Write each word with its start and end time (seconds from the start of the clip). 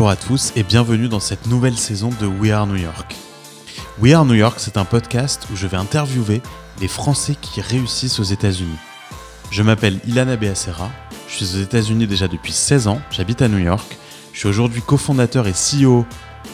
Bonjour 0.00 0.12
à 0.12 0.16
tous 0.16 0.52
et 0.56 0.62
bienvenue 0.62 1.08
dans 1.08 1.20
cette 1.20 1.46
nouvelle 1.46 1.76
saison 1.76 2.08
de 2.22 2.26
We 2.26 2.52
Are 2.52 2.66
New 2.66 2.76
York. 2.76 3.14
We 4.00 4.14
Are 4.14 4.24
New 4.24 4.32
York, 4.32 4.54
c'est 4.56 4.78
un 4.78 4.86
podcast 4.86 5.46
où 5.52 5.56
je 5.56 5.66
vais 5.66 5.76
interviewer 5.76 6.40
les 6.80 6.88
Français 6.88 7.36
qui 7.38 7.60
réussissent 7.60 8.18
aux 8.18 8.22
États-Unis. 8.22 8.78
Je 9.50 9.62
m'appelle 9.62 10.00
Ilana 10.06 10.36
Beacera, 10.36 10.90
je 11.28 11.44
suis 11.44 11.54
aux 11.54 11.62
États-Unis 11.62 12.06
déjà 12.06 12.28
depuis 12.28 12.54
16 12.54 12.88
ans, 12.88 13.02
j'habite 13.10 13.42
à 13.42 13.48
New 13.48 13.58
York. 13.58 13.98
Je 14.32 14.38
suis 14.38 14.48
aujourd'hui 14.48 14.80
cofondateur 14.80 15.46
et 15.46 15.52
CEO 15.52 16.06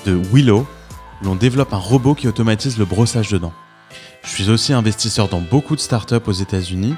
de 0.06 0.20
Willow, 0.32 0.66
où 1.22 1.24
l'on 1.24 1.36
développe 1.36 1.72
un 1.72 1.78
robot 1.78 2.16
qui 2.16 2.26
automatise 2.26 2.78
le 2.78 2.84
brossage 2.84 3.29
de 3.29 3.38
dents. 3.38 3.54
Je 4.24 4.30
suis 4.30 4.50
aussi 4.50 4.72
investisseur 4.72 5.29
dans 5.29 5.40
beaucoup 5.40 5.76
de 5.76 5.80
startups 5.80 6.16
aux 6.26 6.32
États-Unis 6.32 6.96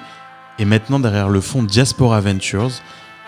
et 0.59 0.65
maintenant 0.65 0.99
derrière 0.99 1.29
le 1.29 1.43
fonds 1.43 1.63
Diaspora 1.63 2.23
Ventures, 2.23 2.81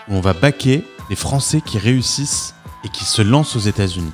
où 0.07 0.15
on 0.15 0.21
va 0.21 0.33
baquer 0.33 0.83
les 1.11 1.15
Français 1.15 1.61
qui 1.61 1.77
réussissent 1.77 2.55
et 2.83 2.89
qui 2.89 3.05
se 3.05 3.21
lancent 3.21 3.55
aux 3.55 3.59
États-Unis. 3.59 4.13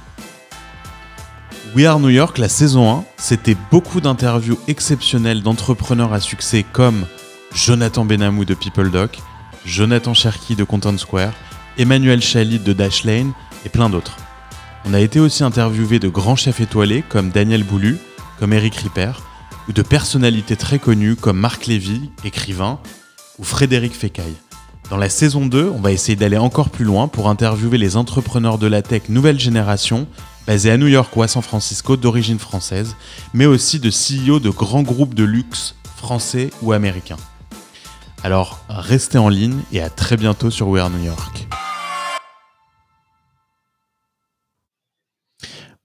We 1.76 1.85
Are 1.85 1.99
New 1.99 2.09
York, 2.09 2.38
la 2.38 2.49
saison 2.49 2.99
1, 2.99 3.03
c'était 3.17 3.57
beaucoup 3.71 4.02
d'interviews 4.02 4.57
exceptionnelles 4.67 5.43
d'entrepreneurs 5.43 6.13
à 6.13 6.20
succès 6.20 6.63
comme 6.63 7.05
Jonathan 7.53 8.05
Benamou 8.05 8.45
de 8.45 8.53
PeopleDoc, 8.53 9.20
Jonathan 9.66 10.13
Cherky 10.13 10.55
de 10.55 10.63
Content 10.63 10.98
Square, 10.98 11.34
Emmanuel 11.77 12.21
Chalit 12.21 12.59
de 12.59 12.73
Dashlane 12.73 13.34
et 13.66 13.70
plein 13.70 13.90
d'autres. 13.90 14.17
On 14.85 14.93
a 14.93 15.02
été 15.02 15.20
aussi 15.20 15.43
interviewé 15.43 15.99
de 15.99 16.07
grands 16.07 16.38
chefs 16.38 16.62
étoilés 16.62 17.04
comme 17.07 17.29
Daniel 17.29 17.63
Boulu, 17.63 17.98
comme 18.40 18.54
Eric 18.54 18.76
Ripper, 18.76 19.12
ou 19.68 19.73
de 19.73 19.81
personnalités 19.81 20.55
très 20.55 20.79
connues 20.79 21.15
comme 21.15 21.37
Marc 21.37 21.65
Lévy, 21.65 22.09
écrivain, 22.24 22.79
ou 23.37 23.43
Frédéric 23.43 23.93
Fécaille. 23.93 24.37
Dans 24.90 24.96
la 24.96 25.10
saison 25.10 25.46
2, 25.46 25.70
on 25.76 25.82
va 25.82 25.91
essayer 25.91 26.16
d'aller 26.16 26.38
encore 26.38 26.70
plus 26.70 26.85
loin 26.85 27.10
pour 27.10 27.27
interviewer 27.27 27.77
les 27.77 27.98
entrepreneurs 27.98 28.57
de 28.57 28.68
la 28.68 28.82
tech 28.82 29.10
nouvelle 29.10 29.38
génération, 29.38 30.07
basés 30.46 30.71
à 30.71 30.77
New 30.77 30.88
York 30.88 31.13
ou 31.18 31.24
à 31.24 31.27
San 31.27 31.41
Francisco 31.41 31.98
d'origine 31.98 32.40
française, 32.40 32.96
mais 33.34 33.46
aussi 33.46 33.82
de 33.82 33.90
CEO 33.90 34.40
de 34.40 34.49
grands 34.49 34.84
groupes 34.84 35.13
de 35.13 35.26
luxe 35.26 35.76
français 35.98 36.52
ou 36.62 36.71
américains. 36.71 37.18
Alors, 38.24 38.63
restez 38.70 39.18
en 39.18 39.27
ligne 39.27 39.60
et 39.74 39.82
à 39.82 39.90
très 39.90 40.15
bientôt 40.15 40.49
sur 40.49 40.70
We 40.70 40.82
Are 40.82 40.90
New 40.90 41.04
York. 41.04 41.49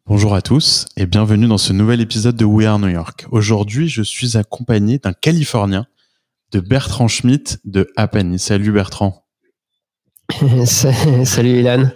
Bonjour 0.07 0.35
à 0.35 0.43
tous 0.43 0.87
et 0.97 1.07
bienvenue 1.07 1.49
dans 1.49 1.59
ce 1.59 1.73
nouvel 1.73 2.01
épisode 2.01 2.37
de 2.37 2.45
We 2.45 2.69
Are 2.69 2.79
New 2.79 2.89
York. 2.89 3.27
Aujourd'hui, 3.33 3.89
je 3.89 4.03
suis 4.03 4.37
accompagné 4.37 4.99
d'un 4.99 5.13
Californien, 5.13 5.87
de 6.53 6.61
Bertrand 6.61 7.09
Schmitt 7.09 7.59
de 7.65 7.91
Apani. 7.97 8.39
Salut 8.39 8.73
Bertrand. 8.73 9.25
Salut 10.65 11.61
Ilan. 11.61 11.91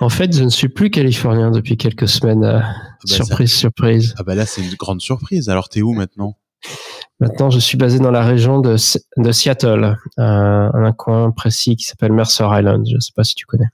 En 0.00 0.08
fait, 0.08 0.36
je 0.36 0.44
ne 0.44 0.48
suis 0.48 0.68
plus 0.68 0.90
californien 0.90 1.50
depuis 1.50 1.76
quelques 1.76 2.08
semaines. 2.08 2.44
Euh, 2.44 2.60
ah 2.60 2.72
bah 3.06 3.14
surprise, 3.14 3.52
surprise. 3.52 4.14
Ah 4.18 4.22
bah 4.22 4.34
là, 4.34 4.46
c'est 4.46 4.62
une 4.62 4.74
grande 4.74 5.00
surprise. 5.00 5.48
Alors, 5.48 5.68
t'es 5.68 5.82
où 5.82 5.92
maintenant? 5.92 6.36
Maintenant, 7.20 7.50
je 7.50 7.58
suis 7.58 7.76
basé 7.76 7.98
dans 7.98 8.10
la 8.10 8.22
région 8.22 8.60
de, 8.60 8.76
de 9.16 9.32
Seattle, 9.32 9.96
euh, 10.18 10.70
un 10.72 10.92
coin 10.92 11.30
précis 11.30 11.76
qui 11.76 11.84
s'appelle 11.84 12.12
Mercer 12.12 12.46
Island. 12.50 12.86
Je 12.88 12.94
ne 12.94 13.00
sais 13.00 13.12
pas 13.14 13.24
si 13.24 13.34
tu 13.34 13.44
connais. 13.44 13.68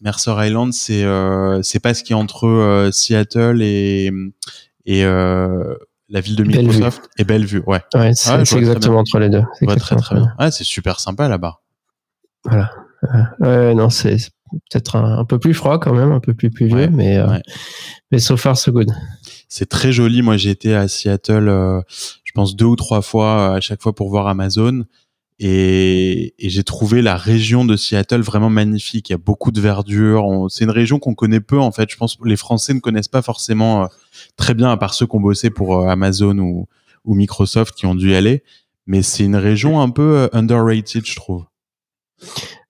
Mercer 0.00 0.32
Island, 0.38 0.72
c'est 0.72 1.04
euh, 1.04 1.60
c'est 1.62 1.80
pas 1.80 1.94
ce 1.94 2.02
qui 2.02 2.12
est 2.12 2.16
entre 2.16 2.46
euh, 2.46 2.90
Seattle 2.92 3.60
et 3.62 4.10
et 4.86 5.04
la 6.08 6.20
ville 6.20 6.36
de 6.36 6.44
Microsoft 6.44 7.08
et 7.18 7.24
Bellevue. 7.24 7.62
Ouais. 7.66 7.82
ouais 7.94 8.12
c'est 8.14 8.56
exactement 8.56 8.98
entre 8.98 9.18
les 9.18 9.28
deux. 9.28 9.42
Ouais, 9.62 9.76
très 9.76 9.96
très 9.96 10.16
bien. 10.16 10.32
Ah, 10.38 10.50
c'est 10.50 10.64
super 10.64 11.00
sympa 11.00 11.28
là-bas. 11.28 11.60
Voilà. 12.44 12.70
Ouais, 13.40 13.74
non, 13.74 13.90
c'est 13.90 14.16
peut-être 14.70 14.96
un, 14.96 15.24
peu 15.24 15.38
plus 15.38 15.54
froid 15.54 15.78
quand 15.78 15.94
même, 15.94 16.12
un 16.12 16.20
peu 16.20 16.34
plus 16.34 16.50
pluvieux, 16.50 16.88
mais 16.88 17.18
euh, 17.18 17.38
mais 18.10 18.18
so 18.18 18.36
far 18.36 18.56
so 18.56 18.72
good. 18.72 18.90
C'est 19.48 19.68
très 19.68 19.92
joli. 19.92 20.22
Moi, 20.22 20.36
j'ai 20.36 20.50
été 20.50 20.74
à 20.74 20.88
Seattle, 20.88 21.48
euh, 21.48 21.80
je 22.24 22.32
pense 22.34 22.56
deux 22.56 22.66
ou 22.66 22.76
trois 22.76 23.02
fois 23.02 23.54
à 23.54 23.60
chaque 23.60 23.82
fois 23.82 23.94
pour 23.94 24.10
voir 24.10 24.26
Amazon. 24.26 24.84
Et, 25.40 26.34
et 26.38 26.50
j'ai 26.50 26.64
trouvé 26.64 27.00
la 27.00 27.16
région 27.16 27.64
de 27.64 27.76
Seattle 27.76 28.22
vraiment 28.22 28.50
magnifique. 28.50 29.08
Il 29.08 29.12
y 29.12 29.14
a 29.14 29.18
beaucoup 29.18 29.52
de 29.52 29.60
verdure. 29.60 30.46
C'est 30.50 30.64
une 30.64 30.70
région 30.70 30.98
qu'on 30.98 31.14
connaît 31.14 31.40
peu 31.40 31.58
en 31.58 31.70
fait. 31.70 31.88
Je 31.90 31.96
pense 31.96 32.16
que 32.16 32.26
les 32.26 32.36
Français 32.36 32.74
ne 32.74 32.80
connaissent 32.80 33.08
pas 33.08 33.22
forcément 33.22 33.84
euh, 33.84 33.86
très 34.36 34.54
bien, 34.54 34.70
à 34.70 34.76
part 34.76 34.94
ceux 34.94 35.06
qui 35.06 35.14
ont 35.14 35.20
bossé 35.20 35.50
pour 35.50 35.88
Amazon 35.88 36.38
ou, 36.38 36.66
Microsoft 37.04 37.74
qui 37.74 37.86
ont 37.86 37.94
dû 37.94 38.10
y 38.10 38.14
aller. 38.14 38.42
Mais 38.86 39.00
c'est 39.00 39.24
une 39.24 39.36
région 39.36 39.80
un 39.80 39.88
peu 39.88 40.28
underrated, 40.32 41.06
je 41.06 41.16
trouve. 41.16 41.44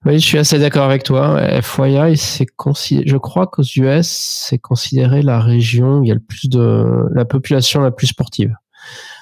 Oui, 0.05 0.13
je 0.17 0.25
suis 0.25 0.37
assez 0.37 0.59
d'accord 0.59 0.85
avec 0.85 1.03
toi. 1.03 1.41
FYI, 1.61 2.15
c'est 2.15 2.45
je 2.45 3.17
crois 3.17 3.47
qu'aux 3.47 3.63
US, 3.63 4.07
c'est 4.07 4.57
considéré 4.57 5.21
la 5.21 5.41
région 5.41 5.99
où 5.99 6.03
il 6.05 6.07
y 6.07 6.11
a 6.11 6.13
le 6.13 6.21
plus 6.21 6.47
de 6.47 7.03
la 7.13 7.25
population 7.25 7.81
la 7.81 7.91
plus 7.91 8.07
sportive. 8.07 8.55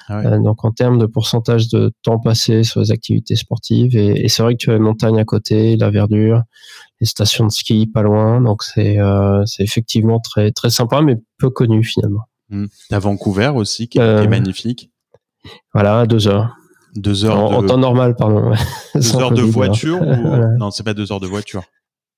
Ah 0.08 0.20
euh, 0.20 0.38
donc 0.38 0.64
en 0.64 0.72
termes 0.72 0.98
de 0.98 1.06
pourcentage 1.06 1.68
de 1.68 1.92
temps 2.02 2.18
passé 2.18 2.62
sur 2.62 2.80
les 2.80 2.90
activités 2.90 3.36
sportives, 3.36 3.96
et, 3.96 4.28
c'est 4.28 4.42
vrai 4.42 4.54
que 4.54 4.58
tu 4.58 4.70
as 4.70 4.74
les 4.74 4.80
montagnes 4.80 5.18
à 5.18 5.24
côté, 5.24 5.76
la 5.76 5.90
verdure, 5.90 6.42
les 7.00 7.06
stations 7.06 7.46
de 7.46 7.52
ski 7.52 7.86
pas 7.86 8.02
loin, 8.02 8.40
donc 8.40 8.62
c'est 8.62 8.98
euh, 8.98 9.44
c'est 9.44 9.62
effectivement 9.62 10.18
très 10.20 10.50
très 10.50 10.70
sympa, 10.70 11.02
mais 11.02 11.16
peu 11.38 11.50
connu 11.50 11.84
finalement. 11.84 12.22
Mmh. 12.50 12.66
À 12.90 12.98
Vancouver 12.98 13.52
aussi, 13.54 13.88
qui 13.88 13.98
est 13.98 14.02
euh, 14.02 14.26
magnifique. 14.26 14.90
Voilà, 15.74 16.06
deux 16.06 16.26
heures. 16.26 16.56
Deux 16.96 17.26
heures 17.26 17.38
en, 17.38 17.62
temps 17.62 17.76
normal, 17.76 18.16
pardon. 18.16 18.52
Deux 18.94 19.16
heures 19.16 19.30
de 19.30 19.42
voiture 19.42 20.00
ou... 20.00 20.06
Non, 20.58 20.70
c'est 20.70 20.82
pas 20.82 20.94
deux 20.94 21.12
heures 21.12 21.20
de 21.20 21.26
voiture. 21.26 21.62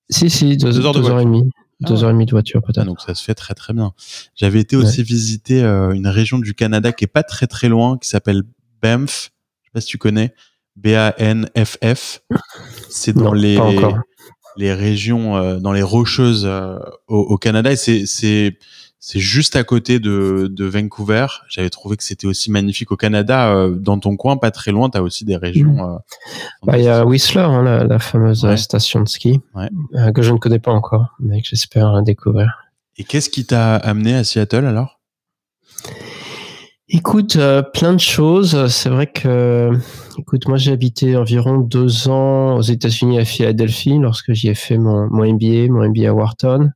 Si, 0.08 0.30
si, 0.30 0.56
deux, 0.56 0.84
heures, 0.86 0.94
de 0.94 1.02
heures 1.02 1.20
et 1.20 1.24
demie. 1.24 1.50
Deux 1.80 2.02
ah. 2.02 2.04
heures 2.04 2.10
et 2.10 2.12
demie 2.12 2.26
de 2.26 2.30
voiture 2.30 2.62
peut-être. 2.62 2.82
Ah, 2.82 2.84
donc 2.84 3.00
ça 3.00 3.14
se 3.14 3.24
fait 3.24 3.34
très 3.34 3.54
très 3.54 3.72
bien. 3.72 3.92
J'avais 4.34 4.60
été 4.60 4.76
aussi 4.76 5.02
visiter 5.02 5.62
euh, 5.62 5.92
une 5.92 6.06
région 6.06 6.38
du 6.38 6.54
Canada 6.54 6.92
qui 6.92 7.04
est 7.04 7.08
pas 7.08 7.22
très 7.22 7.46
très 7.46 7.68
loin, 7.68 7.98
qui 7.98 8.08
s'appelle 8.08 8.42
Banff. 8.82 9.30
Je 9.62 9.68
sais 9.68 9.72
pas 9.72 9.80
si 9.80 9.86
tu 9.86 9.98
connais. 9.98 10.34
B-A-N-F-F. 10.76 12.20
C'est 12.88 13.14
dans 13.14 13.32
les 13.32 13.58
les 14.56 14.74
régions, 14.74 15.36
euh, 15.36 15.58
dans 15.58 15.72
les 15.72 15.82
rocheuses 15.82 16.44
euh, 16.44 16.78
au, 17.08 17.18
au, 17.18 17.38
Canada. 17.38 17.72
Et 17.72 17.76
c'est 17.76 18.58
c'est 19.02 19.18
juste 19.18 19.56
à 19.56 19.64
côté 19.64 19.98
de, 19.98 20.46
de 20.50 20.64
Vancouver. 20.66 21.26
J'avais 21.48 21.70
trouvé 21.70 21.96
que 21.96 22.04
c'était 22.04 22.26
aussi 22.26 22.50
magnifique 22.50 22.92
au 22.92 22.96
Canada. 22.96 23.50
Euh, 23.50 23.74
dans 23.74 23.98
ton 23.98 24.14
coin, 24.16 24.36
pas 24.36 24.50
très 24.50 24.72
loin, 24.72 24.90
tu 24.90 24.98
as 24.98 25.02
aussi 25.02 25.24
des 25.24 25.36
régions. 25.36 25.72
Mm. 25.72 25.80
Euh, 25.80 25.98
bah, 26.64 26.78
il 26.78 26.84
y 26.84 26.88
a 26.88 27.06
Whistler, 27.06 27.40
hein, 27.40 27.62
la, 27.62 27.98
fameuse 27.98 28.46
station 28.56 29.00
de 29.00 29.08
ski, 29.08 29.40
euh, 29.56 30.12
que 30.12 30.20
je 30.20 30.30
ne 30.32 30.38
connais 30.38 30.58
pas 30.58 30.72
encore, 30.72 31.16
mais 31.18 31.40
que 31.40 31.48
j'espère 31.48 32.02
découvrir. 32.02 32.58
Et 32.98 33.04
qu'est-ce 33.04 33.30
qui 33.30 33.46
t'a 33.46 33.76
amené 33.76 34.14
à 34.14 34.22
Seattle 34.22 34.66
alors? 34.66 35.00
Écoute, 36.90 37.38
plein 37.72 37.94
de 37.94 38.00
choses. 38.00 38.66
C'est 38.66 38.90
vrai 38.90 39.06
que, 39.06 39.70
écoute, 40.18 40.46
moi 40.46 40.58
j'ai 40.58 40.72
habité 40.72 41.16
environ 41.16 41.58
deux 41.58 42.08
ans 42.08 42.56
aux 42.56 42.62
États-Unis 42.62 43.18
à 43.18 43.24
Philadelphie 43.24 43.98
lorsque 43.98 44.34
j'y 44.34 44.48
ai 44.48 44.54
fait 44.54 44.76
mon, 44.76 45.08
mon 45.08 45.24
MBA, 45.24 45.72
mon 45.72 45.88
MBA 45.88 46.10
à 46.10 46.12
Wharton. 46.12 46.72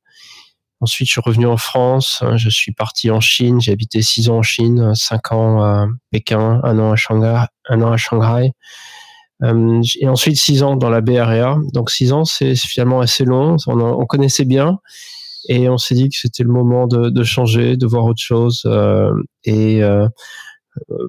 Ensuite, 0.81 1.09
je 1.09 1.13
suis 1.13 1.21
revenu 1.21 1.47
en 1.47 1.57
France. 1.57 2.23
Je 2.37 2.49
suis 2.49 2.73
parti 2.73 3.11
en 3.11 3.21
Chine. 3.21 3.61
J'ai 3.61 3.73
habité 3.73 4.03
six 4.03 4.29
ans 4.29 4.39
en 4.39 4.43
Chine, 4.43 4.95
cinq 4.95 5.33
ans 5.33 5.63
à 5.63 5.87
Pékin, 6.11 6.61
un 6.63 6.79
an 6.79 6.93
à 6.93 6.97
Shanghai, 6.97 7.45
un 7.69 7.83
an 7.83 7.93
à 7.93 7.97
Shanghai. 7.97 8.53
Euh, 9.43 9.83
et 10.01 10.09
ensuite 10.09 10.37
six 10.37 10.63
ans 10.63 10.77
dans 10.77 10.91
la 10.91 11.01
Bay 11.01 11.19
Area. 11.19 11.57
Donc 11.73 11.91
six 11.91 12.13
ans, 12.13 12.25
c'est 12.25 12.55
finalement 12.57 13.01
assez 13.01 13.25
long. 13.25 13.57
On, 13.67 14.07
connaissait 14.07 14.45
bien 14.45 14.79
et 15.49 15.69
on 15.69 15.77
s'est 15.77 15.95
dit 15.95 16.09
que 16.09 16.17
c'était 16.17 16.45
le 16.45 16.53
moment 16.53 16.87
de, 16.87 17.25
changer, 17.25 17.77
de 17.77 17.87
voir 17.87 18.05
autre 18.05 18.23
chose. 18.23 18.63
Euh, 18.67 19.13
et 19.45 19.83
euh, 19.83 20.09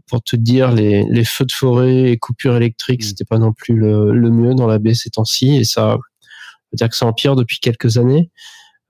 pour 0.07 0.21
te 0.21 0.35
dire, 0.35 0.71
les, 0.71 1.23
feux 1.23 1.45
de 1.45 1.51
forêt 1.51 2.11
et 2.11 2.17
coupures 2.17 2.55
électriques, 2.55 3.03
mmh. 3.03 3.07
c'était 3.07 3.25
pas 3.25 3.39
non 3.39 3.53
plus 3.53 3.75
le, 3.75 4.13
le 4.13 4.29
mieux 4.29 4.55
dans 4.55 4.67
la 4.67 4.79
baie 4.79 4.93
ces 4.93 5.11
temps-ci. 5.11 5.55
Et 5.55 5.63
ça, 5.63 5.95
on 5.95 5.97
peut 5.97 6.77
dire 6.77 6.89
que 6.89 6.95
ça 6.95 7.05
empire 7.05 7.35
depuis 7.35 7.59
quelques 7.59 7.97
années. 7.97 8.31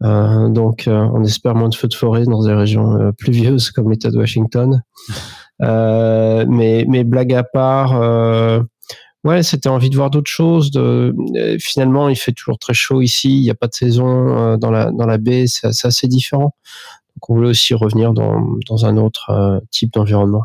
Euh, 0.03 0.49
donc, 0.49 0.87
euh, 0.87 1.07
on 1.13 1.23
espère 1.23 1.55
moins 1.55 1.69
de 1.69 1.75
feux 1.75 1.87
de 1.87 1.93
forêt 1.93 2.25
dans 2.25 2.43
des 2.43 2.53
régions 2.53 2.99
euh, 2.99 3.11
pluvieuses 3.11 3.71
comme 3.71 3.89
l'État 3.89 4.11
de 4.11 4.17
Washington. 4.17 4.81
mais, 5.59 6.85
mais 6.87 7.03
blague 7.03 7.33
à 7.33 7.43
part, 7.43 7.99
ouais, 9.23 9.43
c'était 9.43 9.69
envie 9.69 9.89
de 9.89 9.95
voir 9.95 10.09
d'autres 10.09 10.31
choses. 10.31 10.71
De, 10.71 11.15
finalement, 11.59 12.09
il 12.09 12.17
fait 12.17 12.33
toujours 12.33 12.59
très 12.59 12.73
chaud 12.73 13.01
ici. 13.01 13.37
Il 13.37 13.41
n'y 13.41 13.49
a 13.49 13.55
pas 13.55 13.67
de 13.67 13.73
saison 13.73 14.57
dans 14.57 14.71
la 14.71 14.91
dans 14.91 15.05
la 15.05 15.17
baie. 15.17 15.45
C'est 15.47 15.87
assez 15.87 16.07
différent. 16.07 16.53
Donc, 17.15 17.29
on 17.29 17.35
voulait 17.35 17.49
aussi 17.49 17.73
revenir 17.73 18.11
dans 18.11 18.45
dans 18.67 18.85
un 18.85 18.97
autre 18.97 19.61
type 19.71 19.93
d'environnement. 19.93 20.43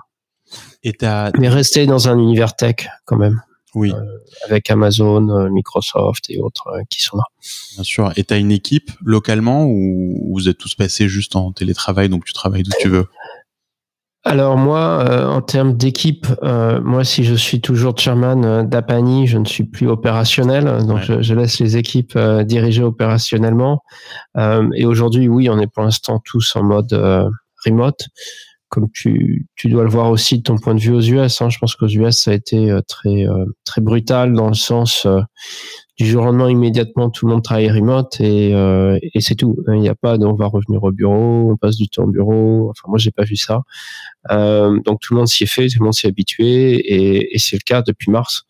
Et 0.84 0.96
mais 1.38 1.48
rester 1.48 1.86
dans 1.86 2.08
un 2.08 2.16
univers 2.16 2.54
tech 2.54 2.88
quand 3.04 3.16
même. 3.16 3.42
Oui. 3.74 3.92
Euh, 3.92 4.18
avec 4.46 4.70
Amazon, 4.70 5.28
euh, 5.28 5.48
Microsoft 5.48 6.24
et 6.28 6.40
autres 6.40 6.68
euh, 6.68 6.82
qui 6.90 7.02
sont 7.02 7.16
là. 7.16 7.24
Bien 7.74 7.84
sûr. 7.84 8.12
Et 8.16 8.24
tu 8.24 8.34
as 8.34 8.38
une 8.38 8.50
équipe 8.50 8.90
localement 9.02 9.66
ou 9.66 10.32
vous 10.32 10.48
êtes 10.48 10.58
tous 10.58 10.74
passés 10.74 11.08
juste 11.08 11.36
en 11.36 11.52
télétravail, 11.52 12.08
donc 12.08 12.24
tu 12.24 12.32
travailles 12.32 12.62
d'où 12.62 12.72
tu 12.80 12.88
veux? 12.88 13.06
Alors 14.22 14.58
moi, 14.58 15.02
euh, 15.08 15.26
en 15.26 15.40
termes 15.40 15.74
d'équipe, 15.74 16.26
euh, 16.42 16.78
moi 16.82 17.04
si 17.04 17.24
je 17.24 17.34
suis 17.34 17.62
toujours 17.62 17.96
chairman 17.96 18.68
d'Apani, 18.68 19.26
je 19.26 19.38
ne 19.38 19.46
suis 19.46 19.64
plus 19.64 19.88
opérationnel, 19.88 20.84
donc 20.86 21.00
je, 21.00 21.34
laisse 21.34 21.58
les 21.58 21.78
équipes 21.78 22.18
diriger 22.44 22.82
opérationnellement. 22.82 23.82
et 24.36 24.84
aujourd'hui, 24.84 25.26
oui, 25.28 25.48
on 25.48 25.58
est 25.58 25.72
pour 25.72 25.84
l'instant 25.84 26.20
tous 26.22 26.54
en 26.54 26.64
mode 26.64 26.92
remote, 27.64 28.08
comme 28.70 28.88
tu, 28.92 29.46
tu 29.56 29.68
dois 29.68 29.84
le 29.84 29.90
voir 29.90 30.10
aussi 30.10 30.38
de 30.38 30.42
ton 30.42 30.56
point 30.56 30.74
de 30.74 30.80
vue 30.80 30.92
aux 30.92 31.00
US. 31.00 31.42
Hein. 31.42 31.50
je 31.50 31.58
pense 31.58 31.74
qu'aux 31.74 31.88
US, 31.88 32.16
ça 32.16 32.30
a 32.30 32.34
été 32.34 32.74
très 32.88 33.26
très 33.64 33.80
brutal 33.80 34.32
dans 34.32 34.48
le 34.48 34.54
sens 34.54 35.06
du 36.00 36.06
jour 36.06 36.22
au 36.22 36.24
lendemain, 36.26 36.50
immédiatement, 36.50 37.10
tout 37.10 37.26
le 37.26 37.32
monde 37.32 37.42
travaille 37.42 37.70
remote 37.70 38.18
et, 38.20 38.54
euh, 38.54 38.98
et 39.02 39.20
c'est 39.20 39.34
tout. 39.34 39.54
Il 39.68 39.80
n'y 39.80 39.88
a 39.90 39.94
pas 39.94 40.16
de 40.16 40.24
on 40.24 40.32
va 40.32 40.46
revenir 40.46 40.82
au 40.82 40.92
bureau, 40.92 41.50
on 41.52 41.56
passe 41.58 41.76
du 41.76 41.88
temps 41.88 42.04
au 42.04 42.06
bureau. 42.06 42.70
Enfin, 42.70 42.88
moi, 42.88 42.96
j'ai 42.96 43.10
pas 43.10 43.24
vu 43.24 43.36
ça. 43.36 43.60
Euh, 44.30 44.80
donc, 44.86 45.00
tout 45.00 45.12
le 45.12 45.18
monde 45.18 45.28
s'y 45.28 45.44
est 45.44 45.46
fait, 45.46 45.68
tout 45.68 45.78
le 45.80 45.84
monde 45.84 45.92
s'y 45.92 46.06
est 46.06 46.08
habitué 46.08 46.72
et, 46.72 47.34
et 47.34 47.38
c'est 47.38 47.56
le 47.56 47.62
cas 47.66 47.82
depuis 47.82 48.10
mars. 48.10 48.44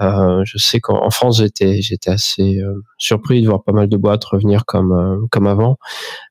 Euh, 0.00 0.42
je 0.44 0.58
sais 0.58 0.80
qu'en 0.80 1.10
France, 1.10 1.38
j'étais 1.38 1.80
j'étais 1.80 2.10
assez 2.10 2.60
euh, 2.60 2.82
surpris 2.98 3.42
de 3.42 3.48
voir 3.48 3.62
pas 3.64 3.72
mal 3.72 3.88
de 3.88 3.96
boîtes 3.96 4.24
revenir 4.24 4.66
comme 4.66 4.92
euh, 4.92 5.26
comme 5.30 5.46
avant, 5.46 5.78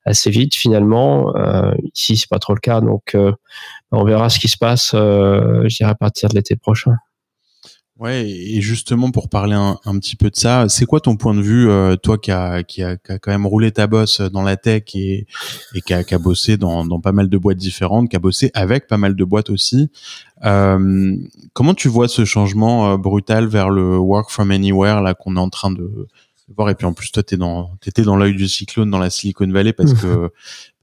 assez 0.05 0.29
vite 0.29 0.55
finalement. 0.55 1.33
Ici, 1.93 2.17
c'est 2.17 2.29
pas 2.29 2.39
trop 2.39 2.53
le 2.53 2.59
cas, 2.59 2.81
donc 2.81 3.17
on 3.91 4.03
verra 4.03 4.29
ce 4.29 4.39
qui 4.39 4.47
se 4.47 4.57
passe. 4.57 4.91
je 4.93 5.75
dirais 5.75 5.91
à 5.91 5.95
partir 5.95 6.29
de 6.29 6.35
l'été 6.35 6.55
prochain. 6.55 6.95
Ouais, 7.97 8.29
et 8.29 8.59
justement 8.59 9.09
pour 9.09 9.29
parler 9.29 9.55
un, 9.55 9.99
petit 9.99 10.17
peu 10.17 10.29
de 10.29 10.35
ça, 10.35 10.67
c'est 10.67 10.85
quoi 10.85 10.99
ton 10.99 11.15
point 11.15 11.33
de 11.33 11.41
vue, 11.41 11.69
euh, 11.69 11.95
toi 11.95 12.17
qui 12.17 12.29
a, 12.29 12.61
qui, 12.61 12.83
a, 12.83 12.97
qui 12.97 13.13
a 13.13 13.19
quand 13.19 13.31
même 13.31 13.45
roulé 13.45 13.71
ta 13.71 13.87
bosse 13.87 14.19
dans 14.19 14.41
la 14.41 14.57
tech 14.57 14.83
et, 14.95 15.25
et 15.73 15.81
qui, 15.81 15.93
a, 15.93 16.03
qui 16.03 16.13
a 16.13 16.19
bossé 16.19 16.57
dans, 16.57 16.83
dans 16.83 16.99
pas 16.99 17.13
mal 17.13 17.29
de 17.29 17.37
boîtes 17.37 17.57
différentes, 17.57 18.09
qui 18.09 18.17
a 18.17 18.19
bossé 18.19 18.51
avec 18.53 18.87
pas 18.87 18.97
mal 18.97 19.15
de 19.15 19.23
boîtes 19.23 19.49
aussi. 19.49 19.89
Euh, 20.43 21.15
comment 21.53 21.73
tu 21.73 21.87
vois 21.87 22.09
ce 22.09 22.25
changement 22.25 22.91
euh, 22.91 22.97
brutal 22.97 23.47
vers 23.47 23.69
le 23.69 23.97
work 23.97 24.29
from 24.29 24.51
anywhere 24.51 25.01
là 25.01 25.13
qu'on 25.13 25.37
est 25.37 25.39
en 25.39 25.49
train 25.49 25.71
de, 25.71 26.07
voir 26.53 26.69
Et 26.69 26.75
puis 26.75 26.85
en 26.85 26.93
plus, 26.93 27.11
toi, 27.11 27.23
t'es 27.23 27.37
dans, 27.37 27.75
t'étais 27.81 28.03
dans 28.03 28.15
l'œil 28.15 28.35
du 28.35 28.47
cyclone 28.47 28.89
dans 28.89 28.99
la 28.99 29.09
Silicon 29.09 29.47
Valley 29.47 29.73
parce 29.73 29.93
que 30.01 30.31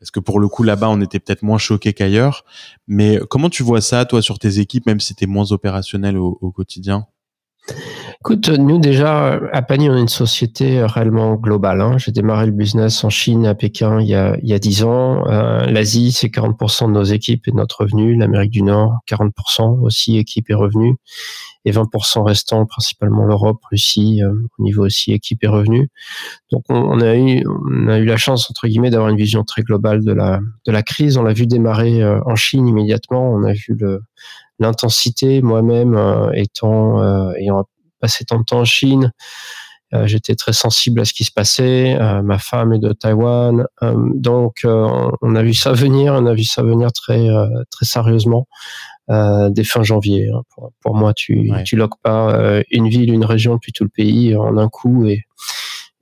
parce 0.00 0.10
que 0.10 0.20
pour 0.20 0.40
le 0.40 0.48
coup 0.48 0.62
là-bas, 0.62 0.88
on 0.88 1.00
était 1.00 1.20
peut-être 1.20 1.42
moins 1.42 1.58
choqué 1.58 1.92
qu'ailleurs. 1.92 2.44
Mais 2.88 3.20
comment 3.30 3.50
tu 3.50 3.62
vois 3.62 3.80
ça, 3.80 4.04
toi, 4.04 4.22
sur 4.22 4.38
tes 4.38 4.58
équipes, 4.58 4.86
même 4.86 5.00
si 5.00 5.14
t'es 5.14 5.26
moins 5.26 5.52
opérationnel 5.52 6.16
au, 6.16 6.38
au 6.40 6.50
quotidien? 6.50 7.06
Écoute, 8.20 8.48
nous 8.48 8.78
déjà, 8.78 9.40
à 9.52 9.62
Pani, 9.62 9.88
on 9.88 9.96
est 9.96 10.00
une 10.00 10.08
société 10.08 10.84
réellement 10.84 11.34
globale. 11.34 11.80
Hein. 11.80 11.98
J'ai 11.98 12.12
démarré 12.12 12.46
le 12.46 12.52
business 12.52 13.04
en 13.04 13.10
Chine, 13.10 13.46
à 13.46 13.54
Pékin, 13.54 14.00
il 14.00 14.08
y 14.08 14.14
a, 14.14 14.36
il 14.42 14.48
y 14.48 14.52
a 14.52 14.58
10 14.58 14.84
ans. 14.84 15.26
Euh, 15.26 15.66
L'Asie, 15.66 16.12
c'est 16.12 16.28
40% 16.28 16.86
de 16.86 16.92
nos 16.92 17.04
équipes 17.04 17.46
et 17.48 17.50
de 17.50 17.56
notre 17.56 17.82
revenu. 17.82 18.16
L'Amérique 18.16 18.50
du 18.50 18.62
Nord, 18.62 18.98
40% 19.08 19.80
aussi 19.80 20.18
équipe 20.18 20.50
et 20.50 20.54
revenu 20.54 20.96
et 21.64 21.70
20% 21.70 22.24
restant 22.24 22.66
principalement 22.66 23.24
l'Europe, 23.24 23.60
Russie, 23.70 24.22
euh, 24.22 24.32
au 24.58 24.62
niveau 24.62 24.84
aussi 24.84 25.12
équipe 25.12 25.44
et 25.44 25.46
revenu. 25.46 25.90
Donc 26.50 26.64
on, 26.68 27.00
a 27.00 27.14
eu 27.16 27.44
on 27.46 27.88
a 27.88 27.98
eu 27.98 28.04
la 28.04 28.16
chance 28.16 28.50
entre 28.50 28.66
guillemets 28.66 28.90
d'avoir 28.90 29.10
une 29.10 29.16
vision 29.16 29.44
très 29.44 29.62
globale 29.62 30.04
de 30.04 30.12
la 30.12 30.40
de 30.66 30.72
la 30.72 30.82
crise. 30.82 31.16
On 31.18 31.22
l'a 31.22 31.32
vu 31.32 31.46
démarrer 31.46 32.02
euh, 32.02 32.20
en 32.26 32.34
Chine 32.34 32.66
immédiatement. 32.66 33.32
On 33.32 33.44
a 33.44 33.52
vu 33.52 33.76
le 33.78 34.02
l'intensité. 34.58 35.42
Moi-même 35.42 35.94
euh, 35.96 36.30
étant 36.34 37.32
ayant 37.34 37.64
passé 38.00 38.24
tant 38.24 38.38
de 38.38 38.44
temps 38.44 38.60
en 38.60 38.64
Chine. 38.64 39.12
J'étais 40.04 40.34
très 40.36 40.54
sensible 40.54 41.02
à 41.02 41.04
ce 41.04 41.12
qui 41.12 41.22
se 41.22 41.30
passait. 41.30 41.98
ma 42.24 42.38
femme 42.38 42.72
est 42.72 42.78
de 42.78 42.94
Taïwan, 42.94 43.66
donc 43.82 44.64
on 44.64 45.36
a 45.36 45.42
vu 45.42 45.52
ça 45.52 45.74
venir. 45.74 46.14
On 46.14 46.24
a 46.24 46.32
vu 46.32 46.44
ça 46.44 46.62
venir 46.62 46.90
très 46.92 47.28
très 47.70 47.84
sérieusement. 47.84 48.46
Euh, 49.10 49.50
dès 49.50 49.64
fin 49.64 49.82
janvier. 49.82 50.30
Hein. 50.32 50.42
Pour, 50.80 50.94
moi, 50.94 51.12
tu 51.12 51.50
ouais. 51.50 51.64
tu 51.64 51.74
loques 51.74 52.00
pas 52.02 52.34
euh, 52.34 52.62
une 52.70 52.88
ville, 52.88 53.12
une 53.12 53.24
région 53.24 53.54
depuis 53.54 53.72
tout 53.72 53.82
le 53.82 53.90
pays 53.90 54.36
en 54.36 54.56
un 54.56 54.68
coup 54.68 55.06
et 55.06 55.24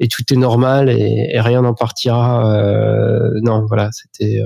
et 0.00 0.08
tout 0.08 0.22
est 0.32 0.36
normal 0.36 0.88
et, 0.88 1.40
rien 1.40 1.62
n'en 1.62 1.74
partira. 1.74 2.56
Euh, 2.56 3.30
non, 3.42 3.64
voilà, 3.68 3.90
c'était 3.92 4.40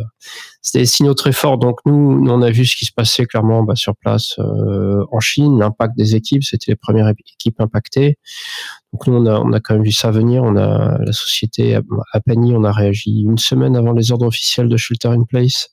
c'était 0.61 0.81
des 0.81 0.87
signaux 0.87 1.15
très 1.15 1.33
forts. 1.33 1.59
Donc 1.59 1.79
nous, 1.87 2.21
nous, 2.21 2.31
on 2.31 2.43
a 2.43 2.51
vu 2.51 2.67
ce 2.67 2.77
qui 2.77 2.85
se 2.85 2.93
passait 2.93 3.25
clairement 3.25 3.63
bah, 3.63 3.77
sur 3.77 3.97
place 3.97 4.37
en 4.39 5.21
Chine, 5.21 5.59
l'impact 5.59 5.97
des 5.97 6.17
équipes, 6.17 6.45
c'était 6.45 6.73
les 6.73 6.77
premières 6.77 7.09
équipes 7.09 7.61
impactées. 7.61 8.19
Donc 8.93 9.07
nous, 9.07 9.15
on 9.15 9.27
a, 9.27 9.39
on 9.41 9.53
a 9.53 9.61
quand 9.61 9.75
même 9.75 9.85
vu 9.85 9.93
ça 9.93 10.11
venir. 10.11 10.43
On 10.43 10.57
a 10.57 10.99
la 10.99 11.13
société 11.13 11.77
à 11.77 12.21
Pani, 12.21 12.55
on 12.55 12.65
a 12.65 12.73
réagi 12.73 13.23
une 13.23 13.39
semaine 13.39 13.77
avant 13.77 13.93
les 13.93 14.13
ordres 14.13 14.27
officiels 14.27 14.69
de 14.69 14.77
shelter 14.77 15.09
in 15.09 15.25
place. 15.25 15.71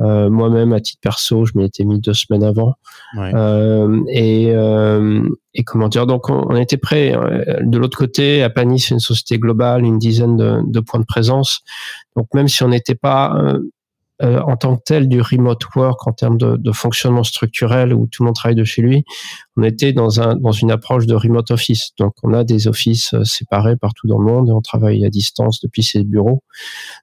Euh, 0.00 0.30
moi-même, 0.30 0.72
à 0.72 0.80
titre 0.80 1.00
perso, 1.00 1.44
je 1.44 1.52
m'y 1.56 1.64
étais 1.64 1.84
mis 1.84 2.00
deux 2.00 2.14
semaines 2.14 2.44
avant. 2.44 2.74
Euh, 3.16 4.00
et, 4.08 4.50
euh, 4.50 5.28
et, 5.54 5.64
comment 5.64 5.88
dire 5.88 6.06
Donc, 6.06 6.30
on, 6.30 6.54
était 6.56 6.76
prêt. 6.76 7.14
De 7.60 7.78
l'autre 7.78 7.98
côté, 7.98 8.42
à 8.42 8.50
Panis, 8.50 8.80
c'est 8.80 8.94
une 8.94 9.00
société 9.00 9.38
globale, 9.38 9.84
une 9.84 9.98
dizaine 9.98 10.36
de, 10.36 10.60
de, 10.64 10.80
points 10.80 11.00
de 11.00 11.04
présence. 11.04 11.62
Donc, 12.16 12.26
même 12.34 12.48
si 12.48 12.62
on 12.62 12.68
n'était 12.68 12.94
pas 12.94 13.36
euh, 14.20 14.40
en 14.40 14.56
tant 14.56 14.76
que 14.76 14.82
tel 14.84 15.08
du 15.08 15.20
remote 15.20 15.62
work 15.76 16.08
en 16.08 16.12
termes 16.12 16.38
de, 16.38 16.56
de, 16.56 16.72
fonctionnement 16.72 17.22
structurel 17.22 17.94
où 17.94 18.08
tout 18.08 18.24
le 18.24 18.26
monde 18.26 18.34
travaille 18.34 18.56
de 18.56 18.64
chez 18.64 18.82
lui, 18.82 19.04
on 19.56 19.62
était 19.62 19.92
dans, 19.92 20.20
un, 20.20 20.34
dans 20.34 20.50
une 20.50 20.72
approche 20.72 21.06
de 21.06 21.14
remote 21.14 21.52
office. 21.52 21.90
Donc 21.98 22.14
on 22.24 22.32
a 22.32 22.42
des 22.42 22.66
offices 22.66 23.14
euh, 23.14 23.22
séparés 23.22 23.76
partout 23.76 24.08
dans 24.08 24.18
le 24.18 24.24
monde 24.24 24.48
et 24.48 24.52
on 24.52 24.60
travaille 24.60 25.04
à 25.04 25.08
distance 25.08 25.60
depuis 25.60 25.84
ces 25.84 26.02
bureaux. 26.02 26.42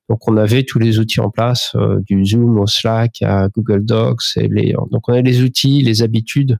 Donc 0.09 0.27
on 0.27 0.35
avait 0.35 0.63
tous 0.63 0.77
les 0.77 0.99
outils 0.99 1.21
en 1.21 1.29
place, 1.29 1.71
euh, 1.75 2.01
du 2.01 2.25
Zoom 2.25 2.59
au 2.59 2.67
Slack 2.67 3.21
à 3.21 3.47
Google 3.47 3.85
Docs. 3.85 4.35
Et 4.35 4.49
les, 4.49 4.73
donc 4.91 5.07
on 5.07 5.13
a 5.13 5.21
les 5.21 5.41
outils, 5.41 5.83
les 5.83 6.03
habitudes 6.03 6.57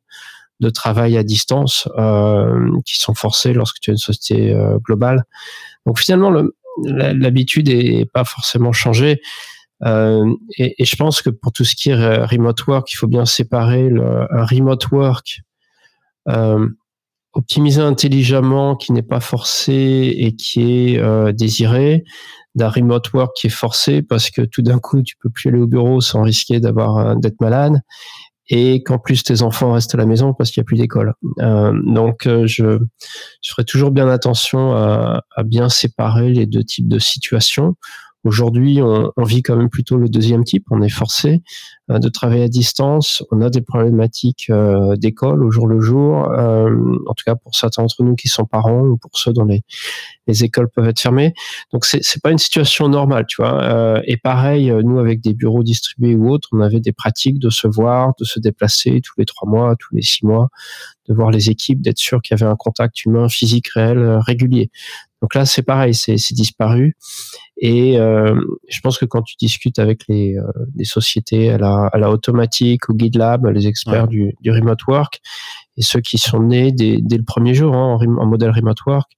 de 0.61 0.69
travail 0.69 1.17
à 1.17 1.23
distance 1.23 1.89
euh, 1.97 2.71
qui 2.85 2.95
sont 2.95 3.13
forcés 3.13 3.51
lorsque 3.51 3.81
tu 3.81 3.89
as 3.89 3.93
une 3.93 3.97
société 3.97 4.55
globale. 4.85 5.25
Donc 5.85 5.99
finalement, 5.99 6.31
l'habitude 6.85 7.67
n'est 7.67 8.05
pas 8.05 8.23
forcément 8.23 8.71
changée. 8.71 9.19
Euh, 9.83 10.33
et, 10.57 10.85
je 10.85 10.95
pense 10.95 11.21
que 11.21 11.29
pour 11.29 11.51
tout 11.51 11.65
ce 11.65 11.75
qui 11.75 11.89
est 11.89 11.95
remote 12.25 12.65
work, 12.67 12.91
il 12.91 12.95
faut 12.95 13.07
bien 13.07 13.25
séparer 13.25 13.89
un 14.31 14.45
remote 14.45 14.89
work 14.91 15.41
euh, 16.29 16.67
optimisé 17.33 17.81
intelligemment, 17.81 18.75
qui 18.75 18.93
n'est 18.93 19.01
pas 19.01 19.19
forcé 19.19 20.15
et 20.17 20.35
qui 20.35 20.93
est 20.93 20.99
euh, 20.99 21.33
désiré, 21.33 22.05
d'un 22.55 22.69
remote 22.69 23.11
work 23.11 23.35
qui 23.35 23.47
est 23.47 23.49
forcé 23.49 24.01
parce 24.01 24.29
que 24.29 24.41
tout 24.41 24.61
d'un 24.61 24.79
coup 24.79 25.01
tu 25.03 25.17
peux 25.21 25.29
plus 25.29 25.49
aller 25.49 25.59
au 25.59 25.67
bureau 25.67 25.99
sans 25.99 26.21
risquer 26.21 26.61
d'avoir 26.61 27.17
d'être 27.17 27.41
malade 27.41 27.81
et 28.47 28.81
qu'en 28.83 28.97
plus 28.97 29.23
tes 29.23 29.41
enfants 29.41 29.73
restent 29.73 29.95
à 29.95 29.97
la 29.97 30.05
maison 30.05 30.33
parce 30.33 30.51
qu'il 30.51 30.61
n'y 30.61 30.65
a 30.65 30.67
plus 30.67 30.77
d'école. 30.77 31.13
Donc 31.37 32.25
je, 32.45 32.79
ferai 33.45 33.65
toujours 33.65 33.91
bien 33.91 34.07
attention 34.07 34.73
à, 34.73 35.21
bien 35.43 35.67
séparer 35.67 36.29
les 36.29 36.45
deux 36.45 36.63
types 36.63 36.87
de 36.87 36.99
situations 36.99 37.75
Aujourd'hui, 38.25 38.81
on, 38.81 39.11
on, 39.15 39.23
vit 39.23 39.43
quand 39.43 39.55
même 39.55 39.69
plutôt 39.69 39.97
le 39.97 40.09
deuxième 40.09 40.43
type. 40.43 40.65
On 40.71 40.81
est 40.81 40.89
forcé 40.89 41.43
euh, 41.91 41.99
de 41.99 42.09
travailler 42.09 42.41
à 42.41 42.47
distance. 42.47 43.23
On 43.31 43.41
a 43.41 43.51
des 43.51 43.61
problématiques 43.61 44.47
euh, 44.49 44.95
d'école 44.95 45.45
au 45.45 45.51
jour 45.51 45.67
le 45.67 45.79
jour. 45.79 46.31
Euh, 46.31 46.71
en 47.05 47.13
tout 47.13 47.23
cas, 47.23 47.35
pour 47.35 47.53
certains 47.53 47.83
d'entre 47.83 48.01
nous 48.01 48.15
qui 48.15 48.27
sont 48.27 48.45
parents 48.45 48.81
ou 48.81 48.97
pour 48.97 49.11
ceux 49.13 49.31
dont 49.31 49.45
les, 49.45 49.61
les 50.25 50.43
écoles 50.43 50.69
peuvent 50.69 50.87
être 50.87 50.99
fermées. 50.99 51.35
Donc, 51.71 51.85
c'est 51.85 51.99
c'est 52.01 52.19
pas 52.19 52.31
une 52.31 52.39
situation 52.39 52.89
normale, 52.89 53.27
tu 53.27 53.43
vois. 53.43 54.01
et 54.05 54.17
pareil, 54.17 54.73
nous 54.83 54.97
avec 54.97 55.21
des 55.21 55.35
bureaux 55.35 55.61
distribués 55.61 56.15
ou 56.15 56.31
autres, 56.31 56.49
on 56.51 56.61
avait 56.61 56.79
des 56.79 56.93
pratiques 56.93 57.37
de 57.37 57.51
se 57.51 57.67
voir, 57.67 58.13
de 58.19 58.25
se 58.25 58.39
déplacer 58.39 59.01
tous 59.01 59.13
les 59.19 59.25
trois 59.25 59.47
mois, 59.47 59.75
tous 59.77 59.93
les 59.95 60.01
six 60.01 60.25
mois, 60.25 60.49
de 61.07 61.13
voir 61.13 61.29
les 61.29 61.51
équipes, 61.51 61.81
d'être 61.81 61.99
sûr 61.99 62.23
qu'il 62.23 62.35
y 62.35 62.41
avait 62.41 62.51
un 62.51 62.55
contact 62.55 63.05
humain, 63.05 63.29
physique 63.29 63.67
réel, 63.69 64.17
régulier. 64.25 64.71
Donc 65.25 65.33
là, 65.33 65.43
c'est 65.47 65.63
pareil, 65.63 65.95
c'est 65.95 66.33
disparu. 66.35 66.95
Et 67.57 67.99
euh, 67.99 68.39
je 68.69 68.79
pense 68.81 68.99
que 68.99 69.05
quand 69.05 69.23
tu 69.23 69.35
discutes 69.39 69.79
avec 69.79 70.01
les, 70.07 70.37
euh, 70.37 70.83
sociétés 70.83 71.49
à 71.49 71.57
la, 71.57 71.87
à 71.91 71.97
la 71.97 72.11
automatique, 72.11 72.87
au 72.91 72.93
GitLab, 72.95 73.47
les 73.47 73.65
experts 73.65 74.07
du, 74.07 74.35
du, 74.41 74.51
remote 74.51 74.85
work, 74.85 75.21
et 75.77 75.81
ceux 75.81 75.99
qui 75.99 76.19
sont 76.19 76.43
nés 76.43 76.71
dès, 76.71 76.99
dès 77.01 77.17
le 77.17 77.23
premier 77.23 77.55
jour 77.55 77.73
hein, 77.73 77.97
en, 77.99 78.17
en, 78.19 78.25
modèle 78.27 78.51
remote 78.51 78.85
work, 78.85 79.13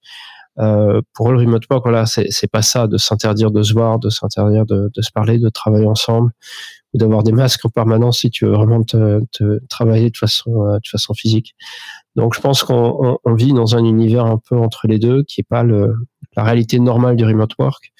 euh, 0.60 1.00
pour 1.14 1.30
le 1.30 1.38
remote 1.38 1.62
work, 1.70 1.84
voilà, 1.84 2.06
c'est 2.06 2.50
pas 2.50 2.62
ça 2.62 2.86
de 2.86 2.96
s'interdire 2.96 3.50
de 3.50 3.62
se 3.62 3.72
voir, 3.72 3.98
de 3.98 4.10
s'interdire 4.10 4.66
de, 4.66 4.90
de, 4.94 5.02
se 5.02 5.10
parler, 5.12 5.38
de 5.38 5.48
travailler 5.48 5.86
ensemble, 5.86 6.32
ou 6.92 6.98
d'avoir 6.98 7.22
des 7.22 7.32
masques 7.32 7.64
en 7.64 7.68
permanence 7.68 8.20
si 8.20 8.30
tu 8.30 8.44
veux 8.44 8.52
vraiment 8.52 8.82
te, 8.82 9.20
te 9.32 9.60
travailler 9.68 10.10
de 10.10 10.16
façon, 10.16 10.66
euh, 10.66 10.76
de 10.76 10.88
façon 10.88 11.14
physique. 11.14 11.54
Donc, 12.16 12.34
je 12.34 12.40
pense 12.40 12.64
qu'on 12.64 13.18
on, 13.24 13.34
vit 13.34 13.52
dans 13.52 13.76
un 13.76 13.84
univers 13.84 14.26
un 14.26 14.40
peu 14.48 14.56
entre 14.56 14.88
les 14.88 14.98
deux, 14.98 15.22
qui 15.22 15.42
est 15.42 15.48
pas 15.48 15.62
le, 15.62 15.94
la 16.36 16.42
réalité 16.42 16.80
normale 16.80 17.16
du 17.16 17.24
remote 17.24 17.52
work. 17.58 17.92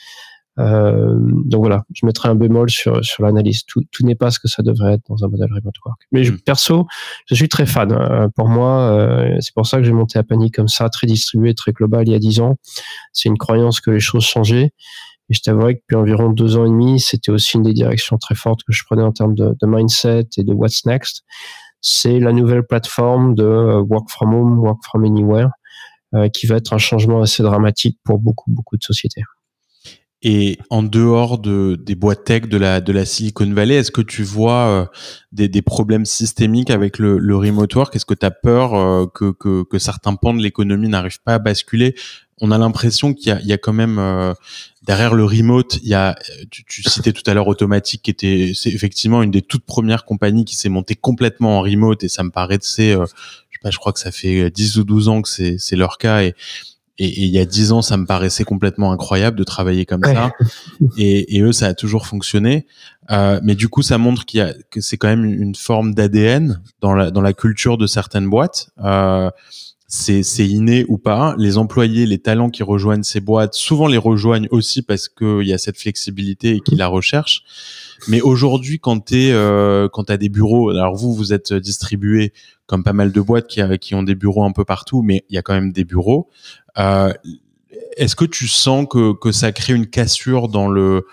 Euh, 0.58 1.14
donc 1.44 1.60
voilà, 1.60 1.84
je 1.94 2.04
mettrai 2.04 2.28
un 2.28 2.34
bémol 2.34 2.70
sur, 2.70 3.04
sur 3.04 3.22
l'analyse. 3.22 3.64
Tout, 3.64 3.82
tout 3.92 4.04
n'est 4.04 4.14
pas 4.14 4.30
ce 4.30 4.40
que 4.40 4.48
ça 4.48 4.62
devrait 4.62 4.94
être 4.94 5.02
dans 5.08 5.24
un 5.24 5.28
modèle 5.28 5.52
remote 5.52 5.74
work. 5.84 6.00
Mais 6.12 6.24
je, 6.24 6.32
mm. 6.32 6.40
perso, 6.40 6.86
je 7.26 7.34
suis 7.34 7.48
très 7.48 7.66
fan. 7.66 7.92
Hein. 7.92 8.30
Pour 8.34 8.48
moi, 8.48 8.92
euh, 8.92 9.36
c'est 9.40 9.54
pour 9.54 9.66
ça 9.66 9.78
que 9.78 9.84
j'ai 9.84 9.92
monté 9.92 10.18
à 10.18 10.22
Panique 10.22 10.56
comme 10.56 10.68
ça, 10.68 10.88
très 10.88 11.06
distribué, 11.06 11.54
très 11.54 11.72
global 11.72 12.08
il 12.08 12.12
y 12.12 12.14
a 12.14 12.18
dix 12.18 12.40
ans. 12.40 12.56
C'est 13.12 13.28
une 13.28 13.38
croyance 13.38 13.80
que 13.80 13.90
les 13.90 14.00
choses 14.00 14.24
changeaient. 14.24 14.72
Et 15.30 15.34
je 15.34 15.40
t'avouerais 15.40 15.74
que 15.74 15.80
depuis 15.80 15.96
environ 15.96 16.30
deux 16.30 16.56
ans 16.56 16.64
et 16.64 16.70
demi, 16.70 17.00
c'était 17.00 17.30
aussi 17.30 17.56
une 17.56 17.62
des 17.62 17.74
directions 17.74 18.16
très 18.16 18.34
fortes 18.34 18.60
que 18.66 18.72
je 18.72 18.82
prenais 18.84 19.02
en 19.02 19.12
termes 19.12 19.34
de, 19.34 19.54
de 19.60 19.66
mindset 19.66 20.26
et 20.38 20.44
de 20.44 20.54
what's 20.54 20.86
next. 20.86 21.22
C'est 21.80 22.18
la 22.18 22.32
nouvelle 22.32 22.64
plateforme 22.64 23.34
de 23.34 23.44
euh, 23.44 23.80
work 23.82 24.08
from 24.08 24.34
home, 24.34 24.58
work 24.58 24.78
from 24.82 25.04
anywhere, 25.04 25.50
euh, 26.14 26.28
qui 26.28 26.46
va 26.46 26.56
être 26.56 26.72
un 26.72 26.78
changement 26.78 27.20
assez 27.20 27.42
dramatique 27.42 27.98
pour 28.04 28.18
beaucoup, 28.18 28.50
beaucoup 28.50 28.78
de 28.78 28.82
sociétés. 28.82 29.22
Et 30.22 30.58
en 30.68 30.82
dehors 30.82 31.38
de, 31.38 31.78
des 31.80 31.94
boîtes 31.94 32.24
tech 32.24 32.48
de 32.48 32.56
la, 32.56 32.80
de 32.80 32.92
la 32.92 33.04
Silicon 33.04 33.52
Valley, 33.52 33.76
est-ce 33.76 33.92
que 33.92 34.00
tu 34.00 34.24
vois 34.24 34.66
euh, 34.66 34.86
des, 35.30 35.48
des, 35.48 35.62
problèmes 35.62 36.04
systémiques 36.04 36.70
avec 36.70 36.98
le, 36.98 37.18
le 37.18 37.36
remote 37.36 37.72
work? 37.76 37.94
Est-ce 37.94 38.04
que 38.04 38.14
tu 38.14 38.26
as 38.26 38.32
peur 38.32 38.74
euh, 38.74 39.06
que, 39.06 39.30
que, 39.30 39.62
que, 39.62 39.78
certains 39.78 40.16
pans 40.16 40.34
de 40.34 40.42
l'économie 40.42 40.88
n'arrivent 40.88 41.22
pas 41.22 41.34
à 41.34 41.38
basculer? 41.38 41.94
On 42.40 42.50
a 42.50 42.58
l'impression 42.58 43.14
qu'il 43.14 43.32
y, 43.32 43.46
y, 43.46 43.52
a 43.52 43.58
quand 43.58 43.72
même 43.72 44.00
euh, 44.00 44.34
derrière 44.82 45.14
le 45.14 45.24
remote, 45.24 45.78
il 45.82 45.88
y 45.88 45.94
a, 45.94 46.16
tu, 46.50 46.64
tu 46.64 46.82
citais 46.82 47.12
tout 47.12 47.28
à 47.30 47.34
l'heure 47.34 47.46
Automatique, 47.46 48.02
qui 48.02 48.10
était 48.10 48.50
effectivement 48.66 49.22
une 49.22 49.30
des 49.30 49.42
toutes 49.42 49.66
premières 49.66 50.04
compagnies 50.04 50.44
qui 50.44 50.56
s'est 50.56 50.68
montée 50.68 50.96
complètement 50.96 51.58
en 51.58 51.62
remote, 51.62 52.02
et 52.02 52.08
ça 52.08 52.24
me 52.24 52.30
paraît, 52.30 52.58
c'est, 52.60 52.92
je 52.92 53.06
sais 53.06 53.60
pas, 53.62 53.70
je 53.70 53.78
crois 53.78 53.92
que 53.92 54.00
ça 54.00 54.10
fait 54.10 54.50
10 54.50 54.78
ou 54.78 54.84
12 54.84 55.08
ans 55.08 55.22
que 55.22 55.28
c'est 55.28 55.76
leur 55.76 55.98
cas, 55.98 56.22
et 56.22 56.34
et, 56.98 57.22
il 57.22 57.28
y 57.28 57.38
a 57.38 57.44
dix 57.44 57.72
ans, 57.72 57.82
ça 57.82 57.96
me 57.96 58.06
paraissait 58.06 58.44
complètement 58.44 58.92
incroyable 58.92 59.38
de 59.38 59.44
travailler 59.44 59.86
comme 59.86 60.02
ça. 60.04 60.32
Et, 60.96 61.36
et, 61.36 61.42
eux, 61.42 61.52
ça 61.52 61.66
a 61.66 61.74
toujours 61.74 62.06
fonctionné. 62.06 62.66
Euh, 63.10 63.40
mais 63.42 63.54
du 63.54 63.68
coup, 63.68 63.82
ça 63.82 63.98
montre 63.98 64.24
qu'il 64.24 64.38
y 64.38 64.40
a 64.42 64.54
que 64.70 64.80
c'est 64.80 64.96
quand 64.96 65.08
même 65.08 65.24
une 65.24 65.54
forme 65.54 65.94
d'ADN 65.94 66.62
dans 66.80 66.94
la 66.94 67.10
dans 67.10 67.20
la 67.20 67.32
culture 67.32 67.78
de 67.78 67.86
certaines 67.86 68.28
boîtes. 68.28 68.70
Euh, 68.84 69.30
c'est 69.86 70.22
c'est 70.22 70.46
inné 70.46 70.84
ou 70.88 70.98
pas. 70.98 71.34
Les 71.38 71.56
employés, 71.56 72.06
les 72.06 72.18
talents 72.18 72.50
qui 72.50 72.62
rejoignent 72.62 73.02
ces 73.02 73.20
boîtes, 73.20 73.54
souvent 73.54 73.86
les 73.86 73.96
rejoignent 73.96 74.48
aussi 74.50 74.82
parce 74.82 75.08
qu'il 75.08 75.46
y 75.46 75.52
a 75.52 75.58
cette 75.58 75.78
flexibilité 75.78 76.56
et 76.56 76.60
qu'ils 76.60 76.78
la 76.78 76.88
recherchent. 76.88 77.42
Mais 78.06 78.20
aujourd'hui, 78.20 78.78
quand 78.78 79.00
tu 79.04 79.30
euh, 79.32 79.88
quand 79.88 80.10
as 80.10 80.16
des 80.16 80.28
bureaux, 80.28 80.70
alors 80.70 80.94
vous, 80.94 81.14
vous 81.14 81.32
êtes 81.32 81.52
distribué 81.52 82.32
comme 82.66 82.84
pas 82.84 82.92
mal 82.92 83.12
de 83.12 83.20
boîtes 83.20 83.48
qui, 83.48 83.60
qui 83.80 83.94
ont 83.94 84.02
des 84.02 84.14
bureaux 84.14 84.44
un 84.44 84.52
peu 84.52 84.64
partout, 84.64 85.02
mais 85.02 85.24
il 85.28 85.34
y 85.34 85.38
a 85.38 85.42
quand 85.42 85.54
même 85.54 85.72
des 85.72 85.84
bureaux. 85.84 86.28
Euh, 86.78 87.12
Est-ce 87.96 88.14
que 88.14 88.24
tu 88.24 88.46
sens 88.46 88.86
que, 88.88 89.14
que 89.14 89.32
ça 89.32 89.52
crée 89.52 89.74
une 89.74 89.86
cassure 89.86 90.48
dans 90.48 90.68
le 90.68 91.06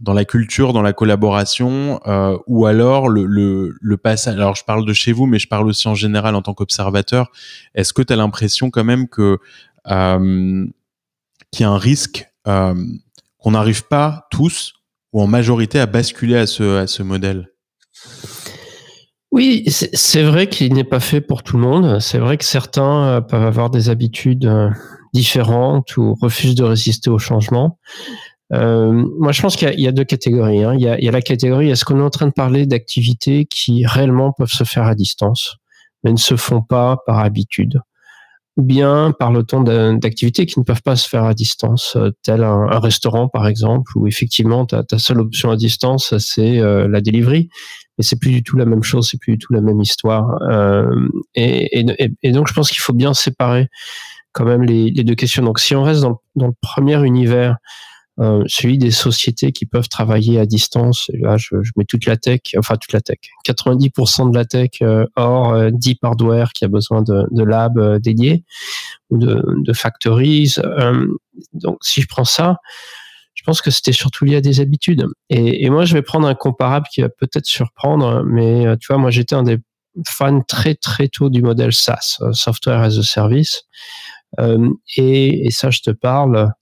dans 0.00 0.14
la 0.14 0.24
culture, 0.24 0.72
dans 0.72 0.80
la 0.80 0.94
collaboration, 0.94 2.00
euh, 2.06 2.38
ou 2.46 2.64
alors 2.64 3.10
le, 3.10 3.26
le, 3.26 3.76
le 3.78 3.96
passage. 3.98 4.34
Alors 4.34 4.54
je 4.54 4.64
parle 4.64 4.86
de 4.86 4.92
chez 4.94 5.12
vous, 5.12 5.26
mais 5.26 5.38
je 5.38 5.46
parle 5.46 5.68
aussi 5.68 5.88
en 5.88 5.94
général 5.94 6.34
en 6.34 6.42
tant 6.42 6.54
qu'observateur. 6.54 7.30
Est-ce 7.74 7.92
que 7.92 8.00
tu 8.00 8.12
as 8.12 8.16
l'impression 8.16 8.70
quand 8.70 8.84
même 8.84 9.08
que 9.08 9.38
euh, 9.88 10.66
qu'il 11.50 11.64
y 11.64 11.64
a 11.64 11.70
un 11.70 11.78
risque 11.78 12.26
euh, 12.46 12.74
qu'on 13.38 13.50
n'arrive 13.50 13.86
pas 13.88 14.26
tous 14.30 14.74
ou 15.12 15.22
en 15.22 15.26
majorité 15.26 15.78
à 15.80 15.86
basculer 15.86 16.36
à 16.36 16.46
ce, 16.46 16.78
à 16.78 16.86
ce 16.86 17.02
modèle? 17.02 17.48
Oui, 19.32 19.64
c'est 19.68 20.22
vrai 20.22 20.48
qu'il 20.48 20.74
n'est 20.74 20.84
pas 20.84 20.98
fait 20.98 21.20
pour 21.20 21.42
tout 21.42 21.56
le 21.56 21.62
monde. 21.62 22.00
C'est 22.00 22.18
vrai 22.18 22.36
que 22.36 22.44
certains 22.44 23.04
euh, 23.04 23.20
peuvent 23.20 23.44
avoir 23.44 23.70
des 23.70 23.88
habitudes 23.88 24.46
euh, 24.46 24.70
différentes 25.14 25.96
ou 25.96 26.14
refusent 26.20 26.56
de 26.56 26.64
résister 26.64 27.10
au 27.10 27.18
changement. 27.18 27.78
Euh, 28.52 29.06
moi, 29.18 29.30
je 29.30 29.40
pense 29.40 29.54
qu'il 29.54 29.72
y, 29.78 29.82
y, 29.82 29.86
a 29.86 29.92
deux 29.92 30.04
catégories. 30.04 30.64
Hein. 30.64 30.74
Il, 30.74 30.80
y 30.80 30.88
a, 30.88 30.98
il, 30.98 31.04
y 31.04 31.08
a, 31.08 31.12
la 31.12 31.22
catégorie, 31.22 31.70
est-ce 31.70 31.84
qu'on 31.84 32.00
est 32.00 32.02
en 32.02 32.10
train 32.10 32.26
de 32.26 32.32
parler 32.32 32.66
d'activités 32.66 33.44
qui 33.44 33.86
réellement 33.86 34.32
peuvent 34.32 34.50
se 34.50 34.64
faire 34.64 34.84
à 34.84 34.96
distance, 34.96 35.56
mais 36.02 36.10
ne 36.10 36.16
se 36.16 36.36
font 36.36 36.62
pas 36.62 36.98
par 37.06 37.20
habitude? 37.20 37.80
Ou 38.56 38.62
bien 38.62 39.14
par 39.18 39.32
le 39.32 39.44
temps 39.44 39.62
d'activités 39.62 40.46
qui 40.46 40.58
ne 40.58 40.64
peuvent 40.64 40.82
pas 40.82 40.96
se 40.96 41.08
faire 41.08 41.24
à 41.24 41.34
distance, 41.34 41.96
euh, 41.96 42.10
tel 42.22 42.42
un, 42.42 42.78
restaurant 42.80 43.28
par 43.28 43.46
exemple, 43.46 43.92
où 43.96 44.06
effectivement 44.06 44.66
ta, 44.66 44.84
seule 44.98 45.20
option 45.20 45.50
à 45.50 45.56
distance 45.56 46.16
c'est 46.18 46.58
euh, 46.58 46.88
la 46.88 47.00
delivery, 47.00 47.48
mais 47.96 48.04
c'est 48.04 48.18
plus 48.18 48.32
du 48.32 48.42
tout 48.42 48.56
la 48.56 48.64
même 48.64 48.82
chose, 48.82 49.08
c'est 49.08 49.18
plus 49.18 49.32
du 49.32 49.38
tout 49.38 49.52
la 49.52 49.60
même 49.60 49.80
histoire. 49.80 50.40
Euh, 50.50 51.08
et, 51.34 51.84
donc 52.32 52.48
je 52.48 52.54
pense 52.54 52.70
qu'il 52.70 52.80
faut 52.80 52.92
bien 52.92 53.14
séparer 53.14 53.68
quand 54.32 54.44
même 54.44 54.62
les, 54.62 54.90
deux 54.90 55.14
questions. 55.14 55.42
Donc 55.44 55.60
si 55.60 55.74
on 55.74 55.82
reste 55.82 56.02
dans 56.02 56.20
le 56.36 56.54
premier 56.60 57.04
univers 57.04 57.56
euh, 58.20 58.42
celui 58.46 58.76
des 58.76 58.90
sociétés 58.90 59.50
qui 59.50 59.64
peuvent 59.64 59.88
travailler 59.88 60.38
à 60.38 60.44
distance. 60.44 61.10
là, 61.14 61.38
je, 61.38 61.62
je, 61.62 61.72
mets 61.76 61.86
toute 61.86 62.04
la 62.04 62.18
tech, 62.18 62.40
enfin 62.58 62.76
toute 62.76 62.92
la 62.92 63.00
tech, 63.00 63.18
90% 63.46 64.30
de 64.30 64.36
la 64.36 64.44
tech 64.44 64.70
euh, 64.82 65.06
hors 65.16 65.54
euh, 65.54 65.70
deep 65.72 66.04
hardware 66.04 66.52
qui 66.52 66.66
a 66.66 66.68
besoin 66.68 67.02
de, 67.02 67.24
de 67.30 67.42
labs 67.42 67.78
euh, 67.78 67.98
dédiés 67.98 68.44
ou 69.08 69.16
de, 69.16 69.42
de 69.56 69.72
factories. 69.72 70.54
Euh, 70.58 71.06
donc, 71.54 71.78
si 71.82 72.02
je 72.02 72.06
prends 72.08 72.24
ça, 72.24 72.58
je 73.34 73.42
pense 73.42 73.62
que 73.62 73.70
c'était 73.70 73.92
surtout 73.92 74.26
lié 74.26 74.36
à 74.36 74.40
des 74.42 74.60
habitudes. 74.60 75.06
Et, 75.30 75.64
et, 75.64 75.70
moi, 75.70 75.86
je 75.86 75.94
vais 75.94 76.02
prendre 76.02 76.28
un 76.28 76.34
comparable 76.34 76.86
qui 76.92 77.00
va 77.00 77.08
peut-être 77.08 77.46
surprendre, 77.46 78.22
mais 78.26 78.76
tu 78.78 78.88
vois, 78.88 78.98
moi, 78.98 79.10
j'étais 79.10 79.34
un 79.34 79.44
des 79.44 79.56
fans 80.06 80.42
très 80.42 80.74
très 80.74 81.08
tôt 81.08 81.30
du 81.30 81.40
modèle 81.40 81.72
SaaS, 81.72 82.18
Software 82.32 82.80
as 82.80 82.98
a 82.98 83.02
Service. 83.02 83.62
et, 84.38 85.46
et 85.46 85.50
ça, 85.50 85.70
je 85.70 85.80
te 85.80 85.90
parle 85.90 86.52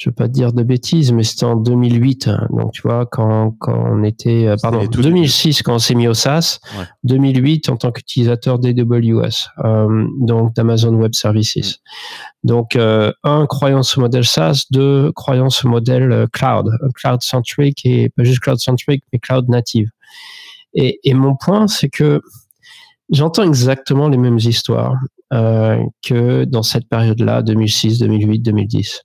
je 0.00 0.08
veux 0.08 0.14
pas 0.14 0.28
dire 0.28 0.54
de 0.54 0.62
bêtises, 0.62 1.12
mais 1.12 1.22
c'était 1.24 1.44
en 1.44 1.56
2008. 1.56 2.28
Hein. 2.28 2.48
Donc, 2.48 2.72
tu 2.72 2.80
vois, 2.80 3.04
quand, 3.04 3.54
quand 3.58 3.76
on 3.76 4.02
était, 4.02 4.46
euh, 4.46 4.56
pardon, 4.60 4.86
2006 4.86 5.62
quand 5.62 5.74
on 5.74 5.78
s'est 5.78 5.94
mis 5.94 6.08
au 6.08 6.14
SaaS, 6.14 6.58
ouais. 6.78 6.86
2008 7.04 7.68
en 7.68 7.76
tant 7.76 7.92
qu'utilisateur 7.92 8.58
d'AWS, 8.58 9.50
euh, 9.62 10.06
donc 10.18 10.54
d'Amazon 10.54 10.94
Web 10.94 11.14
Services. 11.14 11.80
Donc, 12.44 12.76
euh, 12.76 13.12
un, 13.24 13.44
croyance 13.44 13.98
au 13.98 14.00
modèle 14.00 14.24
SaaS, 14.24 14.64
deux, 14.70 15.12
croyance 15.12 15.66
au 15.66 15.68
modèle 15.68 16.10
euh, 16.12 16.26
cloud, 16.32 16.70
cloud 16.94 17.20
centric 17.20 17.84
et 17.84 18.08
pas 18.08 18.24
juste 18.24 18.40
cloud 18.40 18.58
centric, 18.58 19.04
mais 19.12 19.18
cloud 19.18 19.50
native. 19.50 19.90
Et, 20.72 20.98
et 21.04 21.12
mon 21.12 21.36
point, 21.36 21.68
c'est 21.68 21.90
que 21.90 22.22
j'entends 23.10 23.42
exactement 23.42 24.08
les 24.08 24.16
mêmes 24.16 24.38
histoires 24.38 24.94
euh, 25.34 25.84
que 26.02 26.44
dans 26.44 26.62
cette 26.62 26.88
période-là, 26.88 27.42
2006, 27.42 27.98
2008, 27.98 28.38
2010 28.38 29.02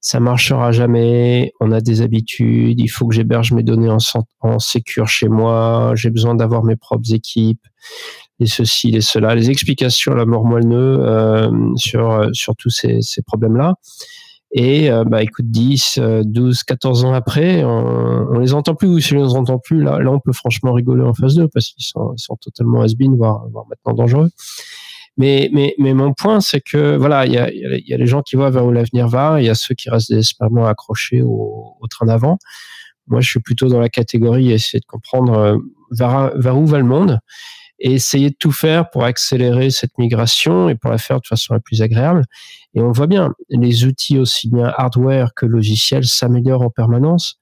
ça 0.00 0.20
marchera 0.20 0.72
jamais, 0.72 1.52
on 1.60 1.72
a 1.72 1.80
des 1.80 2.00
habitudes, 2.02 2.78
il 2.80 2.88
faut 2.88 3.06
que 3.06 3.14
j'héberge 3.14 3.52
mes 3.52 3.62
données 3.62 3.90
en, 3.90 3.98
en 4.40 4.58
sécure 4.58 5.08
chez 5.08 5.28
moi, 5.28 5.92
j'ai 5.96 6.10
besoin 6.10 6.34
d'avoir 6.34 6.64
mes 6.64 6.76
propres 6.76 7.12
équipes, 7.12 7.66
et 8.38 8.46
ceci, 8.46 8.90
et 8.94 9.00
cela, 9.00 9.34
les 9.34 9.50
explications 9.50 10.12
à 10.12 10.16
la 10.16 10.26
mort 10.26 10.44
moelleux 10.44 10.98
euh, 11.00 11.50
sur, 11.76 12.28
sur 12.32 12.54
tous 12.54 12.70
ces, 12.70 13.00
ces 13.00 13.22
problèmes-là. 13.22 13.74
Et 14.52 14.90
euh, 14.90 15.04
bah 15.04 15.22
écoute, 15.22 15.50
10, 15.50 16.00
12, 16.24 16.62
14 16.62 17.04
ans 17.04 17.14
après, 17.14 17.64
on, 17.64 18.28
on 18.30 18.38
les 18.38 18.54
entend 18.54 18.74
plus, 18.74 18.88
ou 18.88 19.00
si 19.00 19.14
on 19.14 19.24
les 19.24 19.34
entend 19.34 19.58
plus, 19.58 19.82
là, 19.82 19.98
là 19.98 20.10
on 20.10 20.20
peut 20.20 20.32
franchement 20.32 20.72
rigoler 20.72 21.02
en 21.02 21.14
face 21.14 21.34
d'eux 21.34 21.48
parce 21.48 21.70
qu'ils 21.72 21.84
sont, 21.84 22.12
ils 22.16 22.22
sont 22.22 22.36
totalement 22.36 22.82
has-been, 22.82 23.16
voire, 23.16 23.46
voire 23.50 23.66
maintenant 23.68 23.94
dangereux. 23.94 24.30
Mais, 25.16 25.48
mais, 25.52 25.74
mais 25.78 25.94
mon 25.94 26.12
point, 26.12 26.40
c'est 26.40 26.60
que 26.60 26.96
voilà, 26.96 27.24
il 27.26 27.32
y 27.32 27.38
a, 27.38 27.50
y 27.52 27.94
a 27.94 27.96
les 27.96 28.06
gens 28.06 28.22
qui 28.22 28.36
voient 28.36 28.50
vers 28.50 28.66
où 28.66 28.70
l'avenir 28.70 29.08
va, 29.08 29.40
il 29.40 29.46
y 29.46 29.48
a 29.48 29.54
ceux 29.54 29.74
qui 29.74 29.88
restent 29.88 30.10
désespérément 30.10 30.66
accrochés 30.66 31.22
au, 31.22 31.76
au 31.80 31.86
train 31.88 32.06
d'avant. 32.06 32.38
Moi, 33.06 33.20
je 33.20 33.30
suis 33.30 33.40
plutôt 33.40 33.68
dans 33.68 33.80
la 33.80 33.88
catégorie 33.88 34.52
essayer 34.52 34.80
de 34.80 34.86
comprendre 34.86 35.38
euh, 35.38 35.56
vers, 35.90 36.32
vers 36.36 36.58
où 36.58 36.66
va 36.66 36.78
le 36.78 36.84
monde 36.84 37.20
et 37.78 37.92
essayer 37.92 38.30
de 38.30 38.36
tout 38.38 38.52
faire 38.52 38.90
pour 38.90 39.04
accélérer 39.04 39.70
cette 39.70 39.96
migration 39.98 40.68
et 40.68 40.74
pour 40.74 40.90
la 40.90 40.98
faire 40.98 41.20
de 41.20 41.26
façon 41.26 41.54
la 41.54 41.60
plus 41.60 41.82
agréable. 41.82 42.24
Et 42.74 42.80
on 42.80 42.90
voit 42.90 43.06
bien, 43.06 43.32
les 43.50 43.84
outils 43.84 44.18
aussi 44.18 44.48
bien 44.48 44.72
hardware 44.76 45.34
que 45.34 45.46
logiciels 45.46 46.06
s'améliorent 46.06 46.62
en 46.62 46.70
permanence. 46.70 47.38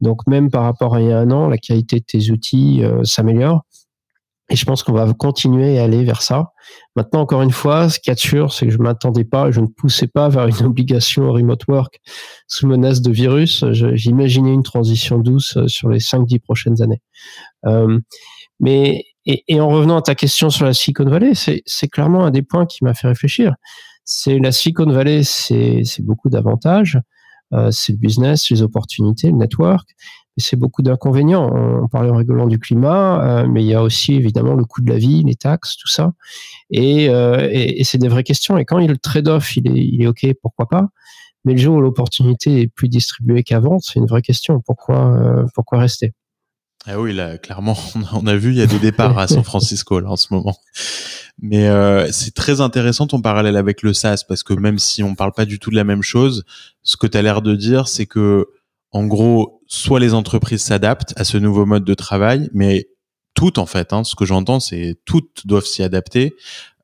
Donc 0.00 0.26
même 0.26 0.50
par 0.50 0.62
rapport 0.62 0.94
à 0.94 1.00
il 1.00 1.08
y 1.08 1.12
a 1.12 1.18
un 1.18 1.30
an, 1.30 1.48
la 1.48 1.58
qualité 1.58 1.98
de 2.00 2.04
tes 2.04 2.30
outils 2.30 2.84
euh, 2.84 3.02
s'améliore. 3.04 3.64
Et 4.50 4.56
je 4.56 4.64
pense 4.66 4.82
qu'on 4.82 4.92
va 4.92 5.10
continuer 5.14 5.78
à 5.78 5.84
aller 5.84 6.04
vers 6.04 6.20
ça. 6.20 6.52
Maintenant, 6.96 7.20
encore 7.20 7.40
une 7.40 7.50
fois, 7.50 7.88
ce 7.88 7.98
qui 7.98 8.10
est 8.10 8.18
sûr, 8.18 8.52
c'est 8.52 8.66
que 8.66 8.72
je 8.72 8.78
m'attendais 8.78 9.24
pas, 9.24 9.50
je 9.50 9.60
ne 9.60 9.66
poussais 9.66 10.06
pas 10.06 10.28
vers 10.28 10.46
une 10.46 10.66
obligation 10.66 11.24
au 11.24 11.32
remote 11.32 11.62
work 11.66 11.98
sous 12.46 12.66
menace 12.66 13.00
de 13.00 13.10
virus. 13.10 13.64
J'imaginais 13.72 14.52
une 14.52 14.62
transition 14.62 15.18
douce 15.18 15.56
euh, 15.56 15.66
sur 15.66 15.88
les 15.88 15.98
5-10 15.98 16.40
prochaines 16.40 16.82
années. 16.82 17.00
Euh, 17.66 17.98
mais 18.60 19.04
et, 19.26 19.44
et, 19.48 19.60
en 19.60 19.68
revenant 19.68 19.96
à 19.96 20.02
ta 20.02 20.14
question 20.14 20.50
sur 20.50 20.66
la 20.66 20.74
Silicon 20.74 21.04
Valley, 21.04 21.32
c'est 21.34 21.88
clairement 21.88 22.26
un 22.26 22.30
des 22.30 22.42
points 22.42 22.66
qui 22.66 22.84
m'a 22.84 22.92
fait 22.92 23.08
réfléchir. 23.08 23.54
C'est 24.04 24.38
la 24.38 24.52
Silicon 24.52 24.84
Valley, 24.84 25.22
c'est 25.24 25.82
beaucoup 26.00 26.28
d'avantages. 26.28 26.98
Euh, 27.54 27.70
c'est 27.70 27.92
le 27.92 27.98
business, 27.98 28.50
les 28.50 28.62
opportunités, 28.62 29.28
le 29.28 29.36
network 29.36 29.88
c'est 30.36 30.56
beaucoup 30.56 30.82
d'inconvénients. 30.82 31.48
On 31.82 31.88
parlait 31.88 32.10
en 32.10 32.16
rigolant 32.16 32.46
du 32.46 32.58
climat, 32.58 33.22
euh, 33.24 33.46
mais 33.48 33.62
il 33.62 33.68
y 33.68 33.74
a 33.74 33.82
aussi 33.82 34.14
évidemment 34.14 34.54
le 34.54 34.64
coût 34.64 34.80
de 34.80 34.90
la 34.90 34.98
vie, 34.98 35.22
les 35.22 35.36
taxes, 35.36 35.76
tout 35.76 35.88
ça. 35.88 36.12
Et, 36.70 37.08
euh, 37.08 37.48
c'est 37.82 37.98
des 37.98 38.08
vraies 38.08 38.24
questions. 38.24 38.58
Et 38.58 38.64
quand 38.64 38.78
il, 38.78 38.90
le 38.90 38.98
trade-off, 38.98 39.56
il 39.56 39.68
est, 39.68 39.84
il 39.84 40.02
est 40.02 40.06
OK, 40.06 40.26
pourquoi 40.42 40.68
pas? 40.68 40.88
Mais 41.44 41.52
le 41.52 41.58
jour 41.58 41.76
où 41.76 41.80
l'opportunité 41.80 42.62
est 42.62 42.68
plus 42.68 42.88
distribuée 42.88 43.42
qu'avant, 43.42 43.78
c'est 43.78 43.98
une 43.98 44.06
vraie 44.06 44.22
question. 44.22 44.60
Pourquoi, 44.60 45.14
euh, 45.14 45.44
pourquoi 45.54 45.78
rester? 45.78 46.14
Ah 46.86 47.00
oui, 47.00 47.14
là, 47.14 47.38
clairement, 47.38 47.76
on 48.12 48.26
a 48.26 48.34
vu, 48.34 48.50
il 48.50 48.56
y 48.56 48.62
a 48.62 48.66
des 48.66 48.78
départs 48.78 49.18
à 49.18 49.28
San 49.28 49.44
Francisco 49.44 50.00
là 50.00 50.10
en 50.10 50.16
ce 50.16 50.34
moment. 50.34 50.56
Mais 51.40 51.68
c'est 52.12 52.34
très 52.34 52.60
intéressant 52.60 53.06
ton 53.06 53.20
parallèle 53.20 53.56
avec 53.56 53.82
le 53.82 53.92
SaaS 53.92 54.24
parce 54.28 54.42
que 54.42 54.54
même 54.54 54.78
si 54.78 55.02
on 55.02 55.14
parle 55.14 55.32
pas 55.32 55.46
du 55.46 55.58
tout 55.58 55.70
de 55.70 55.76
la 55.76 55.84
même 55.84 56.02
chose, 56.02 56.44
ce 56.82 56.96
que 56.96 57.06
tu 57.06 57.18
as 57.18 57.22
l'air 57.22 57.42
de 57.42 57.54
dire, 57.54 57.88
c'est 57.88 58.06
que 58.06 58.46
en 58.94 59.06
gros, 59.06 59.53
soit 59.66 60.00
les 60.00 60.14
entreprises 60.14 60.62
s'adaptent 60.62 61.12
à 61.16 61.24
ce 61.24 61.36
nouveau 61.36 61.66
mode 61.66 61.84
de 61.84 61.94
travail, 61.94 62.48
mais 62.52 62.88
toutes 63.34 63.58
en 63.58 63.66
fait, 63.66 63.92
hein, 63.92 64.04
ce 64.04 64.14
que 64.14 64.24
j'entends, 64.24 64.60
c'est 64.60 64.96
toutes 65.04 65.46
doivent 65.46 65.66
s'y 65.66 65.82
adapter. 65.82 66.34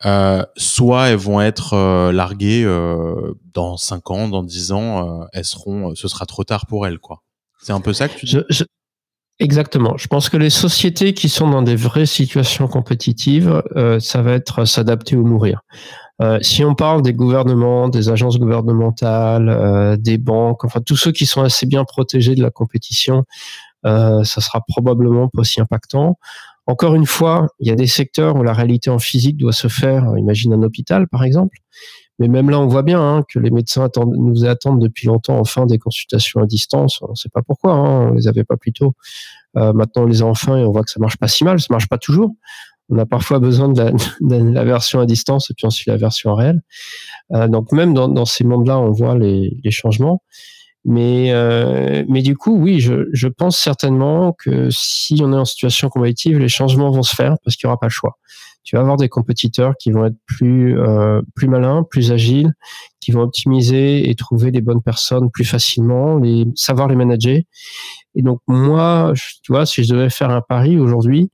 Euh, 0.06 0.44
soit 0.56 1.08
elles 1.08 1.16
vont 1.16 1.40
être 1.40 1.74
euh, 1.74 2.10
larguées 2.10 2.64
euh, 2.64 3.34
dans 3.52 3.76
5 3.76 4.10
ans, 4.10 4.28
dans 4.28 4.42
10 4.42 4.72
ans, 4.72 5.26
elles 5.32 5.44
seront, 5.44 5.94
ce 5.94 6.08
sera 6.08 6.26
trop 6.26 6.44
tard 6.44 6.66
pour 6.66 6.86
elles, 6.86 6.98
quoi. 6.98 7.22
C'est 7.62 7.72
un 7.72 7.80
peu 7.80 7.92
ça 7.92 8.08
que 8.08 8.18
tu 8.18 8.26
dis? 8.26 8.38
Exactement. 9.42 9.96
Je 9.96 10.06
pense 10.06 10.28
que 10.28 10.36
les 10.36 10.50
sociétés 10.50 11.14
qui 11.14 11.30
sont 11.30 11.48
dans 11.48 11.62
des 11.62 11.74
vraies 11.74 12.04
situations 12.04 12.68
compétitives, 12.68 13.62
ça 13.98 14.20
va 14.20 14.32
être 14.32 14.66
s'adapter 14.66 15.16
ou 15.16 15.26
mourir. 15.26 15.62
si 16.42 16.64
on 16.64 16.74
parle 16.74 17.02
des 17.02 17.14
gouvernements, 17.14 17.88
des 17.88 18.10
agences 18.10 18.38
gouvernementales, 18.38 19.96
des 19.98 20.18
banques, 20.18 20.64
enfin 20.64 20.80
tous 20.80 20.96
ceux 20.96 21.12
qui 21.12 21.26
sont 21.26 21.42
assez 21.42 21.66
bien 21.66 21.84
protégés 21.84 22.34
de 22.34 22.42
la 22.42 22.50
compétition, 22.50 23.24
ça 23.84 24.24
sera 24.24 24.62
probablement 24.68 25.28
pas 25.28 25.40
aussi 25.40 25.60
impactant. 25.60 26.18
Encore 26.66 26.94
une 26.94 27.06
fois, 27.06 27.48
il 27.58 27.68
y 27.68 27.70
a 27.72 27.74
des 27.74 27.86
secteurs 27.86 28.36
où 28.36 28.42
la 28.42 28.52
réalité 28.52 28.90
en 28.90 28.98
physique 28.98 29.36
doit 29.38 29.52
se 29.52 29.68
faire, 29.68 30.12
imagine 30.18 30.52
un 30.52 30.62
hôpital 30.62 31.08
par 31.08 31.24
exemple, 31.24 31.56
mais 32.20 32.28
même 32.28 32.50
là 32.50 32.60
on 32.60 32.68
voit 32.68 32.82
bien 32.82 33.00
hein, 33.00 33.24
que 33.28 33.38
les 33.38 33.50
médecins 33.50 33.88
nous 34.16 34.44
attendent 34.44 34.80
depuis 34.80 35.08
longtemps 35.08 35.38
enfin 35.38 35.66
des 35.66 35.78
consultations 35.78 36.40
à 36.40 36.46
distance, 36.46 37.00
on 37.02 37.10
ne 37.10 37.14
sait 37.14 37.28
pas 37.28 37.42
pourquoi, 37.42 37.72
hein, 37.72 38.10
on 38.10 38.14
les 38.14 38.28
avait 38.28 38.44
pas 38.44 38.56
plus 38.56 38.72
tôt. 38.72 38.94
Euh, 39.56 39.72
maintenant 39.72 40.02
on 40.02 40.06
les 40.06 40.22
a 40.22 40.26
enfin 40.26 40.56
et 40.56 40.64
on 40.64 40.70
voit 40.70 40.84
que 40.84 40.90
ça 40.90 41.00
marche 41.00 41.16
pas 41.16 41.28
si 41.28 41.42
mal, 41.42 41.58
ça 41.58 41.66
marche 41.70 41.88
pas 41.88 41.98
toujours. 41.98 42.32
On 42.90 42.98
a 42.98 43.06
parfois 43.06 43.38
besoin 43.38 43.68
de 43.68 43.92
la, 44.20 44.64
version 44.64 45.00
à 45.00 45.06
distance 45.06 45.50
et 45.50 45.54
puis 45.54 45.66
ensuite 45.66 45.88
la 45.88 45.96
version 45.96 46.34
réelle. 46.34 46.60
Euh, 47.32 47.48
donc 47.48 47.72
même 47.72 47.94
dans, 47.94 48.24
ces 48.24 48.44
mondes-là, 48.44 48.78
on 48.78 48.90
voit 48.90 49.16
les 49.16 49.70
changements. 49.70 50.22
Mais, 50.84 51.32
euh, 51.32 52.04
mais 52.08 52.22
du 52.22 52.36
coup, 52.36 52.56
oui, 52.56 52.80
je, 52.80 53.08
je, 53.12 53.28
pense 53.28 53.58
certainement 53.58 54.32
que 54.32 54.68
si 54.70 55.20
on 55.22 55.32
est 55.32 55.36
en 55.36 55.44
situation 55.44 55.90
compétitive, 55.90 56.38
les 56.38 56.48
changements 56.48 56.90
vont 56.90 57.02
se 57.02 57.14
faire 57.14 57.36
parce 57.44 57.56
qu'il 57.56 57.66
n'y 57.66 57.70
aura 57.70 57.78
pas 57.78 57.86
le 57.86 57.90
choix. 57.90 58.18
Tu 58.62 58.76
vas 58.76 58.82
avoir 58.82 58.96
des 58.96 59.08
compétiteurs 59.08 59.74
qui 59.78 59.90
vont 59.90 60.04
être 60.04 60.18
plus, 60.26 60.78
euh, 60.78 61.22
plus 61.34 61.48
malins, 61.48 61.84
plus 61.88 62.12
agiles, 62.12 62.52
qui 63.00 63.10
vont 63.10 63.22
optimiser 63.22 64.08
et 64.10 64.14
trouver 64.14 64.50
les 64.50 64.60
bonnes 64.60 64.82
personnes 64.82 65.30
plus 65.30 65.44
facilement, 65.44 66.18
les, 66.18 66.44
savoir 66.54 66.88
les 66.88 66.96
manager. 66.96 67.38
Et 68.14 68.22
donc, 68.22 68.40
moi, 68.46 69.12
tu 69.42 69.52
vois, 69.52 69.66
si 69.66 69.82
je 69.84 69.94
devais 69.94 70.10
faire 70.10 70.30
un 70.30 70.42
pari 70.42 70.78
aujourd'hui, 70.78 71.30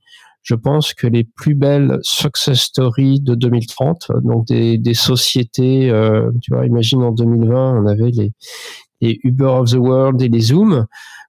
je 0.47 0.55
pense 0.55 0.93
que 0.93 1.07
les 1.07 1.25
plus 1.25 1.55
belles 1.55 1.99
success 2.03 2.61
stories 2.61 3.19
de 3.19 3.35
2030, 3.35 4.11
donc 4.23 4.47
des, 4.47 4.77
des 4.77 4.93
sociétés, 4.93 5.89
euh, 5.89 6.31
tu 6.41 6.53
vois, 6.53 6.65
imagine 6.65 7.03
en 7.03 7.11
2020, 7.11 7.83
on 7.83 7.85
avait 7.85 8.11
les, 8.11 8.31
les 9.01 9.19
Uber 9.23 9.45
of 9.45 9.71
the 9.71 9.75
World 9.75 10.21
et 10.21 10.29
les 10.29 10.39
Zoom. 10.39 10.85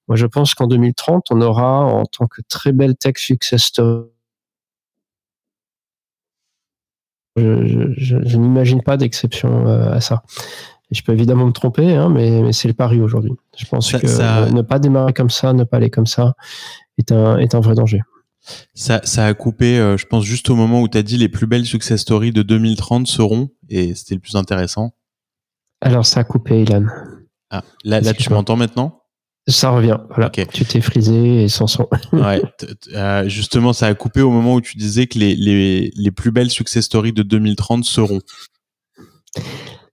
Moi, 0.06 0.16
je 0.16 0.26
pense 0.26 0.54
qu'en 0.54 0.68
2030, 0.68 1.26
on 1.30 1.40
aura 1.40 1.84
en 1.84 2.04
tant 2.04 2.26
que 2.26 2.42
très 2.48 2.72
belle 2.72 2.96
tech 2.96 3.14
success 3.16 3.64
story. 3.64 4.06
Je, 7.38 8.36
n'imagine 8.36 8.82
pas 8.82 8.96
d'exception 8.96 9.66
euh, 9.66 9.92
à 9.92 10.00
ça. 10.00 10.22
je 10.90 11.02
peux 11.02 11.12
évidemment 11.12 11.46
me 11.46 11.52
tromper, 11.52 11.94
hein, 11.94 12.08
mais, 12.08 12.52
c'est 12.52 12.68
le 12.68 12.74
pari 12.74 13.00
aujourd'hui. 13.00 13.32
Je 13.56 13.66
pense 13.66 13.92
que 13.92 14.50
ne 14.52 14.62
pas 14.62 14.78
démarrer 14.78 15.12
comme 15.12 15.30
ça, 15.30 15.52
ne 15.52 15.64
pas 15.64 15.78
aller 15.78 15.90
comme 15.90 16.06
ça, 16.06 16.34
est 16.98 17.12
un, 17.12 17.38
est 17.38 17.54
un 17.54 17.60
vrai 17.60 17.74
danger. 17.74 18.02
Ça, 18.74 19.00
ça 19.04 19.26
a 19.26 19.34
coupé, 19.34 19.78
euh, 19.78 19.96
je 19.96 20.06
pense, 20.06 20.24
juste 20.24 20.48
au 20.50 20.54
moment 20.54 20.80
où 20.80 20.88
tu 20.88 20.96
as 20.96 21.02
dit 21.02 21.18
les 21.18 21.28
plus 21.28 21.46
belles 21.46 21.66
success 21.66 22.00
stories 22.00 22.32
de 22.32 22.42
2030 22.42 23.06
seront, 23.06 23.50
et 23.68 23.94
c'était 23.94 24.14
le 24.14 24.20
plus 24.20 24.36
intéressant. 24.36 24.94
Alors, 25.80 26.06
ça 26.06 26.20
a 26.20 26.24
coupé, 26.24 26.62
Ilan. 26.62 26.86
Ah, 27.50 27.62
là, 27.84 28.00
là 28.00 28.14
tu 28.14 28.30
m'entends 28.30 28.56
maintenant? 28.56 28.97
Ça 29.48 29.70
revient. 29.70 29.96
Voilà. 30.10 30.30
Tu 30.30 30.64
t'es 30.64 30.80
frisé 30.82 31.44
et 31.44 31.48
sans 31.48 31.66
son. 31.66 31.88
ouais. 32.12 32.42
Euh, 32.94 33.28
justement, 33.28 33.72
ça 33.72 33.86
a 33.86 33.94
coupé 33.94 34.20
au 34.20 34.30
moment 34.30 34.54
où 34.54 34.60
tu 34.60 34.76
disais 34.76 35.06
que 35.06 35.18
les, 35.18 35.34
les, 35.34 35.90
les 35.96 36.10
plus 36.10 36.30
belles 36.30 36.50
success 36.50 36.84
stories 36.84 37.14
de 37.14 37.22
2030 37.22 37.84
seront. 37.84 38.20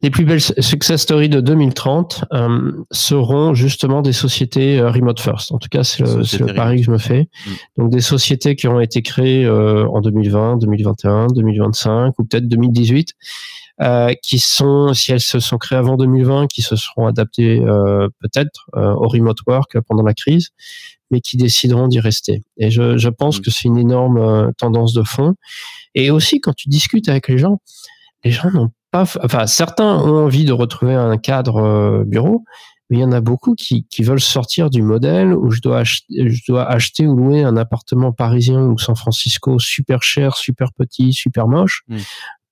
Les 0.01 0.09
plus 0.09 0.25
belles 0.25 0.41
success 0.41 1.01
stories 1.01 1.29
de 1.29 1.41
2030 1.41 2.25
euh, 2.33 2.71
seront 2.91 3.53
justement 3.53 4.01
des 4.01 4.13
sociétés 4.13 4.79
euh, 4.79 4.89
remote 4.89 5.19
first. 5.19 5.51
En 5.51 5.57
tout 5.57 5.69
cas, 5.69 5.83
c'est 5.83 6.03
le, 6.03 6.45
le 6.45 6.53
pari 6.53 6.77
que 6.77 6.83
je 6.83 6.91
me 6.91 6.97
fais. 6.97 7.27
Mm. 7.45 7.51
Donc 7.77 7.91
des 7.91 8.01
sociétés 8.01 8.55
qui 8.55 8.67
ont 8.67 8.79
été 8.79 9.01
créées 9.01 9.47
en 9.47 10.01
2020, 10.01 10.57
2021, 10.57 11.27
2025 11.27 12.19
ou 12.19 12.25
peut-être 12.25 12.47
2018 12.47 13.13
euh, 13.81 14.13
qui 14.23 14.39
sont, 14.39 14.93
si 14.93 15.11
elles 15.11 15.19
se 15.19 15.41
sont 15.41 15.57
créées 15.57 15.77
avant 15.77 15.97
2020, 15.97 16.47
qui 16.47 16.61
se 16.61 16.77
seront 16.77 17.07
adaptées 17.07 17.59
euh, 17.59 18.07
peut-être 18.21 18.69
euh, 18.77 18.93
au 18.93 19.09
remote 19.09 19.39
work 19.47 19.77
pendant 19.81 20.03
la 20.03 20.13
crise, 20.13 20.51
mais 21.11 21.19
qui 21.19 21.35
décideront 21.35 21.89
d'y 21.89 21.99
rester. 21.99 22.41
Et 22.55 22.71
je, 22.71 22.97
je 22.97 23.09
pense 23.09 23.39
mm. 23.39 23.41
que 23.41 23.51
c'est 23.51 23.65
une 23.65 23.77
énorme 23.77 24.53
tendance 24.57 24.93
de 24.93 25.03
fond. 25.03 25.35
Et 25.93 26.09
aussi, 26.09 26.39
quand 26.39 26.53
tu 26.53 26.69
discutes 26.69 27.09
avec 27.09 27.27
les 27.27 27.37
gens, 27.37 27.59
les 28.23 28.31
gens 28.31 28.49
n'ont 28.49 28.71
pas, 28.95 29.19
enfin, 29.23 29.45
certains 29.45 29.97
ont 29.97 30.25
envie 30.25 30.45
de 30.45 30.53
retrouver 30.53 30.93
un 30.93 31.17
cadre 31.17 32.03
bureau, 32.05 32.45
mais 32.89 32.97
il 32.97 33.01
y 33.01 33.03
en 33.03 33.11
a 33.11 33.19
beaucoup 33.19 33.55
qui, 33.55 33.85
qui 33.87 34.03
veulent 34.03 34.21
sortir 34.21 34.69
du 34.69 34.81
modèle 34.81 35.33
où 35.33 35.51
je 35.51 35.59
dois, 35.59 35.79
acheter, 35.79 36.29
je 36.29 36.43
dois 36.47 36.63
acheter 36.69 37.05
ou 37.05 37.15
louer 37.15 37.43
un 37.43 37.57
appartement 37.57 38.13
parisien 38.13 38.61
ou 38.61 38.77
San 38.77 38.95
Francisco 38.95 39.59
super 39.59 40.01
cher, 40.01 40.35
super 40.35 40.71
petit, 40.73 41.11
super 41.11 41.47
moche, 41.47 41.83
mm 41.87 41.97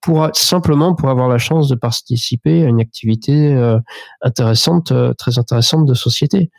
pour 0.03 0.29
simplement 0.33 0.95
pour 0.95 1.09
avoir 1.09 1.29
la 1.29 1.37
chance 1.37 1.69
de 1.69 1.75
participer 1.75 2.65
à 2.65 2.67
une 2.67 2.81
activité 2.81 3.53
euh, 3.53 3.79
intéressante, 4.21 4.91
euh, 4.91 5.13
très 5.13 5.39
intéressante 5.39 5.85
de 5.85 5.93
société. 5.93 6.51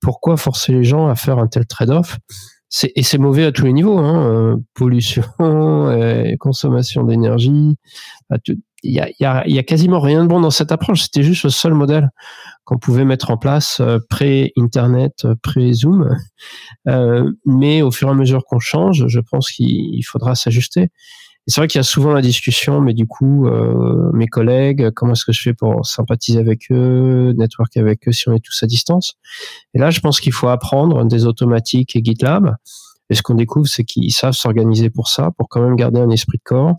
Pourquoi 0.00 0.36
forcer 0.36 0.72
les 0.72 0.84
gens 0.84 1.08
à 1.08 1.16
faire 1.16 1.40
un 1.40 1.48
tel 1.48 1.66
trade-off? 1.66 2.18
Et 2.94 3.02
c'est 3.02 3.18
mauvais 3.18 3.46
à 3.46 3.50
tous 3.50 3.64
les 3.64 3.72
niveaux, 3.72 3.98
hein, 3.98 4.26
euh, 4.30 4.56
pollution, 4.74 5.24
consommation 6.38 7.02
d'énergie. 7.02 7.76
Il 8.84 8.92
y 8.92 9.00
a, 9.00 9.08
y, 9.18 9.24
a, 9.24 9.46
y 9.48 9.58
a, 9.58 9.62
quasiment 9.62 9.98
rien 9.98 10.22
de 10.22 10.28
bon 10.28 10.40
dans 10.40 10.50
cette 10.50 10.70
approche. 10.70 11.02
C'était 11.02 11.22
juste 11.22 11.44
le 11.44 11.50
seul 11.50 11.74
modèle 11.74 12.10
qu'on 12.64 12.78
pouvait 12.78 13.04
mettre 13.04 13.30
en 13.30 13.36
place 13.36 13.82
pré-internet, 14.08 15.26
pré-zoom. 15.42 16.16
mais 17.44 17.82
au 17.82 17.90
fur 17.90 18.08
et 18.08 18.10
à 18.10 18.14
mesure 18.14 18.44
qu'on 18.44 18.60
change, 18.60 19.06
je 19.08 19.20
pense 19.20 19.50
qu'il 19.50 20.04
faudra 20.04 20.34
s'ajuster 20.34 20.90
c'est 21.46 21.60
vrai 21.60 21.68
qu'il 21.68 21.78
y 21.78 21.80
a 21.80 21.84
souvent 21.84 22.12
la 22.12 22.22
discussion, 22.22 22.80
mais 22.80 22.94
du 22.94 23.06
coup, 23.06 23.46
euh, 23.46 24.10
mes 24.14 24.26
collègues, 24.26 24.90
comment 24.92 25.12
est-ce 25.12 25.26
que 25.26 25.32
je 25.32 25.42
fais 25.42 25.52
pour 25.52 25.84
sympathiser 25.84 26.38
avec 26.38 26.70
eux, 26.70 27.34
network 27.36 27.76
avec 27.76 28.08
eux 28.08 28.12
si 28.12 28.28
on 28.28 28.34
est 28.34 28.42
tous 28.42 28.62
à 28.62 28.66
distance 28.66 29.14
Et 29.74 29.78
là, 29.78 29.90
je 29.90 30.00
pense 30.00 30.20
qu'il 30.20 30.32
faut 30.32 30.48
apprendre 30.48 31.04
des 31.04 31.26
automatiques 31.26 31.96
et 31.96 32.02
GitLab. 32.02 32.56
Et 33.10 33.14
ce 33.14 33.22
qu'on 33.22 33.34
découvre, 33.34 33.66
c'est 33.66 33.84
qu'ils 33.84 34.12
savent 34.12 34.32
s'organiser 34.32 34.88
pour 34.88 35.08
ça, 35.08 35.32
pour 35.36 35.50
quand 35.50 35.60
même 35.60 35.76
garder 35.76 36.00
un 36.00 36.08
esprit 36.08 36.38
de 36.38 36.42
corps, 36.42 36.76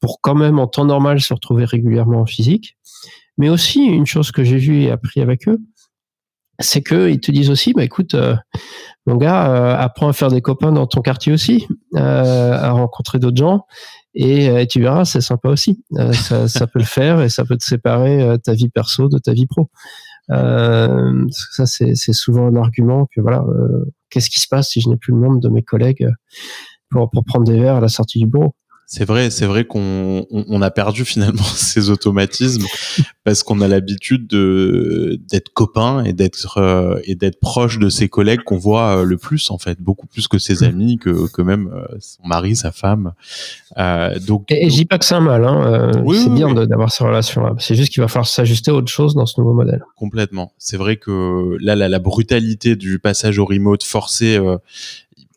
pour 0.00 0.20
quand 0.20 0.34
même 0.34 0.58
en 0.58 0.66
temps 0.66 0.84
normal 0.84 1.20
se 1.20 1.34
retrouver 1.34 1.64
régulièrement 1.64 2.20
en 2.20 2.26
physique. 2.26 2.76
Mais 3.36 3.48
aussi, 3.48 3.84
une 3.84 4.06
chose 4.06 4.32
que 4.32 4.42
j'ai 4.42 4.58
vue 4.58 4.82
et 4.82 4.90
appris 4.90 5.20
avec 5.20 5.48
eux, 5.48 5.58
c'est 6.60 6.82
qu'ils 6.82 7.20
te 7.20 7.30
disent 7.30 7.50
aussi, 7.50 7.72
bah 7.72 7.84
écoute, 7.84 8.14
euh, 8.14 8.34
mon 9.06 9.16
gars, 9.16 9.50
euh, 9.50 9.76
apprends 9.78 10.08
à 10.08 10.12
faire 10.12 10.28
des 10.28 10.42
copains 10.42 10.72
dans 10.72 10.86
ton 10.86 11.02
quartier 11.02 11.32
aussi, 11.32 11.68
euh, 11.94 12.52
à 12.52 12.72
rencontrer 12.72 13.18
d'autres 13.18 13.36
gens, 13.36 13.64
et, 14.14 14.66
tu 14.68 14.80
verras, 14.80 15.04
c'est 15.04 15.20
sympa 15.20 15.48
aussi. 15.48 15.84
Ça, 16.12 16.66
peut 16.66 16.80
le 16.80 16.84
faire 16.84 17.20
et 17.20 17.28
ça 17.28 17.44
peut 17.44 17.56
te 17.56 17.64
séparer 17.64 18.36
ta 18.42 18.52
vie 18.52 18.68
perso 18.68 19.08
de 19.08 19.18
ta 19.18 19.32
vie 19.32 19.46
pro. 19.46 19.70
ça, 20.28 21.66
c'est 21.66 22.12
souvent 22.12 22.48
un 22.48 22.56
argument 22.56 23.06
que 23.14 23.20
voilà, 23.20 23.44
qu'est-ce 24.10 24.28
qui 24.28 24.40
se 24.40 24.48
passe 24.48 24.70
si 24.70 24.80
je 24.80 24.88
n'ai 24.88 24.96
plus 24.96 25.12
le 25.12 25.20
monde 25.20 25.40
de 25.40 25.48
mes 25.48 25.62
collègues 25.62 26.08
pour 26.90 27.10
prendre 27.26 27.44
des 27.44 27.60
verres 27.60 27.76
à 27.76 27.80
la 27.80 27.88
sortie 27.88 28.18
du 28.18 28.26
bureau? 28.26 28.56
C'est 28.90 29.04
vrai, 29.04 29.28
c'est 29.28 29.44
vrai 29.44 29.66
qu'on 29.66 30.26
on, 30.30 30.62
a 30.62 30.70
perdu 30.70 31.04
finalement 31.04 31.42
ces 31.54 31.90
automatismes 31.90 32.64
parce 33.22 33.42
qu'on 33.42 33.60
a 33.60 33.68
l'habitude 33.68 34.26
de 34.26 35.20
d'être 35.30 35.50
copain 35.52 36.02
et 36.04 36.14
d'être 36.14 36.56
euh, 36.56 36.98
et 37.04 37.14
d'être 37.14 37.38
proche 37.38 37.78
de 37.78 37.90
ses 37.90 38.08
collègues 38.08 38.40
qu'on 38.44 38.56
voit 38.56 38.96
euh, 39.00 39.04
le 39.04 39.18
plus 39.18 39.50
en 39.50 39.58
fait, 39.58 39.78
beaucoup 39.78 40.06
plus 40.06 40.26
que 40.26 40.38
ses 40.38 40.64
amis, 40.64 40.96
que 40.96 41.30
que 41.30 41.42
même 41.42 41.70
euh, 41.70 41.98
son 42.00 42.26
mari, 42.26 42.56
sa 42.56 42.72
femme. 42.72 43.12
donc 44.26 44.46
et, 44.48 44.70
je 44.70 44.74
dis 44.74 44.86
pas 44.86 44.96
que 44.96 45.04
c'est 45.04 45.16
un 45.16 45.20
mal, 45.20 45.44
hein, 45.44 45.92
c'est 46.14 46.30
bien 46.30 46.54
d'avoir 46.54 46.90
ces 46.90 47.04
relations-là. 47.04 47.56
C'est 47.58 47.74
juste 47.74 47.92
qu'il 47.92 48.00
va 48.00 48.08
falloir 48.08 48.26
s'ajuster 48.26 48.70
à 48.70 48.74
autre 48.74 48.90
chose 48.90 49.14
dans 49.14 49.26
ce 49.26 49.38
nouveau 49.38 49.52
modèle. 49.52 49.84
Complètement. 49.96 50.54
C'est 50.56 50.78
vrai 50.78 50.96
que 50.96 51.58
là, 51.60 51.76
la, 51.76 51.90
la 51.90 51.98
brutalité 51.98 52.74
du 52.74 52.98
passage 52.98 53.38
au 53.38 53.44
remote 53.44 53.82
forcé 53.82 54.40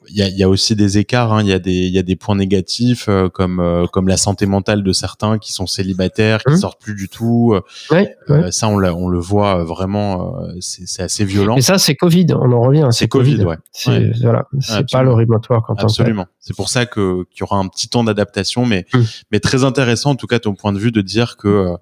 il 0.10 0.16
y 0.16 0.22
a, 0.22 0.30
y 0.30 0.44
a, 0.44 0.50
aussi 0.50 0.76
des 0.76 0.98
écarts. 0.98 1.34
Hein. 1.34 1.42
Il 1.42 1.48
y 1.48 1.54
a 1.54 1.60
des 1.60 1.72
il 1.72 1.94
y 1.94 2.00
a 2.00 2.04
des 2.04 2.16
points 2.16 2.36
négatifs 2.36 3.06
euh, 3.08 3.30
comme 3.30 3.60
euh, 3.60 3.86
comme 3.88 4.08
la 4.08 4.18
santé 4.18 4.46
mentale 4.46 4.84
de 4.84 4.94
certains 4.94 5.38
qui 5.38 5.54
sont 5.54 5.68
célibataires, 5.68 6.44
qui 6.44 6.54
mmh. 6.54 6.58
sortent 6.58 6.82
plus 6.82 6.96
du 6.96 7.10
tout. 7.10 7.56
Ouais, 7.90 8.16
ça, 8.52 8.68
on, 8.68 8.82
on 8.84 9.08
le 9.10 9.20
voit 9.20 9.64
vraiment. 9.64 10.36
c'est 10.60 11.04
assez 11.04 11.26
violent. 11.26 11.56
Et 11.56 11.62
ça, 11.62 11.78
c'est 11.78 11.96
Covid. 11.96 12.28
On 12.32 12.52
en 12.52 12.62
revient. 12.62 12.88
C'est 12.92 13.08
COVID, 13.08 13.34
COVID, 13.34 13.46
ouais. 13.46 13.58
C'est 13.72 14.12
voilà. 14.22 14.48
C'est 14.60 14.90
pas 14.92 15.04
le 15.04 15.12
quand 15.48 15.76
Absolument. 15.78 16.28
C'est 16.40 16.56
pour 16.56 16.70
ça 16.70 16.86
que 16.86 17.24
qu'il 17.30 17.42
y 17.42 17.44
aura 17.44 17.58
un 17.58 17.68
petit 17.68 17.88
temps 17.88 18.04
d'adaptation, 18.04 18.66
mais 18.66 18.86
mmh. 18.94 19.00
mais 19.32 19.40
très 19.40 19.64
intéressant 19.64 20.12
en 20.12 20.16
tout 20.16 20.28
cas 20.28 20.40
ton 20.40 20.54
point 20.56 20.74
de 20.74 20.80
vue 20.80 20.92
de 20.92 21.02
dire 21.02 21.38
que 21.38 21.76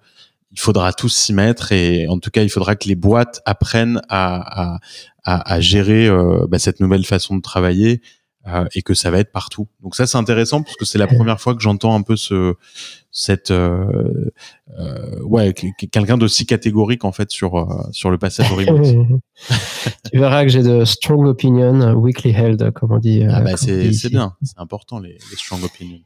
il 0.51 0.59
faudra 0.59 0.93
tous 0.93 1.09
s'y 1.09 1.33
mettre 1.33 1.71
et 1.71 2.07
en 2.07 2.19
tout 2.19 2.31
cas 2.31 2.41
il 2.41 2.49
faudra 2.49 2.75
que 2.75 2.87
les 2.87 2.95
boîtes 2.95 3.41
apprennent 3.45 4.01
à, 4.09 4.73
à, 4.73 4.79
à, 5.29 5.53
à 5.53 5.59
gérer 5.59 6.07
euh, 6.07 6.47
bah, 6.47 6.59
cette 6.59 6.79
nouvelle 6.79 7.05
façon 7.05 7.35
de 7.35 7.41
travailler 7.41 8.01
euh, 8.47 8.65
et 8.73 8.81
que 8.81 8.93
ça 8.93 9.11
va 9.11 9.19
être 9.19 9.31
partout. 9.31 9.67
Donc 9.81 9.95
ça 9.95 10.07
c'est 10.07 10.17
intéressant 10.17 10.63
parce 10.63 10.75
que 10.75 10.85
c'est 10.85 10.97
la 10.97 11.07
première 11.07 11.39
fois 11.39 11.53
que 11.53 11.61
j'entends 11.61 11.93
un 11.93 12.01
peu 12.01 12.15
ce 12.15 12.55
cette 13.11 13.51
euh, 13.51 14.31
euh 14.79 15.21
ouais 15.23 15.53
quelqu'un 15.91 16.17
d'aussi 16.17 16.45
catégorique 16.45 17.03
en 17.03 17.11
fait 17.11 17.31
sur 17.31 17.57
euh, 17.57 17.65
sur 17.91 18.09
le 18.09 18.17
passage 18.17 18.51
au 18.51 18.55
remote. 18.55 19.21
tu 20.11 20.19
verras 20.19 20.43
que 20.43 20.49
j'ai 20.49 20.63
de 20.63 20.85
strong 20.85 21.27
opinion 21.27 21.93
weekly 21.95 22.31
held 22.31 22.71
comme 22.71 22.93
on 22.93 22.97
dit. 22.97 23.23
Ah 23.29 23.41
bah 23.41 23.57
c'est 23.57 23.91
c'est 23.93 24.09
bien, 24.09 24.35
c'est 24.41 24.57
important 24.57 24.99
les, 24.99 25.17
les 25.29 25.35
strong 25.35 25.63
opinions 25.63 25.99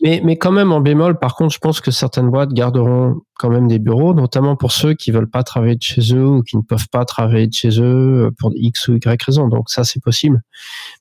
mais, 0.00 0.20
mais 0.24 0.36
quand 0.36 0.52
même, 0.52 0.72
en 0.72 0.80
bémol, 0.80 1.18
par 1.18 1.34
contre, 1.34 1.54
je 1.54 1.58
pense 1.58 1.80
que 1.80 1.90
certaines 1.90 2.30
boîtes 2.30 2.52
garderont 2.52 3.20
quand 3.38 3.50
même 3.50 3.68
des 3.68 3.78
bureaux, 3.78 4.14
notamment 4.14 4.56
pour 4.56 4.72
ceux 4.72 4.94
qui 4.94 5.10
veulent 5.10 5.28
pas 5.28 5.42
travailler 5.42 5.76
de 5.76 5.82
chez 5.82 6.14
eux 6.14 6.26
ou 6.26 6.42
qui 6.42 6.56
ne 6.56 6.62
peuvent 6.62 6.88
pas 6.88 7.04
travailler 7.04 7.46
de 7.46 7.52
chez 7.52 7.80
eux 7.80 8.30
pour 8.38 8.52
X 8.54 8.88
ou 8.88 8.94
Y 8.94 9.22
raison. 9.22 9.48
Donc 9.48 9.68
ça, 9.68 9.84
c'est 9.84 10.02
possible. 10.02 10.40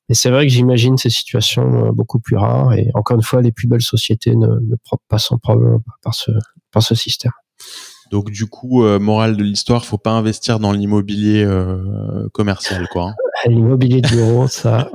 Mais 0.10 0.16
c'est 0.16 0.30
vrai 0.30 0.46
que 0.48 0.52
j'imagine 0.52 0.98
ces 0.98 1.10
situations 1.10 1.88
euh, 1.88 1.92
beaucoup 1.92 2.20
plus 2.20 2.36
rares. 2.36 2.74
Et 2.74 2.90
encore 2.94 3.16
une 3.16 3.24
fois, 3.24 3.42
les 3.42 3.52
plus 3.52 3.68
belles 3.68 3.82
sociétés 3.82 4.36
ne, 4.36 4.48
ne 4.48 4.76
pas 5.08 5.18
son 5.18 5.38
problème 5.38 5.80
par 6.04 6.14
ce, 6.14 6.32
par 6.72 6.84
ce 6.84 6.96
système. 6.96 7.32
Donc 8.12 8.30
du 8.30 8.46
coup, 8.46 8.84
euh, 8.84 9.00
morale 9.00 9.38
de 9.38 9.44
l'histoire, 9.44 9.86
faut 9.86 9.98
pas 9.98 10.12
investir 10.12 10.60
dans 10.60 10.74
l'immobilier 10.74 11.46
euh, 11.46 12.28
commercial, 12.34 12.88
quoi. 12.90 13.10
Hein. 13.10 13.14
L'immobilier 13.48 14.02
de 14.02 14.08
bureau, 14.10 14.48
ça. 14.50 14.90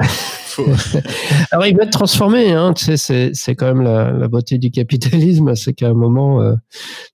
Alors, 1.50 1.66
il 1.66 1.76
va 1.76 1.84
être 1.84 1.90
transformé. 1.90 2.52
Hein. 2.52 2.72
Tu 2.72 2.96
sais, 2.96 3.30
c'est 3.34 3.54
quand 3.54 3.66
même 3.66 3.82
la, 3.82 4.10
la, 4.10 4.28
beauté 4.28 4.58
du 4.58 4.70
capitalisme, 4.70 5.54
c'est 5.54 5.74
qu'à 5.74 5.88
un 5.88 5.94
moment, 5.94 6.40
euh, 6.40 6.54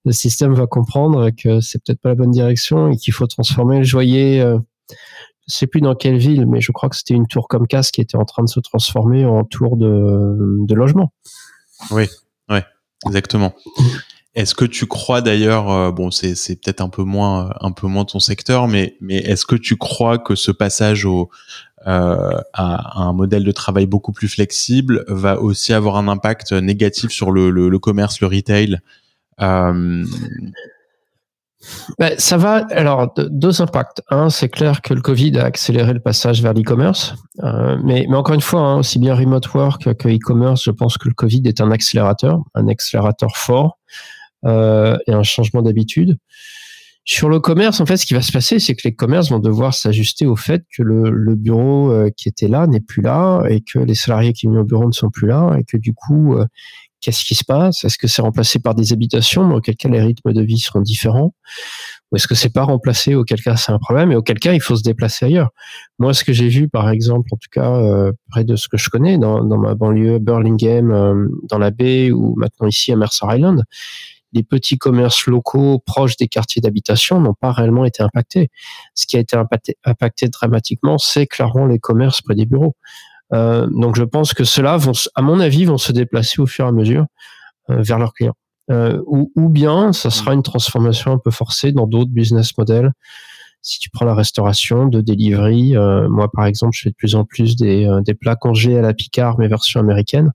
le 0.04 0.12
système 0.12 0.54
va 0.54 0.66
comprendre 0.66 1.30
que 1.30 1.60
c'est 1.60 1.82
peut-être 1.82 2.00
pas 2.00 2.10
la 2.10 2.14
bonne 2.14 2.30
direction 2.30 2.90
et 2.90 2.96
qu'il 2.96 3.12
faut 3.12 3.26
transformer. 3.26 3.82
Je 3.84 3.92
voyais, 3.92 4.40
euh, 4.40 4.58
je 5.48 5.56
sais 5.56 5.66
plus 5.66 5.80
dans 5.80 5.94
quelle 5.94 6.18
ville, 6.18 6.46
mais 6.46 6.60
je 6.60 6.70
crois 6.72 6.88
que 6.88 6.96
c'était 6.96 7.14
une 7.14 7.26
tour 7.26 7.48
comme 7.48 7.66
casse 7.66 7.90
qui 7.90 8.00
était 8.00 8.16
en 8.16 8.24
train 8.24 8.44
de 8.44 8.48
se 8.48 8.60
transformer 8.60 9.24
en 9.24 9.44
tour 9.44 9.76
de, 9.76 10.36
de 10.66 10.74
logement. 10.74 11.12
Oui, 11.90 12.08
ouais, 12.48 12.64
exactement. 13.06 13.54
Est-ce 14.34 14.54
que 14.54 14.64
tu 14.64 14.86
crois 14.86 15.20
d'ailleurs, 15.20 15.70
euh, 15.70 15.90
bon, 15.90 16.10
c'est, 16.10 16.34
peut-être 16.60 16.80
un 16.80 16.88
peu 16.88 17.02
moins, 17.02 17.50
moins 17.82 18.04
ton 18.06 18.18
secteur, 18.18 18.66
mais, 18.66 18.96
est-ce 19.10 19.44
que 19.44 19.56
tu 19.56 19.76
crois 19.76 20.18
que 20.18 20.34
ce 20.34 20.50
passage 20.50 21.04
au, 21.04 21.28
euh, 21.86 22.40
à, 22.54 23.00
un 23.02 23.12
modèle 23.12 23.44
de 23.44 23.52
travail 23.52 23.86
beaucoup 23.86 24.12
plus 24.12 24.28
flexible 24.28 25.04
va 25.06 25.38
aussi 25.40 25.74
avoir 25.74 25.96
un 25.96 26.08
impact 26.08 26.52
négatif 26.52 27.10
sur 27.10 27.30
le, 27.30 27.78
commerce, 27.78 28.20
le 28.20 28.26
retail 28.26 28.78
euh... 29.40 30.04
Ben, 31.98 32.14
ça 32.18 32.36
va. 32.36 32.66
Alors, 32.70 33.14
deux 33.16 33.60
impacts. 33.62 34.02
Un, 34.10 34.30
c'est 34.30 34.48
clair 34.48 34.82
que 34.82 34.94
le 34.94 35.00
Covid 35.00 35.38
a 35.38 35.44
accéléré 35.44 35.92
le 35.92 36.00
passage 36.00 36.42
vers 36.42 36.54
l'e-commerce. 36.54 37.14
Euh, 37.44 37.78
mais, 37.84 38.06
mais 38.08 38.16
encore 38.16 38.34
une 38.34 38.40
fois, 38.40 38.60
hein, 38.60 38.78
aussi 38.78 38.98
bien 38.98 39.14
remote 39.14 39.52
work 39.54 39.94
que 39.94 40.08
e-commerce, 40.08 40.64
je 40.64 40.72
pense 40.72 40.98
que 40.98 41.06
le 41.06 41.14
Covid 41.14 41.42
est 41.44 41.60
un 41.60 41.70
accélérateur, 41.70 42.40
un 42.54 42.66
accélérateur 42.66 43.36
fort 43.36 43.78
euh, 44.44 44.98
et 45.06 45.12
un 45.12 45.22
changement 45.22 45.62
d'habitude. 45.62 46.18
Sur 47.04 47.28
le 47.28 47.40
commerce, 47.40 47.80
en 47.80 47.86
fait, 47.86 47.96
ce 47.96 48.06
qui 48.06 48.14
va 48.14 48.22
se 48.22 48.30
passer, 48.30 48.60
c'est 48.60 48.76
que 48.76 48.82
les 48.84 48.94
commerces 48.94 49.30
vont 49.30 49.40
devoir 49.40 49.74
s'ajuster 49.74 50.24
au 50.24 50.36
fait 50.36 50.62
que 50.76 50.84
le, 50.84 51.10
le 51.10 51.34
bureau 51.34 51.90
euh, 51.90 52.10
qui 52.16 52.28
était 52.28 52.46
là 52.46 52.68
n'est 52.68 52.80
plus 52.80 53.02
là 53.02 53.42
et 53.48 53.60
que 53.60 53.80
les 53.80 53.96
salariés 53.96 54.32
qui 54.32 54.46
viennent 54.46 54.60
au 54.60 54.64
bureau 54.64 54.86
ne 54.86 54.92
sont 54.92 55.10
plus 55.10 55.26
là 55.26 55.56
et 55.58 55.64
que 55.64 55.76
du 55.76 55.94
coup, 55.94 56.34
euh, 56.36 56.46
qu'est-ce 57.00 57.24
qui 57.24 57.34
se 57.34 57.44
passe? 57.44 57.82
Est-ce 57.82 57.98
que 57.98 58.06
c'est 58.06 58.22
remplacé 58.22 58.60
par 58.60 58.76
des 58.76 58.92
habitations, 58.92 59.44
mais 59.44 59.56
auquel 59.56 59.74
cas 59.74 59.88
les 59.88 60.00
rythmes 60.00 60.32
de 60.32 60.42
vie 60.42 60.60
seront 60.60 60.80
différents? 60.80 61.34
Ou 62.12 62.16
est-ce 62.16 62.28
que 62.28 62.36
c'est 62.36 62.52
pas 62.52 62.62
remplacé, 62.62 63.16
auquel 63.16 63.42
cas 63.42 63.56
c'est 63.56 63.72
un 63.72 63.80
problème 63.80 64.12
et 64.12 64.14
auquel 64.14 64.38
cas 64.38 64.52
il 64.52 64.60
faut 64.60 64.76
se 64.76 64.84
déplacer 64.84 65.24
ailleurs. 65.24 65.50
Moi, 65.98 66.14
ce 66.14 66.22
que 66.22 66.32
j'ai 66.32 66.48
vu, 66.48 66.68
par 66.68 66.88
exemple, 66.88 67.26
en 67.32 67.36
tout 67.36 67.48
cas 67.50 67.74
euh, 67.74 68.12
près 68.30 68.44
de 68.44 68.54
ce 68.54 68.68
que 68.68 68.76
je 68.76 68.88
connais, 68.90 69.18
dans, 69.18 69.42
dans 69.42 69.58
ma 69.58 69.74
banlieue 69.74 70.20
Burlingame, 70.20 71.28
dans 71.48 71.58
la 71.58 71.72
baie 71.72 72.12
ou 72.12 72.36
maintenant 72.36 72.68
ici 72.68 72.92
à 72.92 72.96
Mercer 72.96 73.26
Island, 73.28 73.64
les 74.32 74.42
petits 74.42 74.78
commerces 74.78 75.26
locaux 75.26 75.78
proches 75.84 76.16
des 76.16 76.28
quartiers 76.28 76.62
d'habitation 76.62 77.20
n'ont 77.20 77.34
pas 77.34 77.52
réellement 77.52 77.84
été 77.84 78.02
impactés. 78.02 78.50
Ce 78.94 79.06
qui 79.06 79.16
a 79.16 79.20
été 79.20 79.36
impacté, 79.36 80.28
dramatiquement, 80.28 80.98
c'est 80.98 81.26
clairement 81.26 81.66
les 81.66 81.78
commerces 81.78 82.22
près 82.22 82.34
des 82.34 82.46
bureaux. 82.46 82.76
Euh, 83.32 83.66
donc 83.70 83.96
je 83.96 84.04
pense 84.04 84.34
que 84.34 84.44
ceux-là 84.44 84.78
à 85.14 85.22
mon 85.22 85.40
avis, 85.40 85.64
vont 85.64 85.78
se 85.78 85.92
déplacer 85.92 86.40
au 86.40 86.46
fur 86.46 86.66
et 86.66 86.68
à 86.68 86.72
mesure 86.72 87.06
euh, 87.70 87.82
vers 87.82 87.98
leurs 87.98 88.12
clients. 88.12 88.36
Euh, 88.70 89.02
ou, 89.06 89.48
bien 89.48 89.92
ça 89.92 90.08
sera 90.10 90.34
une 90.34 90.42
transformation 90.42 91.12
un 91.12 91.18
peu 91.18 91.30
forcée 91.30 91.72
dans 91.72 91.86
d'autres 91.86 92.10
business 92.10 92.56
models. 92.56 92.92
Si 93.60 93.78
tu 93.78 93.90
prends 93.90 94.04
la 94.04 94.14
restauration 94.14 94.86
de 94.86 95.00
delivery, 95.00 95.74
moi 96.08 96.30
par 96.32 96.46
exemple, 96.46 96.72
je 96.74 96.82
fais 96.82 96.90
de 96.90 96.96
plus 96.96 97.14
en 97.14 97.24
plus 97.24 97.54
des, 97.54 97.88
des 98.04 98.14
plats 98.14 98.34
congés 98.34 98.76
à 98.76 98.82
la 98.82 98.92
Picard, 98.92 99.38
mais 99.38 99.46
version 99.46 99.78
américaine 99.78 100.32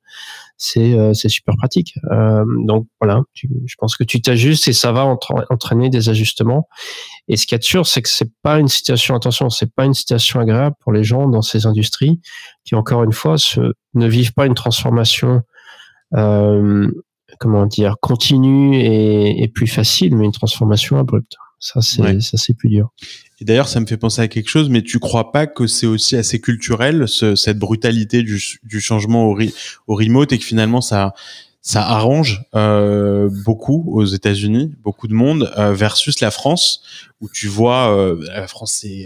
c'est 0.58 0.94
euh, 0.94 1.14
c'est 1.14 1.30
super 1.30 1.56
pratique. 1.56 1.94
Euh, 2.12 2.44
donc 2.66 2.88
voilà, 3.00 3.22
je 3.34 3.76
pense 3.78 3.96
que 3.96 4.04
tu 4.04 4.22
t'ajustes 4.22 4.68
et 4.68 4.74
ça 4.74 4.92
va 4.92 5.06
entraîner 5.50 5.90
des 5.90 6.10
ajustements. 6.10 6.68
Et 7.28 7.38
ce 7.38 7.46
qui 7.46 7.56
est 7.56 7.64
sûr, 7.64 7.86
c'est 7.86 8.02
que 8.02 8.10
c'est 8.10 8.32
pas 8.42 8.60
une 8.60 8.68
situation, 8.68 9.16
attention, 9.16 9.50
c'est 9.50 9.72
pas 9.72 9.86
une 9.86 9.94
situation 9.94 10.40
agréable 10.40 10.76
pour 10.80 10.92
les 10.92 11.04
gens 11.04 11.28
dans 11.28 11.44
ces 11.44 11.68
industries 11.68 12.20
qui, 12.66 12.76
encore 12.76 13.04
une 13.04 13.14
fois, 13.14 13.38
se, 13.38 13.74
ne 13.94 14.08
vivent 14.08 14.34
pas 14.34 14.48
une 14.48 14.56
transformation, 14.56 15.42
euh, 16.16 16.90
comment 17.40 17.68
dire, 17.68 17.96
continue 18.02 18.78
et, 18.78 19.44
et, 19.44 19.48
plus 19.48 19.68
facile, 19.68 20.16
mais 20.16 20.26
une 20.26 20.32
transformation 20.32 20.98
abrupte. 20.98 21.36
Ça, 21.60 21.82
c'est 21.82 22.20
ça, 22.22 22.38
c'est 22.38 22.54
plus 22.54 22.70
dur. 22.70 22.90
Et 23.40 23.46
d'ailleurs, 23.46 23.68
ça 23.68 23.80
me 23.80 23.86
fait 23.86 23.98
penser 23.98 24.22
à 24.22 24.28
quelque 24.28 24.50
chose, 24.50 24.70
mais 24.70 24.82
tu 24.82 25.00
crois 25.00 25.32
pas 25.32 25.46
que 25.46 25.68
c'est 25.68 25.86
aussi 25.86 26.16
assez 26.16 26.42
culturel, 26.42 27.08
ce, 27.08 27.36
cette 27.36 27.60
brutalité 27.60 28.24
du, 28.24 28.42
du 28.64 28.82
changement 28.82 29.26
au, 29.26 29.38
au, 29.88 29.96
remote, 29.96 30.32
et 30.32 30.40
que 30.40 30.44
finalement 30.44 30.82
ça, 30.82 31.14
ça 31.68 31.86
arrange 31.86 32.46
euh, 32.56 33.30
beaucoup 33.44 33.84
aux 33.92 34.06
États-Unis, 34.06 34.74
beaucoup 34.86 35.10
de 35.10 35.14
monde, 35.14 35.52
euh, 35.58 35.74
versus 35.74 36.22
la 36.22 36.32
France, 36.32 36.82
où 37.20 37.28
tu 37.28 37.48
vois, 37.48 37.94
euh, 37.94 38.26
la 38.26 38.48
France, 38.48 38.80
c'est 38.82 39.06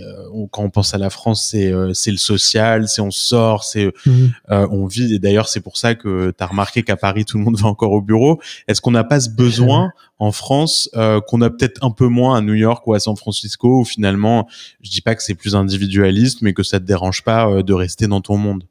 quand 0.52 0.66
on 0.66 0.70
pense 0.70 0.94
à 0.94 1.00
la 1.00 1.10
France, 1.10 1.44
c'est 1.44 1.74
c'est 1.96 2.12
le 2.12 2.18
social, 2.18 2.88
c'est 2.88 3.02
on 3.02 3.10
sort, 3.10 3.64
c'est 3.64 3.92
mhm. 4.06 4.32
on 4.48 4.86
vit. 4.86 5.16
Et 5.16 5.18
d'ailleurs, 5.18 5.50
c'est 5.50 5.62
pour 5.62 5.76
ça 5.76 5.96
que 5.96 6.32
tu 6.38 6.44
as 6.44 6.46
remarqué 6.46 6.84
qu'à 6.84 6.98
Paris, 6.98 7.26
tout 7.26 7.40
le 7.40 7.44
monde 7.44 7.58
va 7.58 7.68
encore 7.68 7.94
au 7.94 8.02
bureau. 8.02 8.40
Est-ce 8.68 8.80
qu'on 8.80 8.92
n'a 8.92 9.04
pas 9.04 9.20
ce 9.20 9.32
besoin 9.32 9.92
en 10.20 10.32
France 10.32 10.88
qu'on 11.28 11.42
a 11.42 11.50
peut-être 11.50 11.84
un 11.84 11.90
peu 11.90 12.10
moins 12.10 12.38
à 12.38 12.42
New 12.42 12.54
York 12.54 12.86
ou 12.86 12.94
à 12.94 13.00
San 13.00 13.16
Francisco, 13.16 13.80
où 13.80 13.86
finalement, 13.86 14.48
je 14.82 14.92
dis 14.92 15.02
pas 15.02 15.16
que 15.16 15.24
c'est 15.24 15.34
plus 15.34 15.56
individualiste, 15.56 16.44
mais 16.44 16.54
que 16.54 16.62
ça 16.62 16.80
te 16.80 16.86
dérange 16.86 17.24
pas 17.24 17.64
de 17.64 17.74
rester 17.74 18.06
dans 18.06 18.22
ton 18.22 18.38
monde? 18.38 18.66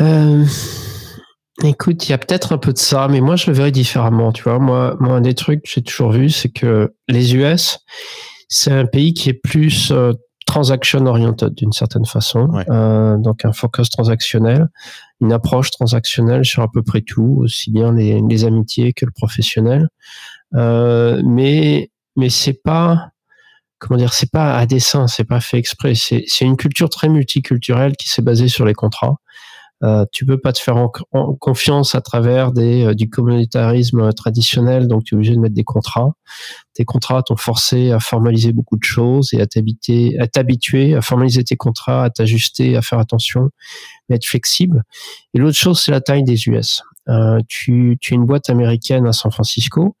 Euh... 0.00 0.44
Écoute, 1.64 2.06
il 2.06 2.10
y 2.10 2.12
a 2.12 2.18
peut-être 2.18 2.52
un 2.52 2.58
peu 2.58 2.72
de 2.72 2.78
ça, 2.78 3.08
mais 3.08 3.20
moi 3.20 3.36
je 3.36 3.50
le 3.50 3.56
verrais 3.56 3.70
différemment. 3.70 4.32
Tu 4.32 4.42
vois, 4.42 4.58
moi, 4.58 4.96
moi 5.00 5.14
un 5.14 5.20
des 5.22 5.34
trucs 5.34 5.62
que 5.62 5.70
j'ai 5.70 5.82
toujours 5.82 6.12
vu, 6.12 6.28
c'est 6.28 6.50
que 6.50 6.94
les 7.08 7.34
US, 7.34 7.78
c'est 8.48 8.72
un 8.72 8.86
pays 8.86 9.14
qui 9.14 9.30
est 9.30 9.34
plus 9.34 9.90
euh, 9.90 10.12
transaction 10.46 11.06
oriented 11.06 11.54
d'une 11.54 11.72
certaine 11.72 12.04
façon, 12.04 12.50
euh, 12.68 13.16
donc 13.16 13.44
un 13.44 13.52
focus 13.52 13.88
transactionnel, 13.88 14.68
une 15.20 15.32
approche 15.32 15.70
transactionnelle 15.70 16.44
sur 16.44 16.62
à 16.62 16.70
peu 16.70 16.82
près 16.82 17.00
tout, 17.00 17.38
aussi 17.40 17.70
bien 17.70 17.92
les, 17.92 18.20
les 18.20 18.44
amitiés 18.44 18.92
que 18.92 19.06
le 19.06 19.12
professionnel. 19.12 19.88
Euh, 20.54 21.22
mais 21.24 21.90
mais 22.16 22.28
c'est 22.28 22.62
pas 22.62 23.10
comment 23.78 23.98
dire, 23.98 24.12
c'est 24.12 24.30
pas 24.30 24.56
à 24.56 24.66
dessein, 24.66 25.06
c'est 25.06 25.24
pas 25.24 25.40
fait 25.40 25.58
exprès. 25.58 25.94
C'est 25.94 26.26
une 26.40 26.56
culture 26.56 26.88
très 26.88 27.08
multiculturelle 27.08 27.96
qui 27.96 28.08
s'est 28.08 28.22
basée 28.22 28.48
sur 28.48 28.64
les 28.64 28.74
contrats. 28.74 29.16
Euh, 29.82 30.06
tu 30.10 30.24
peux 30.24 30.38
pas 30.38 30.52
te 30.52 30.58
faire 30.58 30.76
en, 30.76 30.90
confiance 31.34 31.94
à 31.94 32.00
travers 32.00 32.52
des, 32.52 32.86
euh, 32.86 32.94
du 32.94 33.10
communautarisme 33.10 34.10
traditionnel, 34.14 34.88
donc 34.88 35.04
tu 35.04 35.14
es 35.14 35.16
obligé 35.16 35.34
de 35.34 35.40
mettre 35.40 35.54
des 35.54 35.64
contrats. 35.64 36.14
Tes 36.72 36.84
contrats 36.84 37.22
t'ont 37.22 37.36
forcé 37.36 37.90
à 37.90 38.00
formaliser 38.00 38.52
beaucoup 38.52 38.78
de 38.78 38.84
choses 38.84 39.34
et 39.34 39.40
à 39.40 39.46
t'habituer, 39.46 40.18
à 40.18 40.26
t'habituer, 40.26 40.94
à 40.94 41.02
formaliser 41.02 41.44
tes 41.44 41.56
contrats, 41.56 42.04
à 42.04 42.10
t'ajuster, 42.10 42.76
à 42.76 42.82
faire 42.82 42.98
attention, 42.98 43.50
à 44.10 44.14
être 44.14 44.24
flexible. 44.24 44.82
Et 45.34 45.38
l'autre 45.38 45.58
chose, 45.58 45.80
c'est 45.80 45.92
la 45.92 46.00
taille 46.00 46.24
des 46.24 46.48
US. 46.48 46.82
Euh, 47.08 47.40
tu, 47.46 47.98
tu 48.00 48.14
es 48.14 48.16
une 48.16 48.26
boîte 48.26 48.48
américaine 48.48 49.06
à 49.06 49.12
San 49.12 49.30
Francisco. 49.30 49.96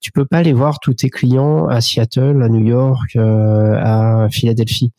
Tu 0.00 0.12
peux 0.12 0.26
pas 0.26 0.38
aller 0.38 0.52
voir 0.52 0.78
tous 0.78 0.94
tes 0.94 1.08
clients 1.08 1.66
à 1.68 1.80
Seattle, 1.80 2.42
à 2.42 2.48
New 2.48 2.64
York, 2.64 3.16
euh, 3.16 3.80
à 3.82 4.28
Philadelphie 4.30 4.92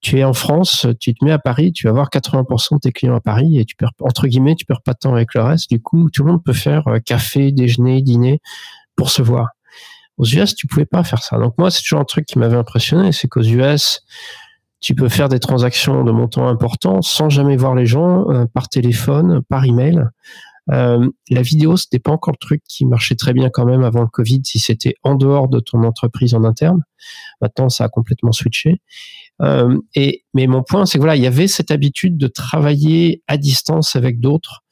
tu 0.00 0.18
es 0.18 0.24
en 0.24 0.32
France, 0.32 0.86
tu 1.00 1.14
te 1.14 1.24
mets 1.24 1.32
à 1.32 1.38
Paris, 1.38 1.72
tu 1.72 1.86
vas 1.86 1.90
avoir 1.90 2.08
80% 2.08 2.74
de 2.74 2.80
tes 2.80 2.92
clients 2.92 3.16
à 3.16 3.20
Paris 3.20 3.58
et 3.58 3.64
tu 3.64 3.74
perds, 3.74 3.92
entre 4.00 4.26
guillemets, 4.26 4.54
tu 4.54 4.64
perds 4.64 4.82
pas 4.82 4.92
de 4.92 4.98
temps 4.98 5.12
avec 5.12 5.34
le 5.34 5.42
reste. 5.42 5.70
Du 5.70 5.80
coup, 5.80 6.08
tout 6.10 6.24
le 6.24 6.32
monde 6.32 6.44
peut 6.44 6.52
faire 6.52 6.86
euh, 6.88 6.98
café, 7.00 7.50
déjeuner, 7.50 8.02
dîner 8.02 8.40
pour 8.96 9.10
se 9.10 9.22
voir. 9.22 9.48
Aux 10.16 10.24
US, 10.24 10.54
tu 10.54 10.66
pouvais 10.66 10.86
pas 10.86 11.02
faire 11.04 11.22
ça. 11.22 11.38
Donc 11.38 11.54
moi, 11.58 11.70
c'est 11.70 11.82
toujours 11.82 12.00
un 12.00 12.04
truc 12.04 12.26
qui 12.26 12.38
m'avait 12.38 12.56
impressionné, 12.56 13.12
c'est 13.12 13.28
qu'aux 13.28 13.42
US, 13.42 14.02
tu 14.80 14.94
peux 14.94 15.08
faire 15.08 15.28
des 15.28 15.40
transactions 15.40 16.04
de 16.04 16.12
montant 16.12 16.48
important 16.48 17.02
sans 17.02 17.28
jamais 17.28 17.56
voir 17.56 17.74
les 17.74 17.86
gens, 17.86 18.30
euh, 18.30 18.46
par 18.52 18.68
téléphone, 18.68 19.42
par 19.48 19.64
email. 19.64 20.04
Euh, 20.70 21.08
la 21.30 21.42
vidéo, 21.42 21.76
c'était 21.76 21.98
pas 21.98 22.12
encore 22.12 22.32
le 22.32 22.46
truc 22.46 22.62
qui 22.68 22.84
marchait 22.84 23.14
très 23.14 23.32
bien 23.32 23.48
quand 23.50 23.64
même 23.64 23.82
avant 23.82 24.02
le 24.02 24.08
Covid, 24.08 24.42
si 24.44 24.58
c'était 24.58 24.94
en 25.02 25.14
dehors 25.14 25.48
de 25.48 25.60
ton 25.60 25.82
entreprise 25.82 26.34
en 26.34 26.44
interne. 26.44 26.82
Maintenant, 27.40 27.68
ça 27.68 27.84
a 27.84 27.88
complètement 27.88 28.32
switché. 28.32 28.80
Euh, 29.42 29.78
et 29.94 30.24
mais 30.34 30.46
mon 30.46 30.62
point, 30.62 30.86
c'est 30.86 30.98
que 30.98 31.02
voilà, 31.02 31.16
il 31.16 31.22
y 31.22 31.26
avait 31.26 31.46
cette 31.48 31.70
habitude 31.70 32.16
de 32.16 32.26
travailler 32.26 33.22
à 33.28 33.36
distance 33.36 33.96
avec 33.96 34.20
d'autres, 34.20 34.64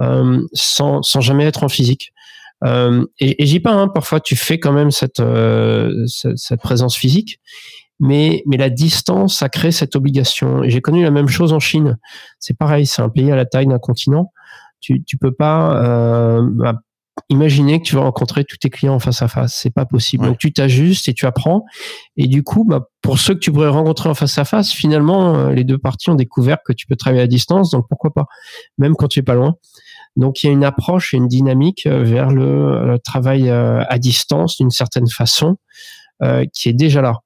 euh, 0.00 0.40
sans, 0.52 1.02
sans 1.02 1.20
jamais 1.20 1.44
être 1.44 1.64
en 1.64 1.68
physique. 1.68 2.12
Euh, 2.64 3.06
et, 3.18 3.42
et 3.42 3.46
j'y 3.46 3.60
pas, 3.60 3.72
hein, 3.72 3.88
parfois 3.88 4.20
tu 4.20 4.36
fais 4.36 4.58
quand 4.58 4.72
même 4.72 4.90
cette, 4.90 5.20
euh, 5.20 6.06
cette, 6.06 6.36
cette 6.36 6.60
présence 6.60 6.94
physique, 6.96 7.40
mais, 7.98 8.42
mais 8.46 8.58
la 8.58 8.68
distance, 8.70 9.38
ça 9.38 9.48
crée 9.48 9.72
cette 9.72 9.96
obligation. 9.96 10.62
Et 10.62 10.70
j'ai 10.70 10.80
connu 10.80 11.02
la 11.02 11.10
même 11.10 11.28
chose 11.28 11.52
en 11.52 11.60
Chine. 11.60 11.98
C'est 12.38 12.56
pareil, 12.56 12.86
c'est 12.86 13.02
un 13.02 13.08
pays 13.08 13.30
à 13.30 13.36
la 13.36 13.46
taille 13.46 13.66
d'un 13.66 13.78
continent. 13.78 14.32
Tu, 14.80 15.02
tu 15.04 15.16
peux 15.18 15.32
pas 15.32 15.82
euh, 15.82 16.42
bah, 16.50 16.80
imaginer 17.28 17.80
que 17.80 17.86
tu 17.86 17.94
vas 17.94 18.02
rencontrer 18.02 18.44
tous 18.44 18.56
tes 18.56 18.70
clients 18.70 18.94
en 18.94 18.98
face 18.98 19.22
à 19.22 19.28
face. 19.28 19.58
C'est 19.60 19.74
pas 19.74 19.86
possible. 19.86 20.26
Donc 20.26 20.38
tu 20.38 20.52
t'ajustes 20.52 21.08
et 21.08 21.14
tu 21.14 21.26
apprends. 21.26 21.64
Et 22.16 22.26
du 22.26 22.42
coup, 22.42 22.64
bah, 22.64 22.88
pour 23.02 23.18
ceux 23.18 23.34
que 23.34 23.40
tu 23.40 23.52
pourrais 23.52 23.68
rencontrer 23.68 24.08
en 24.08 24.14
face 24.14 24.38
à 24.38 24.44
face, 24.44 24.72
finalement, 24.72 25.34
euh, 25.34 25.52
les 25.52 25.64
deux 25.64 25.78
parties 25.78 26.10
ont 26.10 26.14
découvert 26.14 26.58
que 26.64 26.72
tu 26.72 26.86
peux 26.86 26.96
travailler 26.96 27.22
à 27.22 27.26
distance. 27.26 27.70
Donc 27.70 27.86
pourquoi 27.88 28.12
pas, 28.12 28.26
même 28.78 28.94
quand 28.96 29.08
tu 29.08 29.20
es 29.20 29.22
pas 29.22 29.34
loin. 29.34 29.56
Donc 30.16 30.42
il 30.42 30.46
y 30.46 30.48
a 30.50 30.52
une 30.52 30.64
approche 30.64 31.14
et 31.14 31.16
une 31.16 31.28
dynamique 31.28 31.86
euh, 31.86 32.02
vers 32.02 32.30
le, 32.30 32.86
le 32.86 32.98
travail 32.98 33.48
euh, 33.48 33.84
à 33.88 33.98
distance 33.98 34.56
d'une 34.56 34.70
certaine 34.70 35.08
façon 35.08 35.56
euh, 36.22 36.44
qui 36.52 36.68
est 36.68 36.74
déjà 36.74 37.00
là 37.00 37.20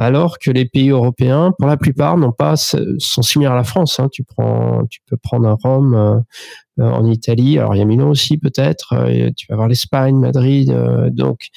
alors 0.00 0.38
que 0.38 0.52
les 0.52 0.64
pays 0.64 0.90
européens, 0.90 1.52
pour 1.58 1.66
la 1.66 1.76
plupart, 1.76 2.16
n'ont 2.16 2.32
pas 2.32 2.54
sont 2.56 3.22
similaires 3.22 3.52
à 3.52 3.56
la 3.56 3.64
France. 3.64 3.98
Hein. 3.98 4.08
Tu 4.12 4.22
prends, 4.22 4.86
tu 4.88 5.00
peux 5.06 5.16
prendre 5.16 5.48
un 5.48 5.56
Rome 5.60 5.94
euh, 5.94 6.20
euh, 6.78 6.88
en 6.88 7.04
Italie. 7.04 7.58
Alors 7.58 7.74
il 7.74 7.78
y 7.78 7.82
a 7.82 7.84
Milan 7.84 8.08
aussi 8.08 8.38
peut-être. 8.38 8.92
Euh, 8.92 9.30
tu 9.36 9.46
vas 9.48 9.56
voir 9.56 9.66
l'Espagne, 9.66 10.16
Madrid. 10.16 10.72
donc 11.10 11.48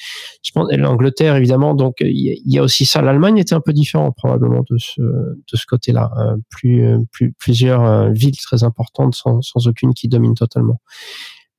je 0.42 0.50
pense 0.50 0.72
l'Angleterre 0.72 1.36
évidemment. 1.36 1.74
Donc 1.74 1.98
il 2.00 2.42
y, 2.44 2.58
a 2.58 2.62
aussi 2.62 2.84
ça. 2.84 3.00
L'Allemagne 3.00 3.38
était 3.38 3.54
un 3.54 3.60
peu 3.60 3.72
différent 3.72 4.10
probablement 4.10 4.64
de 4.68 4.76
ce 4.76 5.00
de 5.00 5.56
ce 5.56 5.64
côté-là. 5.64 6.10
plus, 6.50 6.84
plus 7.12 7.32
plusieurs 7.38 8.10
villes 8.10 8.38
très 8.38 8.64
importantes 8.64 9.14
sans, 9.14 9.40
sans 9.40 9.68
aucune 9.68 9.94
qui 9.94 10.08
domine 10.08 10.34
totalement. 10.34 10.80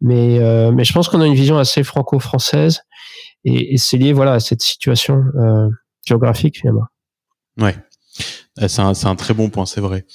Mais 0.01 0.39
mais 0.73 0.83
je 0.83 0.91
pense 0.91 1.07
qu'on 1.07 1.21
a 1.21 1.27
une 1.27 1.33
vision 1.33 1.57
assez 1.57 1.83
franco-française 1.83 2.81
et, 3.45 3.73
et 3.73 3.77
c'est 3.77 3.97
lié 3.97 4.11
voilà 4.11 4.33
à 4.33 4.39
cette 4.41 4.61
situation 4.61 5.23
géographique. 6.05 6.63
Ouais. 7.57 7.75
Euh, 8.61 8.67
c'est 8.67 9.07
un, 9.07 9.15
très 9.15 9.33
bon 9.33 9.49
point, 9.49 9.65
c'est 9.65 9.81
vrai. 9.81 10.05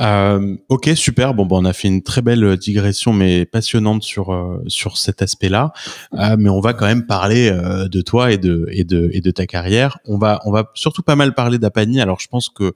Euh, 0.00 0.56
ok, 0.70 0.90
super. 0.94 1.34
Bon, 1.34 1.44
bon, 1.44 1.62
on 1.62 1.64
a 1.66 1.74
fait 1.74 1.88
une 1.88 2.02
très 2.02 2.22
belle 2.22 2.56
digression, 2.56 3.12
mais 3.12 3.44
passionnante 3.44 4.02
sur 4.02 4.32
euh, 4.32 4.64
cet 4.94 5.20
aspect-là. 5.20 5.72
Euh, 6.14 6.36
mais 6.38 6.48
on 6.48 6.60
va 6.60 6.72
quand 6.72 6.86
même 6.86 7.06
parler 7.06 7.50
euh, 7.50 7.88
de 7.88 8.00
toi 8.00 8.32
et 8.32 8.38
de 8.38 9.30
ta 9.30 9.46
carrière. 9.46 9.98
On 10.06 10.16
va 10.16 10.40
on 10.46 10.52
va 10.52 10.70
surtout 10.74 11.02
pas 11.02 11.16
mal 11.16 11.34
parler 11.34 11.58
d'Apani. 11.58 12.00
Alors, 12.00 12.20
je 12.20 12.28
pense 12.28 12.48
que 12.48 12.74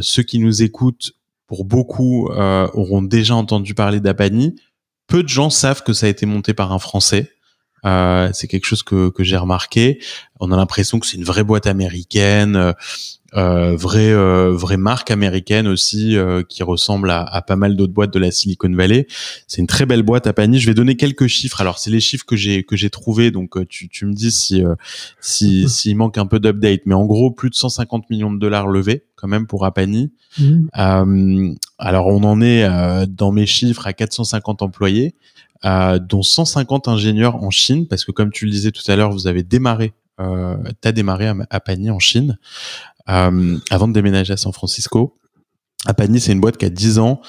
ceux 0.00 0.22
qui 0.22 0.38
nous 0.38 0.62
écoutent, 0.62 1.12
pour 1.46 1.64
beaucoup, 1.64 2.28
auront 2.28 3.02
déjà 3.02 3.34
entendu 3.34 3.74
parler 3.74 4.00
d'Apani. 4.00 4.56
Peu 5.06 5.22
de 5.22 5.28
gens 5.28 5.50
savent 5.50 5.82
que 5.82 5.92
ça 5.92 6.06
a 6.06 6.08
été 6.08 6.26
monté 6.26 6.52
par 6.52 6.72
un 6.72 6.78
Français. 6.78 7.30
Euh, 7.84 8.30
c'est 8.32 8.48
quelque 8.48 8.66
chose 8.66 8.82
que, 8.82 9.10
que 9.10 9.22
j'ai 9.22 9.36
remarqué. 9.36 10.00
On 10.40 10.50
a 10.50 10.56
l'impression 10.56 10.98
que 10.98 11.06
c'est 11.06 11.16
une 11.16 11.24
vraie 11.24 11.44
boîte 11.44 11.66
américaine, 11.66 12.56
euh, 12.56 12.72
euh 13.34 13.76
vraie 13.76 14.12
euh, 14.12 14.52
vraie 14.52 14.76
marque 14.76 15.10
américaine 15.10 15.66
aussi 15.66 16.16
euh, 16.16 16.42
qui 16.42 16.62
ressemble 16.62 17.10
à, 17.10 17.22
à, 17.22 17.42
pas 17.42 17.56
mal 17.56 17.76
d'autres 17.76 17.92
boîtes 17.92 18.12
de 18.12 18.18
la 18.18 18.30
Silicon 18.30 18.72
Valley. 18.72 19.06
C'est 19.46 19.60
une 19.60 19.66
très 19.66 19.86
belle 19.86 20.02
boîte 20.02 20.26
à 20.26 20.32
panier. 20.32 20.58
Je 20.58 20.66
vais 20.66 20.74
donner 20.74 20.96
quelques 20.96 21.26
chiffres. 21.26 21.60
Alors 21.60 21.78
c'est 21.78 21.90
les 21.90 22.00
chiffres 22.00 22.24
que 22.24 22.36
j'ai 22.36 22.64
que 22.64 22.76
j'ai 22.76 22.90
trouvé. 22.90 23.30
Donc 23.30 23.66
tu, 23.68 23.88
tu 23.88 24.06
me 24.06 24.12
dis 24.12 24.32
si 24.32 24.62
si 25.20 25.62
mhm. 25.62 25.68
s'il 25.68 25.96
manque 25.96 26.18
un 26.18 26.26
peu 26.26 26.40
d'update. 26.40 26.80
Mais 26.86 26.94
en 26.94 27.04
gros 27.04 27.30
plus 27.30 27.50
de 27.50 27.54
150 27.54 28.10
millions 28.10 28.32
de 28.32 28.38
dollars 28.38 28.68
levés 28.68 29.04
quand 29.16 29.28
même 29.28 29.46
pour 29.46 29.64
Apani. 29.64 30.12
Mmh. 30.38 31.54
alors 31.78 32.08
on 32.08 32.22
en 32.22 32.42
est 32.42 32.68
dans 33.06 33.32
mes 33.32 33.46
chiffres 33.46 33.86
à 33.86 33.94
450 33.94 34.60
employés 34.60 35.14
euh, 35.14 35.45
dont 36.00 36.22
150 36.22 36.88
ingénieurs 36.88 37.42
en 37.42 37.50
Chine, 37.50 37.86
parce 37.88 38.04
que 38.04 38.12
comme 38.12 38.30
tu 38.30 38.44
le 38.44 38.50
disais 38.50 38.70
tout 38.70 38.88
à 38.88 38.96
l'heure, 38.96 39.10
vous 39.10 39.26
avez 39.26 39.42
démarré, 39.42 39.94
euh, 40.20 40.56
tu 40.80 40.88
as 40.88 40.92
démarré 40.92 41.26
à, 41.26 41.34
à 41.50 41.60
Pagny 41.60 41.90
en 41.90 41.98
Chine, 41.98 42.38
euh, 43.08 43.58
avant 43.70 43.88
de 43.88 43.92
déménager 43.92 44.32
à 44.32 44.36
San 44.36 44.52
Francisco. 44.52 45.16
À 45.86 45.94
Pagny, 45.94 46.18
c'est 46.18 46.32
une 46.32 46.40
boîte 46.40 46.56
qui 46.56 46.64
a 46.64 46.70
10 46.70 46.98
ans 46.98 47.20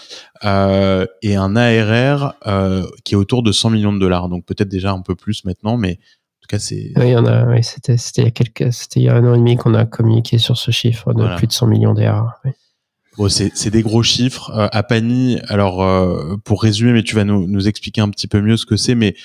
euh, 0.43 1.06
et 1.21 1.36
un 1.36 1.56
ARR 1.56 2.34
euh, 2.47 2.88
qui 3.04 3.13
est 3.13 3.17
autour 3.17 3.43
de 3.43 3.52
100 3.52 3.69
millions 3.69 3.93
de 3.93 4.00
dollars, 4.00 4.30
donc 4.30 4.45
peut-être 4.45 4.69
déjà 4.69 4.91
un 4.91 5.02
peu 5.02 5.15
plus 5.15 5.45
maintenant, 5.45 5.78
mais 5.78 5.91
en 5.91 6.39
tout 6.41 6.47
cas, 6.50 6.60
c'est. 6.60 6.91
Oui, 6.95 7.15
on 7.15 7.26
a, 7.26 7.45
oui, 7.45 7.63
c'était, 7.63 7.97
c'était 7.97 8.23
il 8.23 8.26
y 8.26 8.30
a 8.30 8.32
quelques, 8.32 8.73
c'était 8.73 9.02
il 9.02 9.04
y 9.04 9.10
a 9.10 9.15
un 9.15 9.26
an 9.28 9.36
et 9.36 9.38
demi 9.38 9.58
qu'on 9.58 9.76
a 9.76 9.86
communiqué 9.86 10.39
sur 10.39 10.58
ce 10.58 10.71
chiffre 10.71 11.13
de 11.13 11.36
plus 11.36 11.47
de 11.47 11.52
100 11.52 11.67
millions 11.67 11.93
d'ARR. 11.93 12.39
Oui. 12.45 12.52
Bon, 13.18 13.30
c'est 13.30 13.72
des 13.72 13.82
gros 13.82 14.04
chiffres. 14.04 14.52
Euh, 14.52 14.82
Pani, 14.84 15.40
alors 15.48 15.82
euh, 15.82 16.38
pour 16.44 16.62
résumer, 16.62 16.94
mais 16.94 17.02
tu 17.02 17.16
vas 17.16 17.24
nous, 17.24 17.48
nous, 17.48 17.68
expliquer 17.68 18.02
un 18.02 18.10
petit 18.10 18.28
peu 18.28 18.42
mieux 18.42 18.58
ce 18.58 18.68
que 18.68 18.78
c'est, 18.78 18.94
mais 18.94 19.16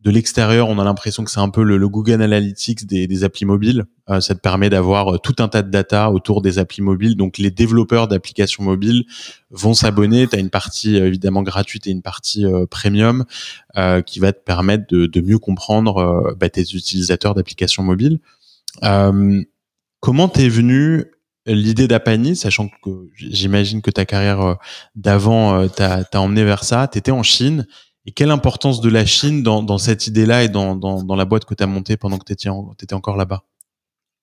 de 0.00 0.10
l'extérieur, 0.10 0.68
on 0.68 0.80
a 0.80 0.84
l'impression 0.84 1.22
que 1.22 1.30
c'est 1.30 1.38
un 1.38 1.48
peu 1.48 1.62
le, 1.62 1.76
le, 1.76 1.88
Google 1.88 2.22
Analytics 2.22 2.86
des, 2.86 3.06
des 3.06 3.22
applis 3.22 3.44
mobiles. 3.44 3.84
Euh, 4.10 4.20
ça 4.20 4.34
te 4.34 4.40
permet 4.40 4.68
d'avoir 4.68 5.14
euh, 5.14 5.18
tout 5.18 5.36
un 5.38 5.46
tas 5.46 5.62
de 5.62 5.70
data 5.70 6.10
autour 6.10 6.42
des 6.42 6.58
applis 6.58 6.82
mobiles. 6.82 7.16
Donc 7.16 7.38
les 7.38 7.52
développeurs 7.52 8.08
d'applications 8.08 8.64
mobiles 8.64 9.04
vont 9.50 9.74
s'abonner. 9.74 10.26
Tu 10.26 10.34
as 10.34 10.40
une 10.40 10.50
partie 10.50 10.96
évidemment 10.96 11.44
gratuite 11.44 11.86
et 11.86 11.90
une 11.90 12.02
partie 12.02 12.44
premium 12.68 13.24
qui 14.06 14.18
va 14.18 14.32
te 14.32 14.42
permettre 14.42 14.86
de, 14.88 15.06
de 15.06 15.20
mieux 15.20 15.38
comprendre 15.38 16.34
bah, 16.38 16.48
tes 16.48 16.62
utilisateurs 16.62 17.34
d'applications 17.34 17.82
mobiles. 17.84 18.18
comment 18.80 20.28
t'es 20.28 20.48
venu 20.48 21.04
l'idée 21.46 21.88
d'Apani, 21.88 22.36
sachant 22.36 22.68
que 22.82 23.10
j'imagine 23.14 23.82
que 23.82 23.90
ta 23.90 24.04
carrière 24.04 24.40
euh, 24.40 24.54
d'avant 24.94 25.60
euh, 25.60 25.68
t'a 25.68 26.20
emmené 26.20 26.44
vers 26.44 26.64
ça, 26.64 26.88
tu 26.88 26.98
étais 26.98 27.12
en 27.12 27.22
Chine. 27.22 27.66
Et 28.06 28.12
quelle 28.12 28.30
importance 28.30 28.80
de 28.80 28.88
la 28.88 29.04
Chine 29.04 29.42
dans, 29.42 29.62
dans 29.62 29.78
cette 29.78 30.06
idée-là 30.06 30.44
et 30.44 30.48
dans, 30.48 30.76
dans, 30.76 31.02
dans, 31.02 31.16
la 31.16 31.24
boîte 31.24 31.44
que 31.44 31.54
tu 31.54 31.62
as 31.62 31.66
montée 31.66 31.96
pendant 31.96 32.18
que 32.18 32.32
tu 32.32 32.48
encore 32.94 33.16
là-bas? 33.16 33.42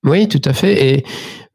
Oui, 0.03 0.27
tout 0.27 0.41
à 0.45 0.53
fait. 0.53 0.95
Et 0.95 1.03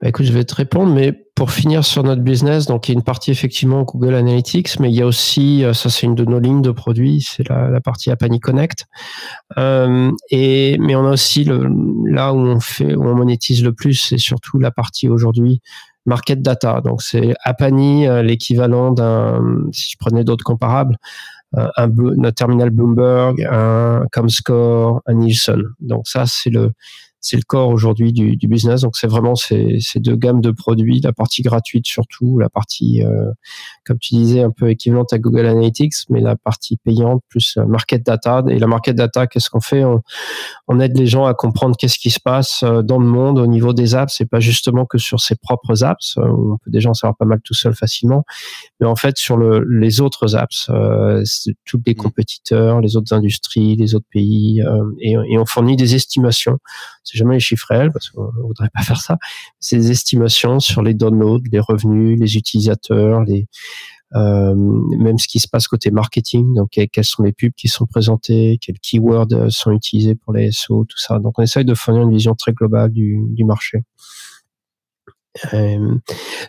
bah, 0.01 0.09
écoute, 0.09 0.25
je 0.27 0.33
vais 0.33 0.45
te 0.45 0.55
répondre, 0.55 0.95
mais 0.95 1.13
pour 1.35 1.51
finir 1.51 1.85
sur 1.85 2.03
notre 2.03 2.23
business, 2.23 2.67
donc 2.67 2.89
il 2.89 2.93
y 2.93 2.95
a 2.95 2.99
une 2.99 3.05
partie 3.05 3.31
effectivement 3.31 3.83
Google 3.83 4.15
Analytics, 4.15 4.81
mais 4.81 4.91
il 4.91 4.95
y 4.95 5.03
a 5.03 5.07
aussi, 5.07 5.65
euh, 5.65 5.73
ça 5.73 5.91
c'est 5.91 6.07
une 6.07 6.15
de 6.15 6.25
nos 6.25 6.39
lignes 6.39 6.63
de 6.63 6.71
produits, 6.71 7.27
c'est 7.29 7.49
la, 7.49 7.81
partie 7.81 8.11
Apani 8.11 8.41
Connect. 8.41 8.87
Euh, 9.59 10.11
et 10.31 10.79
mais 10.79 10.97
on 10.97 11.05
a 11.05 11.11
aussi 11.11 11.45
le, 11.45 11.69
là 12.07 12.33
où 12.33 12.39
on 12.39 12.61
fait, 12.61 12.95
où 12.95 13.05
on 13.05 13.15
monétise 13.15 13.63
le 13.63 13.73
plus, 13.73 13.95
c'est 13.95 14.19
surtout 14.19 14.59
la 14.59 14.71
partie 14.71 15.09
aujourd'hui 15.09 15.61
market 16.07 16.41
data. 16.41 16.81
Donc 16.81 17.03
c'est 17.03 17.35
Apani, 17.45 18.07
euh, 18.07 18.23
l'équivalent 18.23 18.93
d'un, 18.93 19.43
si 19.73 19.91
je 19.93 19.97
prenais 19.99 20.25
d'autres 20.25 20.45
comparables, 20.45 20.97
un, 21.57 21.71
un, 21.77 22.33
terminal 22.33 22.71
Bloomberg, 22.71 23.47
un 23.51 24.05
Comscore, 24.13 25.03
un 25.07 25.15
Nielsen. 25.15 25.63
Donc 25.81 26.07
ça 26.07 26.25
c'est 26.27 26.51
le 26.51 26.73
c'est 27.29 27.37
le 27.37 27.43
corps 27.43 27.69
aujourd'hui 27.69 28.14
du, 28.14 28.37
du, 28.37 28.49
business. 28.49 28.81
Donc 28.81 28.97
c'est 28.97 29.07
vraiment 29.07 29.35
ces, 29.35 29.77
ces, 29.81 30.01
deux 30.01 30.17
gammes 30.17 30.41
de 30.41 30.51
produits, 30.51 31.01
la 31.03 31.12
partie 31.12 31.43
gratuite 31.43 31.87
surtout, 31.87 32.38
la 32.38 32.49
partie, 32.49 33.05
euh, 33.05 33.31
comme 33.85 33.99
tu 33.99 34.14
disais, 34.14 34.43
un 34.43 34.51
peu 34.51 34.71
équivalente 34.71 35.12
à 35.12 35.19
Google 35.19 35.45
Analytics, 35.45 35.95
mais 36.09 36.21
la 36.21 36.37
partie 36.37 36.79
payante 36.79 37.23
plus 37.29 37.59
market 37.59 38.05
data. 38.05 38.43
Et 38.49 38.59
la 38.59 38.67
market 38.67 38.97
data, 38.97 39.27
qu'est-ce 39.27 39.51
qu'on 39.51 39.61
fait? 39.61 39.85
On, 39.85 40.01
on, 40.69 40.81
aide 40.81 40.97
les 40.97 41.07
gens 41.07 41.27
à 41.27 41.35
comprendre 41.35 41.77
qu'est-ce 41.77 41.99
qui 41.99 42.09
se 42.09 42.21
passe 42.21 42.62
euh, 42.62 42.81
dans 42.81 42.99
le 42.99 43.07
monde 43.07 43.38
au 43.38 43.47
niveau 43.47 43.75
des 43.75 43.95
apps. 43.95 44.14
C'est 44.17 44.31
pas 44.31 44.41
justement 44.41 44.87
que 44.87 44.97
sur 44.97 45.21
ses 45.21 45.37
propres 45.37 45.85
apps, 45.85 46.17
euh, 46.17 46.23
on 46.23 46.57
peut 46.57 46.71
déjà 46.71 46.88
en 46.88 46.95
savoir 46.95 47.17
pas 47.19 47.27
mal 47.27 47.41
tout 47.45 47.55
seul 47.55 47.75
facilement, 47.75 48.25
mais 48.81 48.87
en 48.87 48.97
fait 48.97 49.19
sur 49.19 49.37
le, 49.37 49.62
les 49.69 50.01
autres 50.01 50.35
apps, 50.35 50.71
euh, 50.71 51.23
tous 51.67 51.83
les 51.85 51.93
mmh. 51.93 51.97
compétiteurs, 51.97 52.81
les 52.81 52.97
autres 52.97 53.12
industries, 53.12 53.77
les 53.77 53.95
autres 53.95 54.09
pays, 54.11 54.62
euh, 54.62 54.83
et, 55.01 55.12
et 55.12 55.38
on 55.38 55.45
fournit 55.45 55.77
des 55.77 55.95
estimations 55.95 56.59
c'est 57.05 57.18
jamais 57.19 57.35
les 57.35 57.41
chiffres 57.41 57.67
réels 57.69 57.93
parce 57.93 58.11
qu'on 58.11 58.33
ne 58.33 58.43
voudrait 58.43 58.71
pas 58.75 58.83
faire 58.83 59.01
ça. 59.01 59.19
C'est 59.61 59.77
des 59.77 59.91
estimations 59.91 60.61
sur 60.61 60.83
les 60.83 60.95
downloads, 60.95 61.43
les 61.53 61.61
revenus, 61.61 62.19
les 62.19 62.37
utilisateurs, 62.37 63.23
les 63.25 63.47
euh, 64.15 64.55
même 64.55 65.19
ce 65.19 65.29
qui 65.29 65.39
se 65.39 65.49
passe 65.49 65.69
côté 65.69 65.91
marketing. 65.91 66.55
Donc 66.55 66.71
quelles 66.71 67.05
sont 67.05 67.23
les 67.23 67.33
pubs 67.33 67.53
qui 67.53 67.69
sont 67.69 67.87
présentées, 67.87 68.59
quels 68.61 68.79
keywords 68.79 69.33
euh, 69.33 69.51
sont 69.51 69.71
utilisés 69.73 70.15
pour 70.15 70.33
les 70.33 70.51
SEO, 70.51 70.85
tout 70.85 70.99
ça. 70.99 71.19
Donc 71.19 71.39
on 71.39 71.43
essaye 71.43 71.65
de 71.65 71.75
fournir 71.75 72.03
une 72.03 72.13
vision 72.13 72.35
très 72.35 72.53
globale 72.53 72.91
du, 72.91 73.45
marché. 73.45 73.83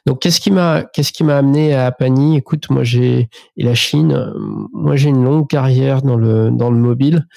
donc 0.06 0.22
qu'est-ce 0.22 0.40
qui 0.40 0.52
m'a 0.52 0.84
qu'est-ce 0.84 1.12
qui 1.12 1.24
m'a 1.24 1.38
amené 1.38 1.74
à 1.74 1.88
Apani? 1.88 2.38
Écoute, 2.38 2.70
moi 2.70 2.84
j'ai 2.84 3.30
et 3.58 3.64
la 3.64 3.76
Chine, 3.76 4.34
moi 4.74 4.96
j'ai 4.96 5.10
une 5.10 5.24
longue 5.24 5.48
carrière 5.48 6.02
dans 6.02 6.16
le 6.16 6.50
dans 6.52 6.72
le 6.72 6.78
mobile. 6.78 7.28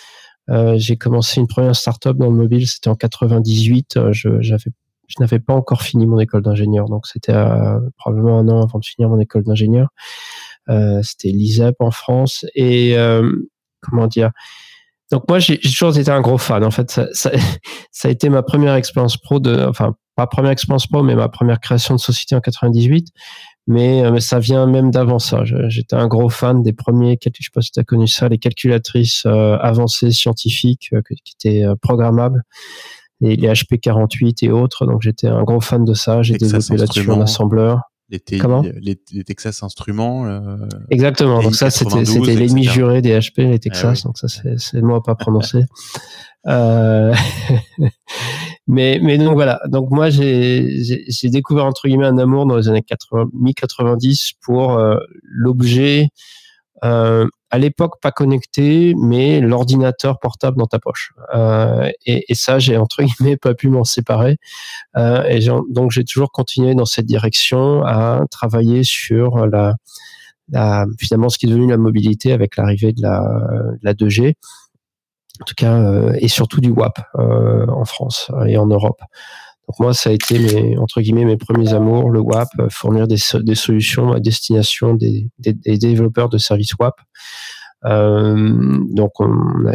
Euh, 0.50 0.74
j'ai 0.76 0.96
commencé 0.96 1.40
une 1.40 1.46
première 1.46 1.76
startup 1.76 2.16
dans 2.16 2.30
le 2.30 2.36
mobile, 2.36 2.66
c'était 2.66 2.88
en 2.88 2.94
98. 2.94 4.12
Je 4.12 4.40
j'avais 4.40 4.70
je 5.08 5.16
n'avais 5.20 5.40
pas 5.40 5.52
encore 5.52 5.82
fini 5.82 6.06
mon 6.06 6.18
école 6.18 6.42
d'ingénieur, 6.42 6.86
donc 6.88 7.06
c'était 7.06 7.34
euh, 7.34 7.80
probablement 7.98 8.38
un 8.38 8.48
an 8.48 8.62
avant 8.62 8.78
de 8.78 8.84
finir 8.84 9.08
mon 9.08 9.20
école 9.20 9.44
d'ingénieur. 9.44 9.88
Euh, 10.68 11.00
c'était 11.02 11.28
l'ISEP 11.28 11.76
en 11.80 11.90
France 11.90 12.46
et 12.54 12.96
comment 13.80 14.06
dire 14.06 14.30
donc 15.10 15.24
moi 15.28 15.40
j'ai 15.40 15.58
toujours 15.58 15.96
été 15.98 16.10
un 16.10 16.20
gros 16.20 16.38
fan 16.38 16.64
en 16.64 16.70
fait 16.70 16.90
ça, 16.90 17.08
ça, 17.12 17.32
ça 17.90 18.08
a 18.08 18.10
été 18.10 18.28
ma 18.28 18.42
première 18.42 18.74
expérience 18.74 19.16
pro 19.16 19.40
de 19.40 19.66
enfin 19.68 19.94
pas 20.14 20.28
première 20.28 20.52
expérience 20.52 20.86
pro 20.86 21.02
mais 21.02 21.16
ma 21.16 21.28
première 21.28 21.58
création 21.58 21.94
de 21.96 22.00
société 22.00 22.36
en 22.36 22.40
98 22.40 23.08
mais, 23.66 24.10
mais 24.10 24.20
ça 24.20 24.38
vient 24.38 24.66
même 24.66 24.90
d'avant 24.90 25.18
ça 25.18 25.44
j'étais 25.44 25.94
un 25.94 26.08
gros 26.08 26.28
fan 26.28 26.62
des 26.62 26.72
premiers 26.72 27.18
je 27.22 27.30
sais 27.30 27.50
pas 27.52 27.60
si 27.60 27.70
tu 27.70 27.80
as 27.80 27.84
connu 27.84 28.08
ça 28.08 28.28
les 28.28 28.38
calculatrices 28.38 29.22
euh, 29.26 29.56
avancées 29.58 30.10
scientifiques 30.10 30.90
euh, 30.92 31.00
qui 31.24 31.34
étaient 31.38 31.64
euh, 31.64 31.74
programmables 31.76 32.42
les, 33.20 33.36
les 33.36 33.48
HP48 33.48 34.44
et 34.44 34.50
autres 34.50 34.86
donc 34.86 35.02
j'étais 35.02 35.28
un 35.28 35.44
gros 35.44 35.60
fan 35.60 35.84
de 35.84 35.94
ça 35.94 36.22
j'ai 36.22 36.36
développé 36.36 36.76
là-dessus 36.76 37.10
en 37.10 37.20
assembleur 37.20 37.80
les, 38.12 38.38
Comment? 38.38 38.62
les, 38.62 39.24
Texas 39.24 39.62
Instruments. 39.62 40.26
Euh, 40.26 40.56
Exactement. 40.90 41.42
Donc 41.42 41.54
ça, 41.54 41.70
c'était 41.70 42.02
l'ennemi 42.34 42.64
juré 42.64 43.00
des 43.00 43.18
HP, 43.18 43.48
les 43.48 43.58
Texas. 43.58 44.02
Ah 44.04 44.08
donc 44.08 44.18
ça, 44.18 44.28
c'est 44.28 44.76
le 44.76 44.82
mot 44.82 44.96
à 44.96 45.02
pas 45.02 45.14
prononcer. 45.14 45.64
euh... 46.46 47.14
mais 48.66 49.18
donc 49.18 49.34
voilà. 49.34 49.60
Donc 49.66 49.90
moi, 49.90 50.10
j'ai 50.10 50.68
découvert 51.24 51.64
entre 51.64 51.88
guillemets 51.88 52.06
un 52.06 52.18
amour 52.18 52.46
dans 52.46 52.56
les 52.56 52.68
années 52.68 52.82
80, 52.82 53.30
mi 53.32 53.54
90 53.54 54.32
pour 54.40 54.78
euh, 54.78 54.96
l'objet 55.22 56.08
euh, 56.84 57.26
à 57.50 57.58
l'époque 57.58 58.00
pas 58.00 58.12
connecté, 58.12 58.94
mais 58.96 59.40
l'ordinateur 59.40 60.18
portable 60.20 60.56
dans 60.58 60.66
ta 60.66 60.78
poche. 60.78 61.12
Euh, 61.34 61.90
et, 62.06 62.34
ça, 62.34 62.58
j'ai 62.58 62.76
entre 62.76 63.02
guillemets 63.02 63.36
pas 63.36 63.54
pu 63.54 63.68
m'en 63.68 63.84
séparer. 63.84 64.38
Et 64.96 65.40
donc 65.70 65.90
j'ai 65.90 66.04
toujours 66.04 66.30
continué 66.32 66.74
dans 66.74 66.86
cette 66.86 67.06
direction 67.06 67.84
à 67.84 68.22
travailler 68.30 68.84
sur 68.84 69.46
la, 69.46 69.74
finalement 70.98 71.28
ce 71.28 71.38
qui 71.38 71.46
est 71.46 71.50
devenu 71.50 71.68
la 71.68 71.78
mobilité 71.78 72.32
avec 72.32 72.56
l'arrivée 72.56 72.92
de 72.92 73.02
la, 73.02 73.20
de 73.20 73.78
la 73.82 73.94
2G. 73.94 74.34
En 75.42 75.44
tout 75.44 75.54
cas, 75.56 75.74
euh, 75.74 76.12
et 76.20 76.28
surtout 76.28 76.60
du 76.60 76.70
WAP 76.70 77.00
euh, 77.18 77.66
en 77.66 77.84
France 77.84 78.30
et 78.46 78.56
en 78.56 78.66
Europe. 78.66 79.00
Donc 79.66 79.80
moi, 79.80 79.92
ça 79.92 80.10
a 80.10 80.12
été 80.12 80.38
mes, 80.38 80.78
entre 80.78 81.00
guillemets 81.00 81.24
mes 81.24 81.36
premiers 81.36 81.74
amours, 81.74 82.10
le 82.10 82.20
WAP, 82.20 82.46
euh, 82.60 82.68
fournir 82.70 83.08
des, 83.08 83.16
des 83.40 83.54
solutions 83.56 84.12
à 84.12 84.20
destination 84.20 84.94
des, 84.94 85.30
des, 85.40 85.78
développeurs 85.78 86.28
de 86.28 86.38
services 86.38 86.74
WAP. 86.78 86.94
Donc 87.84 89.10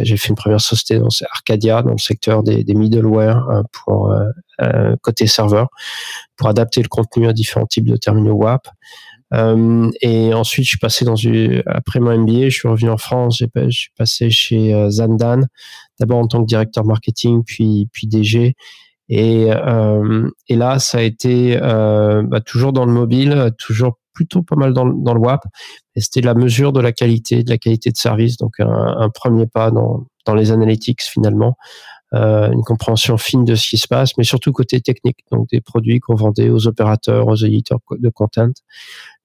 j'ai 0.00 0.16
fait 0.16 0.30
une 0.30 0.36
première 0.36 0.62
société 0.62 0.98
dans 0.98 1.08
Arcadia, 1.30 1.82
dans 1.82 1.90
le 1.90 1.98
secteur 1.98 2.42
des, 2.42 2.64
des 2.64 2.74
middleware 2.74 3.64
pour 3.70 4.10
côté 5.02 5.26
serveur, 5.26 5.68
pour 6.38 6.48
adapter 6.48 6.80
le 6.80 6.88
contenu 6.88 7.28
à 7.28 7.34
différents 7.34 7.66
types 7.66 7.86
de 7.86 7.96
terminaux 7.96 8.36
WAP. 8.36 8.66
Euh, 9.34 9.90
et 10.00 10.32
ensuite, 10.32 10.64
je 10.64 10.70
suis 10.70 10.78
passé 10.78 11.04
dans 11.04 11.16
une, 11.16 11.62
après 11.66 12.00
mon 12.00 12.16
MBA, 12.16 12.48
je 12.48 12.58
suis 12.58 12.68
revenu 12.68 12.90
en 12.90 12.96
France, 12.96 13.42
je 13.54 13.70
suis 13.70 13.90
passé 13.96 14.30
chez 14.30 14.88
Zandan, 14.90 15.46
d'abord 16.00 16.18
en 16.18 16.26
tant 16.26 16.40
que 16.40 16.46
directeur 16.46 16.84
marketing, 16.84 17.42
puis 17.44 17.88
puis 17.92 18.06
DG. 18.06 18.54
Et, 19.08 19.46
euh, 19.50 20.30
et 20.48 20.56
là, 20.56 20.78
ça 20.78 20.98
a 20.98 21.02
été 21.02 21.58
euh, 21.62 22.22
bah, 22.22 22.40
toujours 22.40 22.72
dans 22.72 22.84
le 22.84 22.92
mobile, 22.92 23.50
toujours 23.58 23.98
plutôt 24.12 24.42
pas 24.42 24.56
mal 24.56 24.72
dans, 24.74 24.86
dans 24.86 25.14
le 25.14 25.20
WAP. 25.20 25.44
Et 25.94 26.00
c'était 26.00 26.20
la 26.20 26.34
mesure 26.34 26.72
de 26.72 26.80
la 26.80 26.92
qualité, 26.92 27.42
de 27.42 27.50
la 27.50 27.58
qualité 27.58 27.90
de 27.90 27.96
service, 27.96 28.36
donc 28.36 28.60
un, 28.60 28.68
un 28.68 29.08
premier 29.10 29.46
pas 29.46 29.70
dans, 29.70 30.06
dans 30.26 30.34
les 30.34 30.50
analytics 30.50 31.02
finalement. 31.02 31.56
Euh, 32.14 32.50
une 32.50 32.62
compréhension 32.62 33.18
fine 33.18 33.44
de 33.44 33.54
ce 33.54 33.68
qui 33.68 33.76
se 33.76 33.86
passe, 33.86 34.16
mais 34.16 34.24
surtout 34.24 34.50
côté 34.50 34.80
technique, 34.80 35.18
donc 35.30 35.48
des 35.50 35.60
produits 35.60 36.00
qu'on 36.00 36.14
vendait 36.14 36.48
aux 36.48 36.66
opérateurs, 36.66 37.26
aux 37.26 37.36
éditeurs 37.36 37.80
de 37.90 38.08
content, 38.08 38.52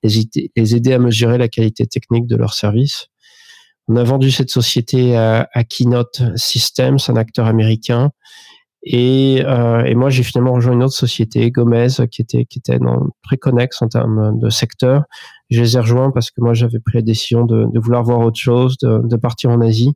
les, 0.03 0.75
aider 0.75 0.93
à 0.93 0.99
mesurer 0.99 1.37
la 1.37 1.47
qualité 1.47 1.85
technique 1.85 2.27
de 2.27 2.35
leurs 2.35 2.53
services. 2.53 3.07
On 3.87 3.95
a 3.95 4.03
vendu 4.03 4.31
cette 4.31 4.49
société 4.49 5.17
à, 5.17 5.63
Keynote 5.67 6.21
Systems, 6.35 6.97
un 7.07 7.15
acteur 7.15 7.47
américain, 7.47 8.11
et, 8.85 9.41
euh, 9.45 9.85
et 9.85 9.95
moi, 9.95 10.09
j'ai 10.09 10.23
finalement 10.23 10.53
rejoint 10.53 10.73
une 10.73 10.83
autre 10.83 10.93
société, 10.93 11.49
Gomez, 11.51 11.87
qui 12.11 12.21
était 12.21 12.45
très 13.23 13.37
connexe 13.37 13.81
en 13.81 13.87
termes 13.87 14.37
de 14.39 14.49
secteur. 14.49 15.03
Je 15.49 15.61
les 15.61 15.77
ai 15.77 15.79
rejoints 15.79 16.11
parce 16.11 16.31
que 16.31 16.41
moi, 16.41 16.53
j'avais 16.53 16.79
pris 16.79 16.97
la 16.97 17.01
décision 17.01 17.45
de, 17.45 17.65
vouloir 17.79 18.03
voir 18.03 18.19
autre 18.19 18.39
chose, 18.39 18.77
de 18.81 19.15
partir 19.15 19.51
en 19.51 19.61
Asie. 19.61 19.93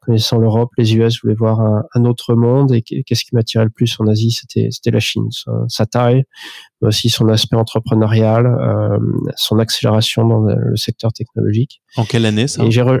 Connaissant 0.00 0.38
l'Europe, 0.38 0.70
les 0.78 0.94
US, 0.96 1.14
je 1.14 1.20
voulais 1.22 1.34
voir 1.34 1.60
un, 1.60 1.84
un 1.94 2.04
autre 2.04 2.34
monde. 2.34 2.72
Et 2.72 2.82
qu'est-ce 2.82 3.24
qui 3.24 3.34
m'attirait 3.34 3.64
le 3.64 3.70
plus 3.70 3.94
en 4.00 4.06
Asie, 4.06 4.30
c'était 4.30 4.68
c'était 4.70 4.90
la 4.90 5.00
Chine, 5.00 5.30
sa, 5.30 5.52
sa, 5.68 5.86
taille, 5.86 6.24
mais 6.80 6.88
aussi 6.88 7.10
son 7.10 7.28
aspect 7.28 7.56
entrepreneurial, 7.56 8.46
euh, 8.46 8.98
son 9.36 9.58
accélération 9.58 10.26
dans 10.26 10.40
le, 10.40 10.76
secteur 10.76 11.12
technologique. 11.12 11.82
En 11.96 12.04
quelle 12.04 12.24
année 12.24 12.48
ça? 12.48 12.68
J'ai 12.70 12.82
re... 12.82 13.00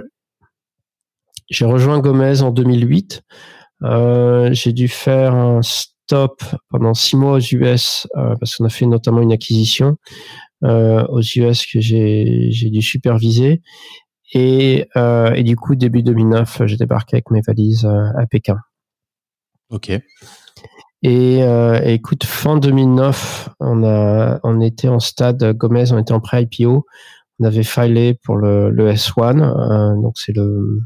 rejoint 1.62 2.00
Gomez 2.00 2.42
en 2.42 2.50
2008. 2.50 3.22
Euh, 3.82 4.52
j'ai 4.52 4.72
dû 4.72 4.88
faire 4.88 5.34
un 5.34 5.62
stop 5.62 6.42
pendant 6.68 6.94
six 6.94 7.16
mois 7.16 7.32
aux 7.32 7.40
US 7.40 8.06
euh, 8.16 8.34
parce 8.38 8.56
qu'on 8.56 8.64
a 8.64 8.68
fait 8.68 8.86
notamment 8.86 9.22
une 9.22 9.32
acquisition 9.32 9.96
euh, 10.64 11.06
aux 11.08 11.22
US 11.22 11.66
que 11.66 11.80
j'ai 11.80 12.70
dû 12.70 12.82
superviser. 12.82 13.62
Et, 14.32 14.88
euh, 14.96 15.32
et, 15.34 15.42
du 15.42 15.56
coup, 15.56 15.74
début 15.74 16.02
2009, 16.02 16.62
j'ai 16.66 16.76
débarqué 16.76 17.16
avec 17.16 17.30
mes 17.30 17.40
valises 17.40 17.84
euh, 17.84 18.10
à 18.16 18.26
Pékin. 18.26 18.58
Ok. 19.70 19.90
Et 21.02 21.42
euh, 21.42 21.80
écoute, 21.84 22.24
fin 22.24 22.58
2009, 22.58 23.48
on 23.58 23.84
a, 23.84 24.38
on 24.44 24.60
était 24.60 24.88
en 24.88 25.00
stade 25.00 25.56
Gomez, 25.56 25.92
on 25.92 25.98
était 25.98 26.12
en 26.12 26.20
pré-IPO. 26.20 26.86
On 27.38 27.44
avait 27.44 27.62
filé 27.62 28.14
pour 28.22 28.36
le, 28.36 28.70
le 28.70 28.92
S1, 28.92 30.02
donc 30.02 30.18
c'est 30.18 30.36
le, 30.36 30.82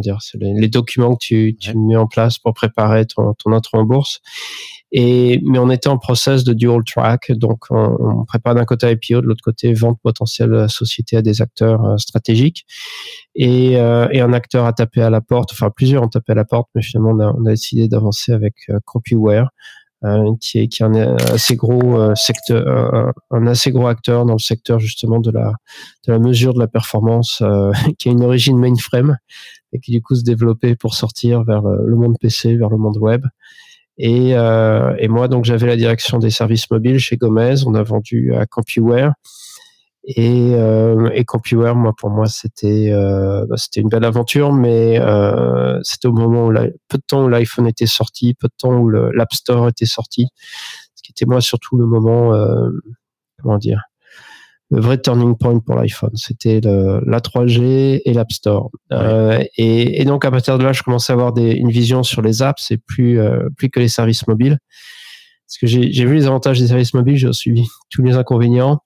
dire, 0.00 0.18
c'est 0.20 0.38
les, 0.40 0.68
documents 0.68 1.14
que 1.14 1.24
tu, 1.24 1.56
tu 1.60 1.78
mets 1.78 1.94
en 1.94 2.08
place 2.08 2.40
pour 2.40 2.52
préparer 2.52 3.06
ton, 3.06 3.32
ton 3.34 3.52
entrée 3.52 3.78
en 3.78 3.84
bourse. 3.84 4.20
Et, 4.90 5.40
mais 5.44 5.58
on 5.58 5.70
était 5.70 5.88
en 5.88 5.98
process 5.98 6.44
de 6.44 6.54
dual 6.54 6.82
track, 6.84 7.32
donc 7.32 7.64
on, 7.70 7.96
on 8.00 8.24
prépare 8.24 8.54
d'un 8.54 8.64
côté 8.64 8.90
IPO, 8.90 9.20
de 9.20 9.26
l'autre 9.26 9.42
côté 9.44 9.72
vente 9.74 9.98
potentielle 10.02 10.48
de 10.48 10.56
la 10.56 10.68
société 10.68 11.16
à 11.16 11.22
des 11.22 11.42
acteurs 11.42 11.84
euh, 11.84 11.96
stratégiques. 11.98 12.64
Et, 13.34 13.76
euh, 13.76 14.08
et, 14.12 14.20
un 14.20 14.32
acteur 14.32 14.64
a 14.64 14.72
tapé 14.72 15.02
à 15.02 15.10
la 15.10 15.20
porte, 15.20 15.52
enfin 15.52 15.70
plusieurs 15.70 16.02
ont 16.02 16.08
tapé 16.08 16.32
à 16.32 16.34
la 16.34 16.44
porte, 16.44 16.68
mais 16.74 16.82
finalement 16.82 17.10
on 17.10 17.20
a, 17.20 17.32
on 17.38 17.46
a 17.46 17.50
décidé 17.50 17.88
d'avancer 17.88 18.32
avec 18.32 18.54
euh, 18.70 18.78
euh, 20.04 20.32
qui 20.40 20.60
est 20.60 20.68
qui 20.68 20.82
est 20.82 20.86
un 20.86 21.16
assez 21.16 21.56
gros 21.56 22.00
euh, 22.00 22.14
secteur, 22.14 23.12
un 23.30 23.46
assez 23.48 23.72
gros 23.72 23.88
acteur 23.88 24.24
dans 24.26 24.34
le 24.34 24.38
secteur 24.38 24.78
justement 24.78 25.18
de 25.18 25.32
la 25.32 25.52
de 26.06 26.12
la 26.12 26.20
mesure 26.20 26.54
de 26.54 26.60
la 26.60 26.68
performance, 26.68 27.42
qui 27.98 28.08
a 28.08 28.12
une 28.12 28.22
origine 28.22 28.58
mainframe 28.58 29.18
et 29.72 29.80
qui 29.80 29.90
du 29.90 30.00
coup 30.00 30.14
se 30.14 30.22
développait 30.22 30.76
pour 30.76 30.94
sortir 30.94 31.42
vers 31.44 31.62
le, 31.62 31.96
monde 31.96 32.16
PC, 32.20 32.56
vers 32.56 32.70
le 32.70 32.78
monde 32.78 32.96
web. 32.96 33.26
Et, 33.98 34.36
euh, 34.36 34.94
et 34.98 35.08
moi, 35.08 35.28
donc, 35.28 35.44
j'avais 35.44 35.66
la 35.66 35.76
direction 35.76 36.18
des 36.18 36.30
services 36.30 36.70
mobiles 36.70 36.98
chez 36.98 37.16
Gomez. 37.16 37.56
On 37.66 37.74
a 37.74 37.82
vendu 37.82 38.34
à 38.34 38.46
CompuWare. 38.46 39.12
Et, 40.04 40.54
euh, 40.54 41.10
et 41.12 41.24
CompuWare, 41.24 41.74
moi, 41.74 41.92
pour 41.94 42.08
moi, 42.08 42.26
c'était 42.26 42.90
euh, 42.92 43.44
bah, 43.46 43.56
une 43.76 43.88
belle 43.88 44.04
aventure, 44.04 44.54
mais 44.54 44.98
euh, 45.00 45.78
c'était 45.82 46.08
au 46.08 46.12
moment 46.12 46.46
où 46.46 46.52
peu 46.88 46.96
de 46.96 47.02
temps 47.06 47.24
où 47.24 47.28
l'iPhone 47.28 47.66
était 47.66 47.86
sorti, 47.86 48.32
peu 48.32 48.48
de 48.48 48.54
temps 48.56 48.72
où 48.78 48.88
l'App 48.88 49.34
Store 49.34 49.68
était 49.68 49.84
sorti, 49.84 50.28
ce 50.94 51.02
qui 51.02 51.12
était 51.12 51.26
moi 51.26 51.42
surtout 51.42 51.76
le 51.76 51.84
moment, 51.84 52.32
euh, 52.32 52.70
comment 53.42 53.58
dire, 53.58 53.82
le 54.70 54.80
vrai 54.80 54.98
turning 54.98 55.36
point 55.36 55.58
pour 55.60 55.76
l'iPhone. 55.76 56.14
C'était 56.14 56.60
la 56.62 57.20
3G 57.20 58.02
et 58.04 58.12
l'App 58.12 58.32
Store. 58.32 58.70
Euh, 58.92 59.42
et, 59.56 60.00
et, 60.00 60.04
donc 60.04 60.24
à 60.24 60.30
partir 60.30 60.58
de 60.58 60.64
là, 60.64 60.72
je 60.72 60.82
commençais 60.82 61.12
à 61.12 61.14
avoir 61.14 61.32
des, 61.32 61.52
une 61.52 61.70
vision 61.70 62.02
sur 62.02 62.20
les 62.22 62.42
apps 62.42 62.70
et 62.70 62.76
plus 62.78 63.18
euh, 63.18 63.48
plus 63.56 63.70
que 63.70 63.80
les 63.80 63.88
services 63.88 64.26
mobiles. 64.26 64.58
Parce 65.46 65.58
que 65.58 65.66
j'ai 65.66 66.04
vu 66.04 66.14
les 66.14 66.26
avantages 66.26 66.60
des 66.60 66.66
services 66.66 66.92
mobiles, 66.92 67.16
j'ai 67.16 67.32
suivi 67.32 67.64
tous 67.88 68.02
les 68.02 68.16
inconvénients. 68.16 68.82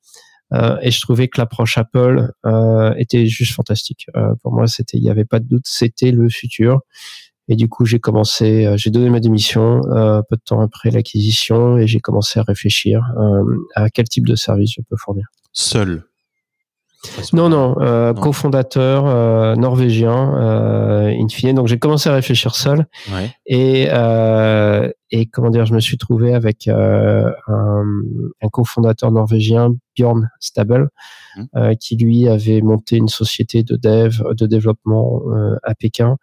Euh, 0.55 0.77
et 0.83 0.90
je 0.90 1.01
trouvais 1.01 1.29
que 1.29 1.40
l'approche 1.40 1.79
Apple 1.79 2.31
euh, 2.47 2.95
était 2.97 3.27
juste 3.27 3.55
fantastique. 3.55 4.07
Euh, 4.16 4.35
pour 4.42 4.53
moi, 4.53 4.66
c'était, 4.66 4.99
il 4.99 5.03
n'y 5.03 5.11
avait 5.11 5.25
pas 5.25 5.40
de 5.40 5.47
doute, 5.47 5.64
c'était 5.64 6.12
le 6.12 6.29
futur. 6.29 6.81
Et 7.49 7.57
du 7.57 7.68
coup, 7.68 7.85
j'ai 7.85 7.99
commencé, 7.99 8.66
euh, 8.66 8.77
j'ai 8.77 8.90
donné 8.90 9.11
ma 9.11 9.18
démission 9.18 9.81
peu 9.83 10.37
de 10.37 10.42
temps 10.45 10.61
après 10.61 10.90
l'acquisition 10.90 11.79
et 11.79 11.87
j'ai 11.87 12.00
commencé 12.00 12.38
à 12.38 12.44
réfléchir 12.44 13.02
à 13.75 13.90
quel 13.90 14.09
type 14.09 14.27
de 14.27 14.37
service 14.37 14.73
je 14.77 14.83
peux 14.88 14.96
fournir 14.96 15.27
seul 15.53 16.05
Non, 17.33 17.48
non, 17.48 17.75
euh, 17.81 18.15
cofondateur 18.15 19.07
euh, 19.07 19.57
norvégien, 19.57 20.35
euh, 20.37 21.09
in 21.09 21.29
fine. 21.29 21.57
Donc 21.57 21.67
j'ai 21.67 21.79
commencé 21.79 22.09
à 22.09 22.15
réfléchir 22.15 22.55
seul. 22.55 22.87
Ouais. 23.13 23.31
Et, 23.46 23.88
euh, 23.90 24.88
et 25.11 25.27
comment 25.27 25.50
dire, 25.50 25.67
je 25.67 25.75
me 25.75 25.81
suis 25.81 25.98
trouvé 25.98 26.33
avec 26.33 26.69
euh, 26.69 27.31
un, 27.48 27.83
un 28.40 28.48
cofondateur 28.48 29.11
norvégien, 29.11 29.75
Bjorn 29.96 30.29
Stabel, 30.40 30.88
mmh. 31.37 31.75
qui 31.81 31.96
lui 31.96 32.29
avait 32.29 32.61
monté 32.61 32.96
une 32.96 33.09
société 33.09 33.63
de 33.63 33.77
dev, 33.77 34.23
de 34.37 34.46
développement 34.46 35.23
à 35.65 35.75
Pékin 35.75 36.17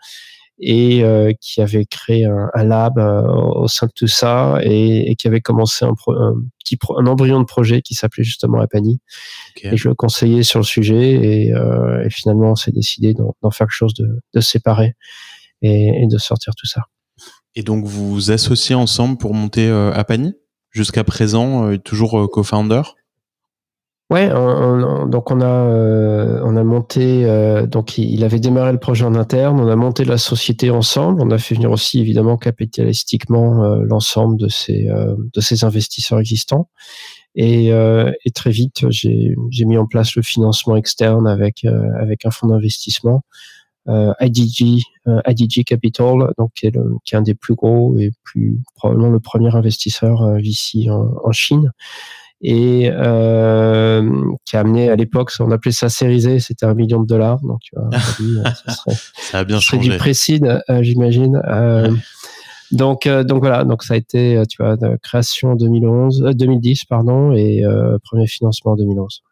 et 0.60 1.03
euh, 1.03 1.32
qui 1.39 1.62
avait 1.62 1.86
créé 1.86 2.26
un, 2.26 2.49
un 2.53 2.64
lab 2.64 2.97
euh, 2.97 3.22
au 3.22 3.68
sein 3.68 3.88
de 3.88 3.91
tout 3.95 4.07
ça 4.07 4.60
et, 4.62 5.10
et 5.10 5.16
qui 5.16 5.28
avait 5.28 5.41
commencé 5.41 5.86
un, 5.86 5.93
un 6.07 6.34
petit 6.60 6.78
un 6.97 7.07
embryon 7.07 7.39
de 7.39 7.45
projet 7.45 7.82
qui 7.82 7.93
s'appelait 7.93 8.24
justement 8.24 8.60
Apani. 8.60 8.99
Okay. 9.55 9.74
Et 9.74 9.78
je 9.78 9.88
le 9.89 9.95
conseillais 9.95 10.43
sur 10.43 10.60
le 10.60 10.66
sujet 10.66 11.14
et, 11.14 11.53
euh, 11.53 12.03
et 12.05 12.10
finalement 12.10 12.51
on 12.51 12.55
s'est 12.55 12.72
décidé 12.72 13.14
d'en 13.14 13.51
faire 13.51 13.68
quelque 13.68 13.72
chose 13.72 13.93
de, 13.93 14.07
de 14.34 14.39
séparé 14.41 14.95
et, 15.62 16.03
et, 16.03 16.07
de 16.07 16.18
sortir 16.18 16.53
tout 16.55 16.68
ça. 16.68 16.84
Et 17.55 17.64
donc 17.64 17.86
vous 17.86 18.12
vous 18.12 18.32
associez 18.32 18.76
ensemble 18.76 19.18
pour 19.18 19.34
monter 19.34 19.68
euh, 19.68 19.91
Apani? 19.93 20.34
Jusqu'à 20.72 21.03
présent, 21.03 21.76
toujours 21.78 22.30
co-founder? 22.30 22.84
Ouais, 24.10 24.28
donc 24.28 25.30
on 25.30 25.39
a 25.39 25.45
euh, 25.45 26.41
on 26.43 26.55
a 26.55 26.64
monté 26.64 27.26
euh, 27.26 27.68
donc 27.68 27.99
il, 27.99 28.24
avait 28.24 28.39
démarré 28.39 28.72
le 28.72 28.80
projet 28.80 29.05
en 29.05 29.14
interne, 29.14 29.60
on 29.60 29.68
a 29.68 29.76
monté 29.76 30.03
la 30.03 30.18
société 30.18 30.72
ensemble, 30.72 31.22
on 31.22 31.30
a 31.30 31.38
fait 31.38 31.53
venir 31.53 31.70
aussi 31.70 31.99
évidemment 31.99 32.36
capitalistiquement 32.36 33.64
euh, 33.64 33.84
l'ensemble 33.84 34.38
de 34.38 34.47
ces 34.47 34.88
de 34.88 35.41
ces 35.41 35.64
investisseurs 35.64 36.20
existants. 36.20 36.70
Et, 37.36 37.72
très 38.34 38.49
vite 38.49 38.89
j'ai 38.89 39.36
j'ai 39.51 39.66
mis 39.66 39.78
en 39.78 39.86
place 39.86 40.16
le 40.16 40.24
financement 40.24 40.76
externe 40.76 41.28
avec 41.28 41.64
avec 41.99 42.26
un 42.26 42.32
fonds 42.32 42.47
d'investissement 42.47 43.24
IDG 43.88 44.82
IDG 45.28 45.64
Capital 45.64 46.34
donc 46.39 46.51
qui 46.55 46.66
est, 46.66 46.76
qui 47.05 47.14
est 47.14 47.18
un 47.18 47.22
des 47.22 47.36
plus 47.36 47.53
gros 47.53 47.97
et 47.99 48.12
plus 48.24 48.60
probablement 48.76 49.10
le 49.10 49.20
premier 49.20 49.55
investisseur 49.55 50.39
ici 50.39 50.89
en, 50.89 51.14
en 51.24 51.32
Chine 51.32 51.72
et 52.41 52.89
euh, 52.91 54.09
qui 54.45 54.55
a 54.55 54.61
amené 54.61 54.89
à 54.89 54.95
l'époque, 54.95 55.31
on 55.39 55.51
appelait 55.51 55.73
ça 55.73 55.89
sérisé, 55.89 56.39
c'était 56.39 56.65
un 56.65 56.73
million 56.73 57.01
de 57.01 57.07
dollars. 57.07 57.39
Donc, 57.41 57.59
tu 57.61 57.75
vois, 57.75 57.89
ça, 58.53 58.73
serait, 58.73 58.95
ça 59.15 59.39
a 59.39 59.43
bien 59.43 59.59
changé. 59.59 59.89
du 59.89 59.97
précide, 59.97 60.61
euh, 60.69 60.81
j'imagine. 60.81 61.41
Euh, 61.47 61.91
donc, 62.71 63.07
euh, 63.07 63.23
donc 63.23 63.39
voilà, 63.39 63.65
donc 63.65 63.83
ça 63.83 63.95
a 63.95 63.97
été, 63.97 64.41
tu 64.47 64.63
vois, 64.63 64.77
de 64.77 64.97
création 65.01 65.51
en 65.51 65.55
2011, 65.55 66.31
2010, 66.33 66.85
pardon, 66.85 67.33
et 67.33 67.63
premier 68.03 68.27
financement 68.27 68.73
en 68.73 68.75
2011. 68.75 69.23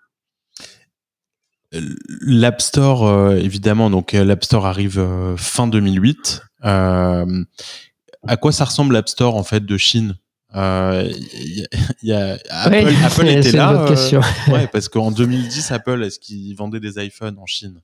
L'App 2.22 2.62
Store, 2.62 3.34
évidemment, 3.34 3.90
donc 3.90 4.14
l'App 4.14 4.44
Store 4.44 4.66
arrive 4.66 5.06
fin 5.38 5.68
2008. 5.68 6.42
à 6.62 7.26
quoi 8.42 8.52
ça 8.52 8.66
ressemble 8.66 8.94
l'App 8.94 9.08
Store 9.08 9.36
en 9.36 9.44
fait 9.44 9.66
de 9.66 9.78
Chine? 9.78 10.16
Euh, 10.56 11.12
y 12.02 12.14
a, 12.14 12.38
Apple, 12.50 12.88
Apple 13.04 13.28
était 13.28 13.52
là. 13.52 13.86
Euh, 13.90 14.22
ouais, 14.52 14.68
parce 14.72 14.88
qu'en 14.90 15.12
2010, 15.12 15.72
Apple, 15.72 16.04
est-ce 16.04 16.20
qu'ils 16.20 16.56
vendaient 16.56 16.80
des 16.80 17.04
iPhones 17.04 17.38
en 17.40 17.46
Chine? 17.46 17.82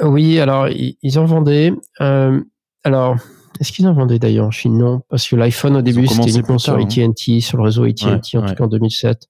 Oui, 0.00 0.38
alors 0.38 0.68
ils, 0.68 1.18
en 1.18 1.24
vendaient. 1.24 1.72
Euh, 2.00 2.40
alors, 2.84 3.16
est-ce 3.60 3.72
qu'ils 3.72 3.86
en 3.88 3.94
vendaient 3.94 4.18
d'ailleurs 4.18 4.46
en 4.46 4.50
Chine? 4.50 4.78
Non, 4.78 5.02
parce 5.08 5.26
que 5.26 5.36
l'iPhone 5.36 5.76
au 5.76 5.82
début 5.82 6.06
c'était 6.06 6.30
uniquement 6.30 6.58
sur 6.58 6.74
AT&T, 6.74 7.02
hein. 7.02 7.40
sur 7.40 7.58
le 7.58 7.64
réseau 7.64 7.84
AT&T, 7.84 8.38
en 8.38 8.46
tout 8.46 8.54
cas 8.54 8.64
en 8.64 8.68
2007. 8.68 9.26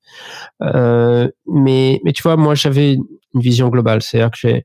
Euh, 0.63 1.31
mais, 1.47 2.01
mais 2.05 2.13
tu 2.13 2.23
vois, 2.23 2.37
moi 2.37 2.55
j'avais 2.55 2.95
une 2.95 3.41
vision 3.41 3.69
globale, 3.69 4.03
c'est-à-dire 4.03 4.31
que 4.31 4.63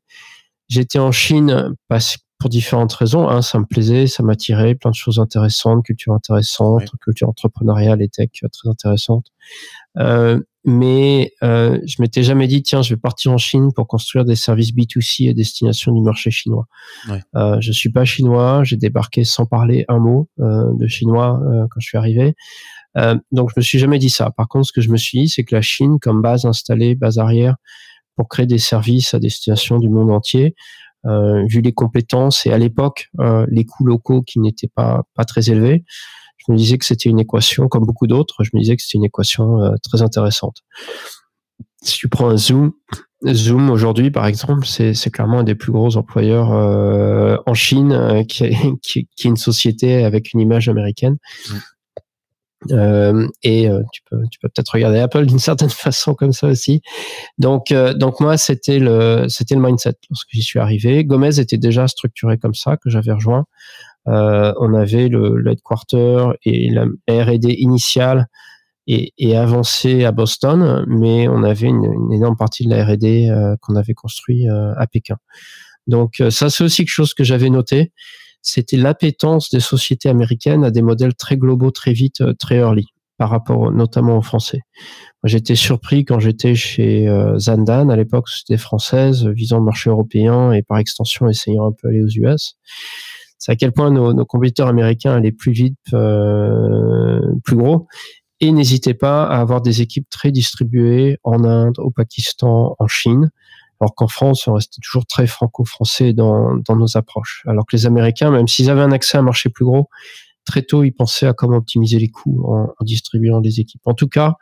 j'étais 0.68 1.00
en 1.00 1.12
Chine 1.12 1.74
parce 1.88 2.18
pour 2.44 2.50
différentes 2.50 2.92
raisons. 2.92 3.30
Hein, 3.30 3.42
ça 3.42 3.58
me 3.58 3.64
plaisait, 3.64 4.06
ça 4.06 4.22
m'attirait, 4.22 4.76
plein 4.76 4.92
de 4.92 4.96
choses 4.96 5.18
intéressantes, 5.18 5.86
culture 5.86 6.12
intéressante, 6.12 6.84
culture 7.02 7.30
entrepreneuriale 7.30 8.02
et 8.02 8.10
tech 8.10 8.32
euh, 8.44 8.50
très 8.50 8.68
intéressante. 8.68 9.28
Euh, 9.98 10.42
mais 10.66 11.32
euh, 11.42 11.80
je 11.86 12.02
m'étais 12.02 12.22
jamais 12.22 12.48
dit 12.48 12.62
tiens 12.62 12.82
je 12.82 12.96
vais 12.96 13.00
partir 13.00 13.32
en 13.32 13.38
Chine 13.38 13.72
pour 13.74 13.88
construire 13.88 14.26
des 14.26 14.36
services 14.36 14.74
B2C 14.74 15.30
à 15.30 15.34
destination 15.34 15.94
du 15.94 16.02
marché 16.02 16.32
chinois. 16.32 16.68
Ouais. 17.08 17.22
Euh, 17.36 17.62
je 17.62 17.72
suis 17.72 17.92
pas 17.92 18.04
chinois, 18.04 18.66
j'ai 18.66 18.76
débarqué 18.76 19.24
sans 19.24 19.46
parler 19.46 19.86
un 19.88 20.00
mot 20.00 20.28
euh, 20.42 20.66
de 20.74 20.88
chinois 20.88 21.40
quand 21.72 21.80
je 21.80 21.88
suis 21.88 21.98
arrivé. 21.98 22.36
donc 23.32 23.52
je 23.52 23.54
me 23.56 23.62
suis 23.62 23.80
jamais 23.80 24.00
dit 24.00 24.10
ça. 24.10 24.32
Par 24.32 24.50
contre 24.50 24.68
ce 24.68 24.74
que 24.74 24.82
je 24.82 24.90
me 24.90 24.98
suis 24.98 25.22
dit 25.22 25.30
c'est 25.30 25.46
que 25.46 25.56
la 25.56 25.62
Chine 25.62 25.98
comme 25.98 26.22
base 26.22 26.44
installée, 26.44 26.94
base 26.94 27.20
arrière 27.20 27.56
pour 28.18 28.28
créer 28.28 28.46
des 28.46 28.60
services 28.60 29.14
à 29.14 29.20
destination 29.20 29.80
du 29.80 29.90
monde 29.90 30.12
entier, 30.12 30.56
vu 31.06 31.62
les 31.62 31.74
compétences 31.74 32.46
et 32.46 32.54
à 32.54 32.58
l'époque 32.58 33.10
euh, 33.20 33.46
les 33.50 33.66
coûts 33.66 33.86
locaux 33.86 34.22
qui 34.22 34.40
n'étaient 34.40 34.72
pas 34.74 35.04
pas 35.16 35.26
très 35.26 35.50
élevés, 35.50 35.84
je 36.46 36.52
me 36.52 36.58
disais 36.58 36.78
que 36.78 36.86
c'était 36.86 37.10
une 37.10 37.20
équation 37.20 37.68
comme 37.68 37.86
beaucoup 37.86 38.08
d'autres. 38.08 38.44
Je 38.44 38.50
me 38.54 38.60
disais 38.60 38.76
que 38.76 38.82
c'était 38.82 38.98
une 38.98 39.06
équation 39.06 39.62
euh, 39.62 39.76
très 39.82 40.02
intéressante. 40.02 40.58
Si 41.82 41.98
tu 41.98 42.10
prends 42.10 42.30
un 42.30 42.38
Zoom, 42.38 42.74
Zoom 43.26 43.70
aujourd'hui, 43.70 44.12
par 44.12 44.26
exemple, 44.26 44.66
c'est 44.66 45.12
clairement 45.12 45.40
un 45.40 45.44
des 45.44 45.56
plus 45.56 45.72
gros 45.72 45.96
employeurs 45.96 46.52
euh, 46.52 47.38
en 47.46 47.54
Chine, 47.54 47.92
euh, 47.94 48.24
qui, 48.24 48.50
qui, 48.82 49.08
qui, 49.16 49.28
est 49.28 49.30
une 49.30 49.38
société 49.38 50.04
avec 50.04 50.34
une 50.34 50.42
image 50.42 50.68
américaine. 50.70 51.18
Euh, 52.72 53.28
et 53.42 53.70
euh, 53.70 53.82
tu 53.92 54.02
peux 54.10 54.24
tu 54.32 54.40
peux 54.40 54.50
peut-être 54.50 54.70
regarder 54.70 55.00
Apple 55.00 55.26
d'une 55.26 55.40
certaine 55.40 55.70
façon 55.70 56.14
comme 56.14 56.34
ça 56.34 56.48
aussi. 56.48 56.82
Donc 57.38 57.72
euh, 57.72 57.94
donc 57.94 58.20
moi 58.20 58.38
c'était 58.38 58.80
le 58.80 59.26
c'était 59.30 59.56
le 59.56 59.62
mindset 59.62 59.96
lorsque 60.10 60.30
j'y 60.32 60.42
suis 60.42 60.60
arrivé. 60.60 61.04
Gomez 61.06 61.40
était 61.40 61.58
déjà 61.58 61.88
structuré 61.88 62.38
comme 62.38 62.54
ça 62.54 62.78
que 62.78 62.90
j'avais 62.90 63.12
rejoint. 63.12 63.46
on 64.06 64.74
avait 64.74 65.08
le, 65.08 65.38
le, 65.38 65.52
headquarter 65.52 66.34
et 66.44 66.70
la 66.70 66.86
R&D 67.10 67.56
initiale 67.58 68.28
et, 68.86 69.14
et 69.18 69.38
avancée 69.38 70.04
à 70.04 70.12
Boston, 70.12 70.84
mais 70.88 71.28
on 71.30 71.44
avait 71.44 71.68
une, 71.68 71.86
une 71.86 72.12
énorme 72.14 72.36
partie 72.36 72.66
de 72.66 72.70
la 72.70 72.86
R&D 72.86 73.56
qu'on 73.62 73.76
avait 73.76 73.94
construit 73.94 74.48
à 74.48 74.86
Pékin. 74.88 75.18
Donc 75.88 76.22
ça 76.30 76.50
c'est 76.50 76.64
aussi 76.64 76.84
quelque 76.84 76.94
chose 76.94 77.14
que 77.14 77.24
j'avais 77.24 77.50
noté 77.50 77.92
c'était 78.44 78.78
l'appétence 78.78 79.50
des 79.50 79.62
sociétés 79.62 80.10
américaines 80.10 80.64
à 80.64 80.70
des 80.70 80.82
modèles 80.82 81.16
très 81.16 81.38
globaux, 81.38 81.72
très 81.72 81.94
vite, 81.94 82.22
euh, 82.22 82.34
très 82.34 82.58
early, 82.58 82.88
par 83.18 83.30
rapport 83.30 83.72
notamment 83.72 84.18
aux 84.18 84.22
Français. 84.22 84.62
J'étais 85.24 85.56
surpris 85.56 86.04
quand 86.04 86.20
j'étais 86.20 86.54
chez 86.54 87.08
euh, 87.08 87.40
Zandan, 87.40 87.90
à 87.90 87.96
l'époque 87.96 88.30
c'était 88.30 88.58
française, 88.58 89.26
visant 89.28 89.60
le 89.60 89.66
marché 89.66 89.90
européen 89.90 90.52
et 90.52 90.62
par 90.62 90.78
extension 90.78 91.30
essayant 91.30 91.68
un 91.68 91.72
peu 91.72 91.88
aller 91.88 92.04
aux 92.04 92.10
US. 92.10 92.56
C'est 93.40 93.52
à 93.52 93.56
quel 93.56 93.72
point 93.72 93.92
nos, 93.92 94.14
nos, 94.14 94.26
compétiteurs 94.26 94.68
américains 94.68 95.14
allaient 95.14 95.32
plus 95.32 95.52
vite, 95.52 95.78
euh, 95.94 97.20
plus 97.44 97.56
gros, 97.56 97.88
et 98.40 98.52
n'hésitaient 98.52 98.94
pas 98.94 99.24
à 99.24 99.40
avoir 99.40 99.62
des 99.62 99.82
équipes 99.82 100.10
très 100.10 100.32
distribuées 100.32 101.18
en 101.24 101.46
Inde, 101.46 101.80
au 101.80 101.92
Pakistan, 101.92 102.76
en 102.78 102.88
Chine, 102.88 103.32
alors 103.84 103.96
qu'en 103.96 104.08
France, 104.08 104.48
on 104.48 104.54
restait 104.54 104.80
toujours 104.82 105.06
très 105.06 105.28
franco-français 105.28 106.14
dans, 106.14 106.56
dans 106.56 106.78
nos 106.78 106.96
approches. 106.96 107.44
Alors 107.48 107.66
que 107.66 107.76
les 107.76 107.86
Américains, 107.86 108.32
même 108.32 108.48
s'ils 108.48 108.70
avaient 108.70 108.82
un 108.82 108.94
accès 108.94 109.18
à 109.18 109.20
un 109.20 109.24
marché 109.24 109.50
plus 109.50 109.66
gros, 109.66 109.90
très 110.46 110.62
tôt, 110.62 110.86
ils 110.86 110.94
pensaient 110.94 111.28
à 111.28 111.34
comment 111.34 111.58
optimiser 111.58 112.00
les 112.00 112.10
coûts 112.10 112.46
en, 112.48 112.74
distribuant 112.82 113.42
les 113.42 113.60
équipes. 113.60 113.82
En 113.86 113.94
tout 113.94 114.08
cas, 114.08 114.36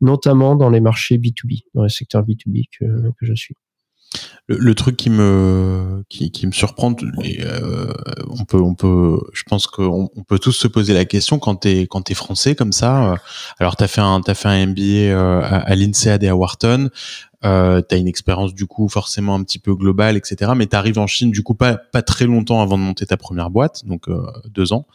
notamment 0.00 0.56
dans 0.56 0.68
les 0.68 0.80
marchés 0.80 1.16
B2B, 1.16 1.62
dans 1.74 1.84
les 1.84 1.88
secteurs 1.88 2.24
B2B 2.24 2.64
que, 2.76 3.12
que 3.18 3.24
je 3.24 3.34
suis. 3.34 3.54
Le, 4.46 4.74
truc 4.74 4.96
qui 4.96 5.10
me 5.10 6.02
qui, 6.08 6.46
me 6.46 6.52
surprend, 6.52 6.94
euh, 7.02 7.92
on 8.30 8.46
peut 8.46 8.60
on 8.60 8.74
peut, 8.74 9.20
je 9.34 9.42
pense 9.42 9.66
qu'on 9.66 10.08
on 10.16 10.22
peut 10.22 10.38
tous 10.38 10.52
se 10.52 10.66
poser 10.66 10.94
la 10.94 11.04
question 11.04 11.38
quand 11.38 11.56
t'es 11.56 11.82
quand 11.82 12.00
t'es 12.00 12.14
français 12.14 12.54
comme 12.54 12.72
ça. 12.72 13.12
Euh, 13.12 13.16
alors 13.58 13.76
t'as 13.76 13.88
fait 13.88 14.00
un 14.00 14.22
t'as 14.22 14.32
fait 14.32 14.48
un 14.48 14.66
MBA 14.68 14.82
euh, 15.12 15.42
à 15.42 15.74
l'INSEAD 15.74 16.24
et 16.24 16.28
à 16.28 16.34
Wharton. 16.34 16.88
Euh, 17.44 17.80
t'as 17.80 17.98
une 17.98 18.08
expérience 18.08 18.52
du 18.52 18.66
coup 18.66 18.88
forcément 18.88 19.34
un 19.34 19.44
petit 19.44 19.60
peu 19.60 19.74
globale, 19.74 20.16
etc. 20.16 20.52
Mais 20.56 20.66
t'arrives 20.66 20.98
en 20.98 21.06
Chine 21.06 21.30
du 21.30 21.42
coup 21.42 21.54
pas 21.54 21.76
pas 21.76 22.02
très 22.02 22.26
longtemps 22.26 22.60
avant 22.62 22.76
de 22.76 22.82
monter 22.82 23.06
ta 23.06 23.16
première 23.16 23.50
boîte, 23.50 23.84
donc 23.86 24.08
euh, 24.08 24.26
deux 24.48 24.72
ans. 24.72 24.86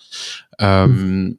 Euh, 0.61 0.87
mmh. 0.87 1.35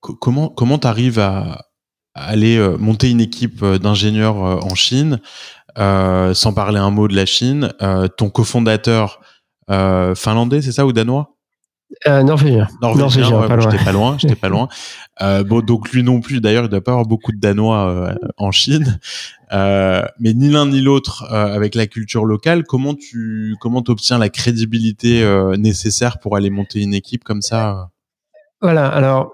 Comment 0.00 0.48
comment 0.48 0.78
t'arrives 0.78 1.18
à, 1.18 1.66
à 2.14 2.26
aller 2.26 2.56
euh, 2.56 2.76
monter 2.78 3.10
une 3.10 3.20
équipe 3.20 3.64
d'ingénieurs 3.64 4.36
en 4.36 4.74
Chine 4.74 5.20
euh, 5.78 6.32
sans 6.32 6.54
parler 6.54 6.78
un 6.78 6.90
mot 6.90 7.08
de 7.08 7.14
la 7.14 7.26
Chine. 7.26 7.72
Euh, 7.82 8.08
ton 8.08 8.30
cofondateur 8.30 9.20
euh, 9.70 10.14
finlandais, 10.14 10.62
c'est 10.62 10.72
ça 10.72 10.86
ou 10.86 10.92
danois? 10.92 11.35
Norvégien. 12.06 12.66
Norvégien, 12.82 13.60
j'étais 13.60 13.84
pas 13.84 13.92
loin. 13.92 14.16
J'étais 14.18 14.34
pas 14.34 14.48
loin. 14.50 14.68
bon, 15.20 15.60
donc 15.60 15.92
lui 15.92 16.02
non 16.02 16.20
plus. 16.20 16.40
D'ailleurs, 16.40 16.64
il 16.64 16.68
doit 16.68 16.80
pas 16.80 16.92
avoir 16.92 17.06
beaucoup 17.06 17.32
de 17.32 17.38
Danois 17.38 18.14
en 18.36 18.50
Chine. 18.50 18.98
mais 19.52 20.34
ni 20.34 20.50
l'un 20.50 20.66
ni 20.66 20.80
l'autre 20.80 21.24
avec 21.30 21.74
la 21.74 21.86
culture 21.86 22.24
locale. 22.24 22.64
Comment 22.64 22.94
tu 22.94 23.56
comment 23.60 23.82
obtiens 23.88 24.18
la 24.18 24.28
crédibilité 24.28 25.24
nécessaire 25.58 26.18
pour 26.18 26.36
aller 26.36 26.50
monter 26.50 26.82
une 26.82 26.94
équipe 26.94 27.24
comme 27.24 27.42
ça? 27.42 27.90
Voilà. 28.60 28.88
Alors 28.88 29.32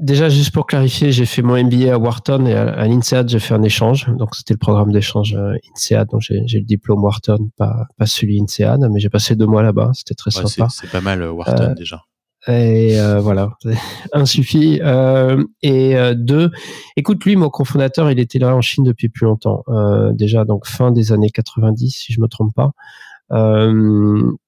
déjà, 0.00 0.28
juste 0.28 0.52
pour 0.52 0.66
clarifier, 0.66 1.12
j'ai 1.12 1.26
fait 1.26 1.42
mon 1.42 1.62
MBA 1.62 1.92
à 1.92 1.98
Wharton 1.98 2.46
et 2.46 2.54
à, 2.54 2.86
l'INSEAD, 2.86 3.28
j'ai 3.28 3.38
fait 3.38 3.54
un 3.54 3.62
échange. 3.62 4.08
Donc, 4.16 4.34
c'était 4.34 4.54
le 4.54 4.58
programme 4.58 4.92
d'échange 4.92 5.34
euh, 5.34 5.54
INSEAD. 5.74 6.08
Donc, 6.08 6.22
j'ai 6.22 6.58
le 6.58 6.64
diplôme 6.64 7.02
Wharton, 7.02 7.50
pas, 7.56 7.86
pas 7.96 8.06
celui 8.06 8.40
INSEAD, 8.40 8.80
mais 8.90 9.00
j'ai 9.00 9.10
passé 9.10 9.36
deux 9.36 9.46
mois 9.46 9.62
là-bas. 9.62 9.90
C'était 9.94 10.14
très 10.14 10.30
sympa. 10.30 10.68
C'est 10.70 10.90
pas 10.90 11.00
mal, 11.00 11.22
Wharton, 11.22 11.74
déjà. 11.76 12.02
Et 12.48 12.98
euh, 12.98 13.20
voilà, 13.20 13.50
un 14.12 14.24
suffit. 14.24 14.80
Euh, 14.82 15.44
et 15.62 15.96
euh, 15.96 16.14
deux, 16.14 16.50
écoute, 16.96 17.24
lui, 17.24 17.36
mon 17.36 17.50
cofondateur, 17.50 18.10
il 18.10 18.18
était 18.18 18.38
là 18.38 18.56
en 18.56 18.62
Chine 18.62 18.84
depuis 18.84 19.08
plus 19.08 19.26
longtemps. 19.26 19.62
Euh, 19.68 20.12
déjà, 20.12 20.44
donc 20.44 20.66
fin 20.66 20.90
des 20.90 21.12
années 21.12 21.30
90, 21.30 21.90
si 21.90 22.12
je 22.12 22.20
me 22.20 22.28
trompe 22.28 22.54
pas. 22.54 22.72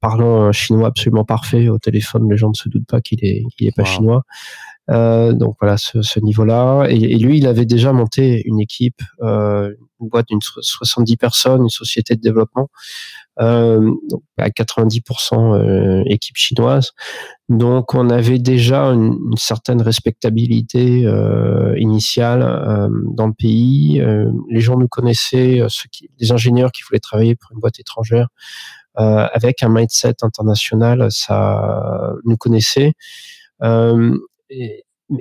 parlant 0.00 0.42
un 0.42 0.52
chinois 0.52 0.88
absolument 0.88 1.24
parfait 1.24 1.68
au 1.68 1.78
téléphone, 1.78 2.28
les 2.30 2.36
gens 2.36 2.48
ne 2.48 2.54
se 2.54 2.68
doutent 2.68 2.88
pas 2.88 3.00
qu'il 3.02 3.18
est, 3.22 3.44
qu'il 3.56 3.66
est 3.66 3.76
pas 3.76 3.84
chinois. 3.84 4.24
Donc 4.88 5.56
voilà, 5.60 5.76
ce, 5.76 6.02
ce 6.02 6.20
niveau-là. 6.20 6.86
Et, 6.88 6.96
et, 6.96 7.18
lui, 7.18 7.38
il 7.38 7.46
avait 7.46 7.66
déjà 7.66 7.92
monté 7.92 8.42
une 8.46 8.60
équipe, 8.60 9.00
une 9.20 9.76
boîte 10.00 10.28
d'une 10.28 10.40
70 10.40 11.16
personnes, 11.16 11.62
une 11.62 11.68
société 11.68 12.16
de 12.16 12.20
développement 12.20 12.68
euh, 13.40 13.92
à 14.38 14.48
90% 14.48 15.54
euh, 15.54 16.02
équipe 16.06 16.36
chinoise. 16.36 16.92
Donc 17.48 17.94
on 17.94 18.10
avait 18.10 18.38
déjà 18.38 18.84
une, 18.86 19.18
certaine 19.36 19.80
respectabilité 19.82 21.06
euh, 21.06 21.74
initiale 21.78 22.42
euh, 22.42 22.88
dans 23.14 23.26
le 23.26 23.32
pays. 23.32 24.00
Euh, 24.00 24.30
les 24.50 24.60
gens 24.60 24.76
nous 24.76 24.88
connaissaient, 24.88 25.62
ceux 25.68 25.88
qui, 25.90 26.10
les 26.18 26.32
ingénieurs 26.32 26.72
qui 26.72 26.82
voulaient 26.82 27.00
travailler 27.00 27.34
pour 27.34 27.52
une 27.52 27.60
boîte 27.60 27.80
étrangère. 27.80 28.28
avec 28.94 29.62
un 29.62 29.70
mindset 29.70 30.16
international, 30.22 31.10
ça 31.10 32.12
nous 32.24 32.36
connaissait. 32.36 32.92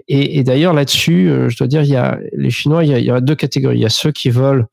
Et, 0.08 0.44
d'ailleurs 0.44 0.74
là-dessus, 0.74 1.30
je 1.48 1.58
dois 1.58 1.68
dire, 1.68 1.84
il 1.84 1.90
y 1.90 1.96
a 1.96 2.20
les 2.34 2.50
Chinois, 2.50 2.84
il 2.84 2.92
y 2.92 2.94
a, 2.94 3.00
il 3.00 3.06
y 3.06 3.12
a 3.12 3.22
deux 3.22 3.36
catégories. 3.36 3.78
Il 3.78 3.82
y 3.82 3.86
a 3.86 3.90
ceux 3.90 4.12
qui 4.12 4.30
veulent 4.30 4.68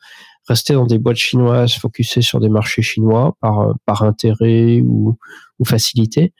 rester 0.48 0.72
dans 0.72 0.86
des 0.86 0.98
boîtes 0.98 1.16
chinoises, 1.16 1.74
focuser 1.74 2.22
sur 2.22 2.40
des 2.40 2.48
marchés 2.48 2.82
chinois 2.82 3.36
par, 3.40 3.60
euh, 3.60 3.72
par 3.84 4.02
intérêt 4.02 4.80
ou, 4.80 5.16
facilité. 5.66 6.32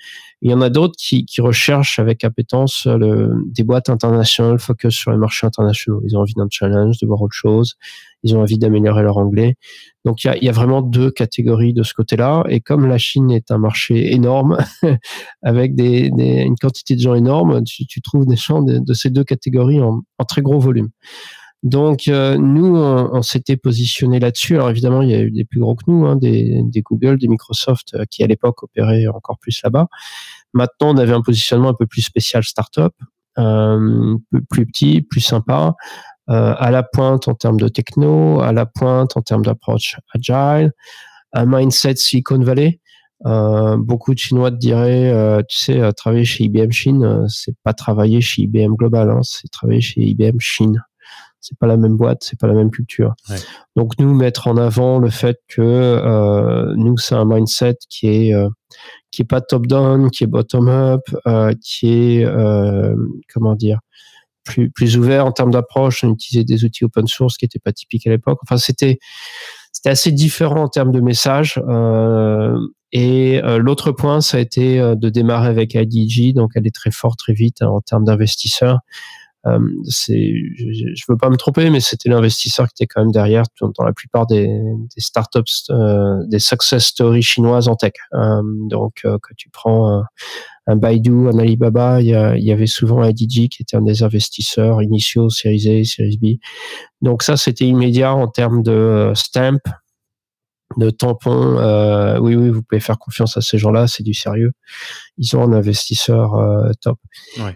Il 0.43 0.51
y 0.51 0.55
en 0.55 0.61
a 0.61 0.71
d'autres 0.71 0.95
qui, 0.97 1.27
recherchent 1.41 1.99
avec 1.99 2.23
appétence 2.23 2.87
des 2.87 3.65
boîtes 3.65 3.89
internationales, 3.89 4.61
focus 4.61 4.95
sur 4.95 5.11
les 5.11 5.17
marchés 5.17 5.45
internationaux. 5.45 6.01
Ils 6.07 6.17
ont 6.17 6.21
envie 6.21 6.35
d'un 6.35 6.47
challenge, 6.49 6.99
de 6.99 7.07
voir 7.09 7.21
autre 7.21 7.35
chose. 7.35 7.75
Ils 8.23 8.37
ont 8.37 8.43
envie 8.43 8.59
d'améliorer 8.59 9.03
leur 9.03 9.17
anglais. 9.17 9.57
Donc 10.05 10.23
il 10.23 10.39
y 10.41 10.49
a, 10.49 10.53
vraiment 10.53 10.83
deux 10.83 11.11
catégories 11.11 11.75
de 11.75 11.83
ce 11.83 11.95
côté-là. 11.95 12.45
Et 12.49 12.61
comme 12.61 12.87
la 12.87 12.97
Chine 12.97 13.33
est 13.33 13.51
un 13.51 13.59
marché 13.59 14.15
énorme, 14.15 14.59
avec 15.43 15.73
une 15.77 16.55
quantité 16.61 16.95
de 16.95 17.01
gens 17.01 17.15
énorme, 17.15 17.65
tu, 17.65 18.01
trouves 18.01 18.25
des 18.25 18.37
gens 18.37 18.63
de, 18.63 18.79
de 18.79 18.95
ces 18.95 19.11
deux 19.11 19.25
catégories 19.25 19.81
en, 19.81 20.03
en 20.19 20.25
très 20.25 20.43
gros 20.43 20.61
volume. 20.61 20.91
Donc 21.65 22.07
euh, 22.07 22.37
nous, 22.37 22.77
on, 22.77 23.23
s'était 23.23 23.57
positionné 23.57 24.21
là-dessus. 24.21 24.55
Alors 24.55 24.71
évidemment, 24.71 25.03
il 25.03 25.11
y 25.11 25.15
a 25.15 25.21
eu 25.21 25.31
des 25.31 25.45
plus 25.45 25.59
gros 25.61 25.75
que 25.75 25.85
nous, 25.89 26.07
hein, 26.07 26.17
des, 26.17 26.63
Google, 26.83 27.19
des 27.19 27.29
Microsoft, 27.29 27.95
euh, 27.95 28.05
qui 28.09 28.23
à 28.23 28.29
l'époque 28.29 28.63
opéraient 28.63 29.07
encore 29.09 29.39
plus 29.39 29.61
là-bas. 29.65 29.89
Maintenant, 30.55 30.95
on 30.95 30.97
avait 30.99 31.13
un 31.13 31.23
positionnement 31.23 31.71
un 31.71 31.75
peu 31.75 31.87
plus 31.87 32.03
spécial 32.03 32.45
startup, 32.45 32.95
euh, 33.39 34.17
plus 34.51 34.67
petit, 34.67 35.03
plus 35.03 35.21
sympa, 35.21 35.75
euh, 36.31 36.55
à 36.59 36.71
la 36.71 36.83
pointe 36.83 37.29
en 37.29 37.35
termes 37.35 37.59
de 37.59 37.69
techno, 37.69 38.41
à 38.41 38.53
la 38.53 38.67
pointe 38.67 39.17
en 39.17 39.23
termes 39.23 39.45
d'approche 39.45 39.97
agile, 40.15 40.73
un 41.33 41.47
mindset 41.47 41.97
Silicon 41.97 42.41
Valley. 42.41 42.81
Beaucoup 43.25 44.15
de 44.15 44.19
Chinois 44.19 44.53
te 44.53 44.57
diraient, 44.57 45.11
euh, 45.11 45.43
tu 45.49 45.59
sais, 45.59 45.93
travailler 45.95 46.25
chez 46.25 46.45
IBM 46.45 46.71
Chine, 46.71 47.27
c'est 47.29 47.57
pas 47.65 47.73
travailler 47.73 48.21
chez 48.21 48.43
IBM 48.43 48.75
Global, 48.77 49.11
hein, 49.11 49.21
c'est 49.23 49.49
travailler 49.51 49.81
chez 49.81 50.01
IBM 50.03 50.39
Chine 50.39 50.81
c'est 51.41 51.59
pas 51.59 51.67
la 51.67 51.77
même 51.77 51.97
boîte, 51.97 52.19
c'est 52.23 52.39
pas 52.39 52.47
la 52.47 52.55
même 52.55 52.71
culture. 52.71 53.15
Donc 53.77 53.99
nous 53.99 54.15
mettre 54.15 54.49
en 54.49 54.57
avant 54.57 54.99
le 54.99 55.11
fait 55.11 55.39
que 55.49 55.63
euh, 55.63 56.75
nous 56.77 56.97
c'est 56.99 57.15
un 57.15 57.25
mindset 57.25 57.77
qui 57.89 58.09
est 58.09 58.35
euh, 58.35 58.49
qui 59.11 59.23
est 59.23 59.27
pas 59.27 59.41
top 59.41 59.67
down, 59.67 60.11
qui 60.11 60.25
est 60.25 60.27
bottom 60.27 60.69
up, 60.69 61.03
euh, 61.27 61.53
qui 61.63 61.89
est 61.89 62.27
comment 63.33 63.55
dire 63.55 63.81
plus 64.45 64.71
plus 64.71 64.97
ouvert 64.97 65.27
en 65.27 65.33
termes 65.33 65.53
d'approche. 65.53 66.05
On 66.05 66.13
utilisait 66.13 66.45
des 66.45 66.65
outils 66.65 66.85
open 66.85 67.07
source 67.07 67.37
qui 67.37 67.45
n'étaient 67.45 67.59
pas 67.59 67.73
typiques 67.73 68.07
à 68.07 68.11
l'époque. 68.11 68.39
Enfin 68.43 68.57
c'était 68.57 68.99
c'était 69.73 69.91
assez 69.91 70.11
différent 70.11 70.65
en 70.65 70.69
termes 70.69 70.93
de 70.93 71.01
message. 71.01 71.61
Euh, 71.69 72.59
et 72.91 73.43
l'autre 73.59 73.93
point, 73.93 74.23
ça 74.23 74.39
a 74.39 74.41
été 74.41 74.79
de 74.79 75.09
démarrer 75.11 75.49
avec 75.49 75.75
IDG, 75.75 76.33
donc 76.33 76.53
elle 76.55 76.67
est 76.67 76.75
très 76.75 76.91
forte 76.91 77.19
très 77.19 77.35
vite 77.35 77.61
hein, 77.61 77.69
en 77.69 77.83
termes 77.83 78.05
d'investisseurs. 78.05 78.79
Euh, 79.47 79.59
je, 79.89 81.03
veux 81.09 81.17
pas 81.17 81.31
me 81.31 81.37
tromper, 81.37 81.71
mais 81.71 81.81
c'était 81.81 82.09
l'investisseur 82.09 82.67
qui 82.69 82.83
était 82.83 82.87
quand 82.87 83.03
même 83.03 83.13
derrière 83.13 83.45
dans, 83.61 83.85
la 83.85 83.93
plupart 83.93 84.27
des, 84.27 84.49
startups, 84.99 85.71
euh, 85.71 86.17
des 86.27 86.39
success 86.39 86.87
stories 86.87 87.23
chinoises 87.23 87.69
en 87.69 87.77
tech. 87.77 87.93
Euh, 88.15 88.43
donc, 88.69 89.01
quand 89.05 89.35
tu 89.37 89.49
prends 89.51 90.03
un, 90.67 90.77
Baidu, 90.77 91.29
un 91.29 91.39
Alibaba, 91.39 92.01
il 92.03 92.09
y, 92.09 92.45
y 92.45 92.53
avait 92.53 92.67
souvent 92.67 93.03
un 93.03 93.13
qui 93.13 93.49
était 93.61 93.77
un 93.77 93.83
des 93.83 94.03
investisseurs 94.03 94.83
initiaux, 94.83 95.31
Series 95.31 95.69
A, 95.69 95.85
Series 95.85 96.19
B. 96.21 96.27
Donc 97.01 97.23
ça, 97.23 97.37
c'était 97.37 97.65
immédiat 97.67 98.15
en 98.15 98.29
termes 98.29 98.63
de 98.63 99.13
stamp, 99.15 99.61
de 100.77 100.91
tampons. 100.91 101.59
Euh, 101.59 102.19
oui, 102.19 102.35
oui, 102.37 102.51
vous 102.51 102.63
pouvez 102.63 102.81
faire 102.81 102.99
confiance 102.99 103.37
à 103.37 103.41
ces 103.41 103.59
gens-là, 103.59 103.87
c'est 103.87 104.03
du 104.03 104.15
sérieux. 104.15 104.53
Ils 105.17 105.37
ont 105.37 105.43
un 105.43 105.53
investisseur 105.53 106.35
euh, 106.35 106.71
top. 106.81 106.99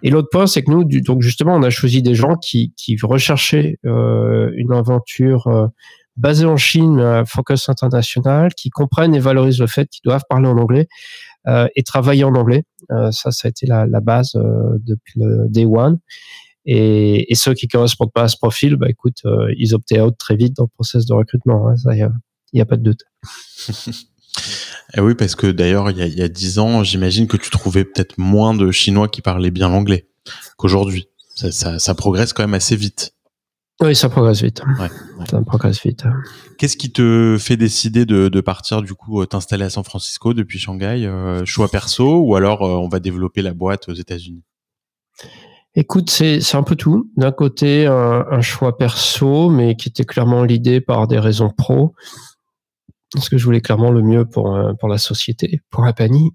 Et 0.02 0.10
l'autre 0.10 0.28
point, 0.30 0.46
c'est 0.46 0.62
que 0.62 0.70
nous, 0.70 0.84
du, 0.84 1.02
donc 1.02 1.22
justement, 1.22 1.54
on 1.54 1.62
a 1.62 1.70
choisi 1.70 2.02
des 2.02 2.14
gens 2.14 2.36
qui, 2.36 2.72
qui 2.76 2.96
recherchaient 3.02 3.76
euh, 3.84 4.50
une 4.56 4.72
aventure 4.72 5.46
euh, 5.48 5.66
basée 6.16 6.46
en 6.46 6.56
Chine, 6.56 6.96
mais 6.96 7.22
focus 7.26 7.68
international, 7.68 8.54
qui 8.54 8.70
comprennent 8.70 9.14
et 9.14 9.20
valorisent 9.20 9.60
le 9.60 9.66
fait 9.66 9.88
qu'ils 9.88 10.02
doivent 10.04 10.24
parler 10.28 10.48
en 10.48 10.58
anglais 10.58 10.88
euh, 11.46 11.68
et 11.76 11.82
travailler 11.82 12.24
en 12.24 12.34
anglais. 12.34 12.64
ça, 12.88 13.30
ça 13.30 13.46
a 13.46 13.48
été 13.48 13.66
la, 13.66 13.86
la 13.86 14.00
base 14.00 14.32
depuis 14.34 15.20
le 15.20 15.46
day 15.48 15.64
one. 15.64 15.98
Et, 16.64 17.32
et, 17.32 17.34
ceux 17.34 17.54
qui 17.54 17.66
correspondent 17.66 18.12
pas 18.12 18.22
à 18.22 18.28
ce 18.28 18.36
profil, 18.36 18.76
bah 18.76 18.86
écoute, 18.88 19.22
ils 19.56 19.74
optaient 19.74 20.00
out 20.00 20.14
très 20.16 20.36
vite 20.36 20.54
dans 20.54 20.64
le 20.64 20.68
process 20.68 21.06
de 21.06 21.12
recrutement. 21.12 21.68
Hein, 21.68 21.76
ça, 21.76 21.90
il 22.52 22.56
n'y 22.56 22.62
a 22.62 22.66
pas 22.66 22.76
de 22.76 22.82
doute. 22.82 23.04
Et 24.94 24.98
eh 24.98 25.00
oui, 25.00 25.14
parce 25.14 25.34
que 25.34 25.46
d'ailleurs, 25.46 25.90
il 25.90 25.98
y 25.98 26.22
a 26.22 26.28
dix 26.28 26.58
ans, 26.58 26.82
j'imagine 26.82 27.26
que 27.26 27.36
tu 27.36 27.50
trouvais 27.50 27.84
peut-être 27.84 28.18
moins 28.18 28.54
de 28.54 28.70
Chinois 28.70 29.08
qui 29.08 29.22
parlaient 29.22 29.50
bien 29.50 29.68
l'anglais 29.68 30.08
qu'aujourd'hui. 30.56 31.08
Ça, 31.34 31.78
ça, 31.78 31.94
progresse 31.94 32.32
quand 32.32 32.42
même 32.42 32.54
assez 32.54 32.76
vite. 32.76 33.14
Oui, 33.80 33.96
ça 33.96 34.08
progresse 34.08 34.42
vite. 34.42 34.62
Ouais, 34.78 34.88
Ça 35.28 35.40
progresse 35.42 35.82
vite. 35.82 36.04
Qu'est-ce 36.58 36.76
qui 36.76 36.92
te 36.92 37.36
fait 37.40 37.56
décider 37.56 38.04
de, 38.04 38.28
de 38.28 38.40
partir, 38.40 38.82
du 38.82 38.94
coup, 38.94 39.22
euh, 39.22 39.26
t'installer 39.26 39.64
à 39.64 39.70
San 39.70 39.82
Francisco 39.82 40.34
depuis 40.34 40.58
Shanghai 40.58 41.06
euh, 41.06 41.44
Choix 41.46 41.68
perso 41.68 42.20
ou 42.20 42.36
alors 42.36 42.62
euh, 42.62 42.76
on 42.76 42.88
va 42.88 43.00
développer 43.00 43.42
la 43.42 43.54
boîte 43.54 43.88
aux 43.88 43.94
États-Unis? 43.94 44.44
Écoute, 45.74 46.10
c'est 46.10 46.54
un 46.54 46.62
peu 46.62 46.76
tout. 46.76 47.10
D'un 47.16 47.32
côté, 47.32 47.86
un, 47.86 48.26
un, 48.30 48.40
choix 48.42 48.76
perso, 48.76 49.48
mais 49.48 49.74
qui 49.74 49.88
était 49.88 50.04
clairement 50.04 50.44
l'idée 50.44 50.82
par 50.82 51.08
des 51.08 51.18
raisons 51.18 51.48
pro 51.48 51.94
parce 53.14 53.28
que 53.28 53.38
je 53.38 53.44
voulais 53.44 53.60
clairement 53.60 53.90
le 53.90 54.02
mieux 54.02 54.24
pour, 54.24 54.54
euh, 54.54 54.72
pour 54.74 54.88
la 54.88 54.98
société, 54.98 55.60
pour 55.70 55.84
la 55.84 55.92
panie. 55.92 56.32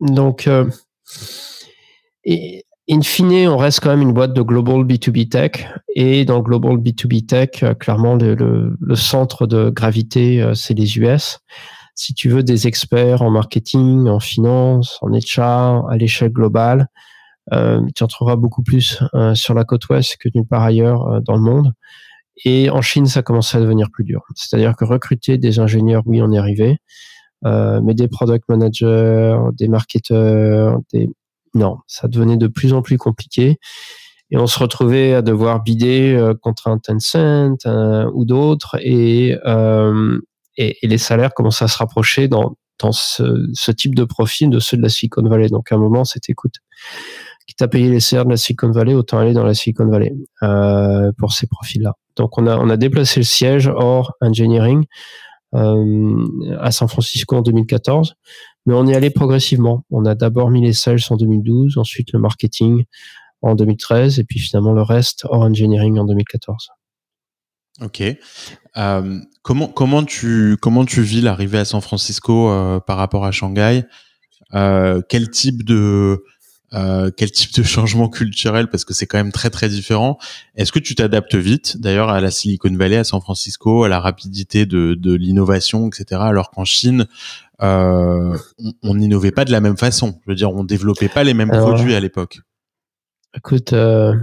Donc, 0.00 0.46
euh, 0.46 0.68
et, 2.24 2.64
in 2.88 3.02
fine, 3.02 3.48
on 3.48 3.56
reste 3.56 3.80
quand 3.80 3.90
même 3.90 4.02
une 4.02 4.12
boîte 4.12 4.32
de 4.32 4.42
global 4.42 4.84
B2B 4.84 5.28
tech. 5.28 5.66
Et 5.94 6.24
dans 6.24 6.40
global 6.40 6.76
B2B 6.76 7.26
tech, 7.26 7.62
euh, 7.62 7.74
clairement, 7.74 8.14
le, 8.14 8.34
le, 8.34 8.76
le, 8.80 8.94
centre 8.94 9.46
de 9.46 9.70
gravité, 9.70 10.52
c'est 10.54 10.74
les 10.74 10.98
US. 10.98 11.38
Si 11.96 12.14
tu 12.14 12.28
veux 12.28 12.42
des 12.42 12.66
experts 12.66 13.22
en 13.22 13.30
marketing, 13.30 14.08
en 14.08 14.20
finance, 14.20 14.98
en 15.00 15.10
HR, 15.10 15.88
à 15.88 15.96
l'échelle 15.96 16.32
globale, 16.32 16.88
euh, 17.52 17.80
tu 17.94 18.02
en 18.02 18.06
trouveras 18.06 18.36
beaucoup 18.36 18.62
plus 18.62 19.00
sur 19.34 19.54
la 19.54 19.64
côte 19.64 19.88
ouest 19.88 20.16
que 20.18 20.28
nulle 20.34 20.46
part 20.46 20.62
ailleurs 20.62 21.20
dans 21.22 21.36
le 21.36 21.42
monde. 21.42 21.72
Et 22.44 22.70
en 22.70 22.82
Chine, 22.82 23.06
ça 23.06 23.22
commençait 23.22 23.58
à 23.58 23.60
devenir 23.60 23.90
plus 23.92 24.04
dur. 24.04 24.22
C'est-à-dire 24.34 24.76
que 24.76 24.84
recruter 24.84 25.38
des 25.38 25.58
ingénieurs, 25.60 26.02
oui, 26.06 26.20
on 26.20 26.32
est 26.32 26.38
arrivé, 26.38 26.78
euh, 27.44 27.80
mais 27.82 27.94
des 27.94 28.08
product 28.08 28.48
managers, 28.48 29.38
des 29.52 29.68
marketeurs, 29.68 30.80
des 30.92 31.08
non, 31.54 31.78
ça 31.86 32.08
devenait 32.08 32.36
de 32.36 32.48
plus 32.48 32.72
en 32.72 32.82
plus 32.82 32.98
compliqué. 32.98 33.58
Et 34.30 34.36
on 34.36 34.46
se 34.46 34.58
retrouvait 34.58 35.14
à 35.14 35.22
devoir 35.22 35.62
bider 35.62 36.12
euh, 36.12 36.34
contre 36.34 36.68
un 36.68 36.78
Tencent 36.78 37.64
ou 38.12 38.24
d'autres, 38.24 38.76
et, 38.80 39.38
euh, 39.46 40.18
et, 40.56 40.78
et, 40.82 40.88
les 40.88 40.98
salaires 40.98 41.34
commençaient 41.34 41.66
à 41.66 41.68
se 41.68 41.78
rapprocher 41.78 42.26
dans, 42.26 42.56
dans 42.80 42.92
ce, 42.92 43.46
ce, 43.52 43.70
type 43.70 43.94
de 43.94 44.04
profil 44.04 44.50
de 44.50 44.58
ceux 44.58 44.76
de 44.76 44.82
la 44.82 44.88
Silicon 44.88 45.22
Valley. 45.22 45.48
Donc 45.48 45.70
à 45.70 45.76
un 45.76 45.78
moment, 45.78 46.04
c'était 46.04 46.32
écoute, 46.32 46.56
qui 47.46 47.54
t'a 47.54 47.68
payé 47.68 47.90
les 47.90 48.00
salaires 48.00 48.24
de 48.24 48.30
la 48.30 48.36
Silicon 48.36 48.70
Valley, 48.70 48.94
autant 48.94 49.18
aller 49.18 49.32
dans 49.32 49.44
la 49.44 49.54
Silicon 49.54 49.86
Valley 49.86 50.14
euh, 50.42 51.12
pour 51.18 51.32
ces 51.32 51.46
profils-là. 51.46 51.94
Donc 52.16 52.38
on 52.38 52.46
a, 52.46 52.56
on 52.56 52.70
a 52.70 52.76
déplacé 52.76 53.20
le 53.20 53.24
siège 53.24 53.68
hors 53.68 54.12
engineering 54.20 54.84
euh, 55.54 56.56
à 56.60 56.70
San 56.70 56.88
Francisco 56.88 57.36
en 57.36 57.42
2014, 57.42 58.14
mais 58.66 58.74
on 58.74 58.86
est 58.86 58.94
allé 58.94 59.10
progressivement. 59.10 59.84
On 59.90 60.04
a 60.06 60.14
d'abord 60.14 60.50
mis 60.50 60.62
les 60.62 60.72
sales 60.72 61.00
en 61.10 61.16
2012, 61.16 61.76
ensuite 61.76 62.12
le 62.12 62.18
marketing 62.18 62.84
en 63.42 63.54
2013 63.54 64.18
et 64.20 64.24
puis 64.24 64.38
finalement 64.38 64.72
le 64.72 64.82
reste 64.82 65.26
hors 65.28 65.42
engineering 65.42 65.98
en 65.98 66.04
2014. 66.04 66.70
Ok. 67.82 68.02
comment 69.42 69.66
comment 69.66 70.04
tu 70.04 70.56
comment 70.62 70.84
tu 70.84 71.02
vis 71.02 71.20
l'arrivée 71.20 71.58
à 71.58 71.64
San 71.64 71.80
Francisco 71.80 72.48
par 72.86 72.96
rapport 72.96 73.26
à 73.26 73.32
Shanghai? 73.32 73.82
Quel 74.52 75.30
type 75.30 75.64
de 75.64 76.22
euh, 76.74 77.10
quel 77.16 77.30
type 77.30 77.54
de 77.54 77.62
changement 77.62 78.08
culturel 78.08 78.68
parce 78.68 78.84
que 78.84 78.94
c'est 78.94 79.06
quand 79.06 79.18
même 79.18 79.32
très 79.32 79.50
très 79.50 79.68
différent. 79.68 80.18
Est-ce 80.56 80.72
que 80.72 80.78
tu 80.78 80.94
t'adaptes 80.94 81.34
vite 81.34 81.80
d'ailleurs 81.80 82.08
à 82.08 82.20
la 82.20 82.30
Silicon 82.30 82.74
Valley, 82.74 82.96
à 82.96 83.04
San 83.04 83.20
Francisco, 83.20 83.84
à 83.84 83.88
la 83.88 84.00
rapidité 84.00 84.66
de, 84.66 84.94
de 84.94 85.14
l'innovation, 85.14 85.88
etc. 85.88 86.20
Alors 86.24 86.50
qu'en 86.50 86.64
Chine, 86.64 87.06
euh, 87.62 88.36
on 88.82 88.94
n'innovait 88.94 89.30
pas 89.30 89.44
de 89.44 89.52
la 89.52 89.60
même 89.60 89.76
façon? 89.76 90.18
Je 90.24 90.32
veux 90.32 90.36
dire, 90.36 90.50
on 90.52 90.64
développait 90.64 91.08
pas 91.08 91.22
les 91.22 91.34
mêmes 91.34 91.50
produits 91.50 91.94
à 91.94 92.00
l'époque. 92.00 92.40
Écoute, 93.36 93.72
euh, 93.72 94.14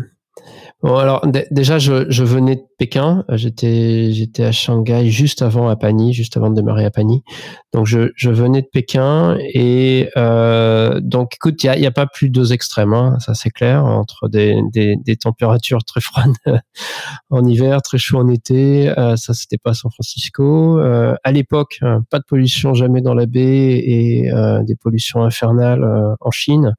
Bon, 0.84 0.96
alors 0.96 1.24
déjà, 1.52 1.78
je, 1.78 2.10
je, 2.10 2.24
venais 2.24 2.56
de 2.56 2.64
Pékin. 2.80 3.24
J'étais 3.30 4.12
j'étais 4.12 4.44
à 4.44 4.52
Shanghai 4.52 5.12
juste 5.12 5.44
avant 5.44 5.70
à 5.70 5.76
Pani, 5.76 6.12
juste 6.12 6.38
avant 6.38 6.50
de 6.50 6.56
démarrer 6.56 6.86
à 6.86 6.90
Pani. 6.90 7.24
Donc 7.72 7.86
je, 7.86 8.12
je 8.16 8.32
venais 8.32 8.64
de 8.64 8.68
Pékin 8.68 9.38
et 9.54 10.10
euh, 10.18 11.00
donc 11.00 11.36
écoute, 11.36 11.64
il 11.64 11.68
y 11.68 11.70
a, 11.70 11.78
y 11.78 11.86
a, 11.86 11.92
pas 11.92 12.08
plus 12.08 12.30
deux 12.30 12.52
extrêmes, 12.52 12.94
hein, 12.94 13.18
ça 13.20 13.36
c'est 13.36 13.52
clair, 13.52 13.86
entre 13.86 14.28
des, 14.28 14.60
des, 14.74 14.96
des, 14.96 15.18
températures 15.18 15.84
très 15.84 16.02
froides 16.02 16.34
en 17.30 17.46
hiver, 17.46 17.84
très 17.84 18.00
chaud 18.00 18.18
en 18.18 18.28
été. 18.28 18.90
Euh, 18.98 19.16
ça 19.18 19.36
c'était 19.36 19.60
pas 19.60 19.76
San 19.76 19.92
Francisco. 19.92 20.80
Euh, 20.80 21.14
à 21.24 21.32
l'époque, 21.32 21.78
hein, 21.82 22.04
pas 22.10 22.18
de 22.18 22.26
pollution 22.28 22.74
jamais 22.74 23.02
dans 23.02 23.14
la 23.14 23.28
baie 23.28 23.78
et 23.78 24.32
euh, 24.32 24.64
des 24.64 24.76
pollutions 24.76 25.24
infernales 25.24 25.84
euh, 25.84 26.16
en 26.22 26.32
Chine. 26.32 26.76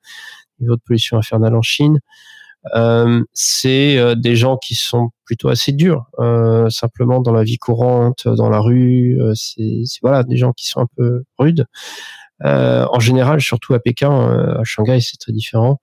Niveau 0.61 0.77
de 0.77 0.83
pollution 0.85 1.19
infernale 1.19 1.55
en 1.55 1.63
Chine. 1.63 2.01
Euh, 2.75 3.23
c'est 3.33 3.99
euh, 3.99 4.15
des 4.15 4.37
gens 4.37 4.57
qui 4.57 4.75
sont 4.75 5.11
plutôt 5.25 5.49
assez 5.49 5.73
durs, 5.73 6.07
euh, 6.19 6.71
simplement 6.71 7.21
dans 7.21 7.33
la 7.33 7.43
vie 7.43 7.59
courante, 7.59 8.29
dans 8.29 8.49
la 8.49 8.61
rue. 8.61 9.21
c'est 9.35 9.83
voilà 10.03 10.23
des 10.23 10.37
gens 10.37 10.53
qui 10.53 10.69
sont 10.69 10.81
un 10.81 10.89
peu 10.97 11.25
rudes. 11.39 11.67
en 12.45 13.01
général, 13.01 13.41
surtout 13.41 13.75
à 13.75 13.81
Pékin, 13.81 14.11
à 14.59 14.65
Shanghai, 14.65 15.01
c'est 15.01 15.17
très 15.19 15.33
différent. 15.33 15.81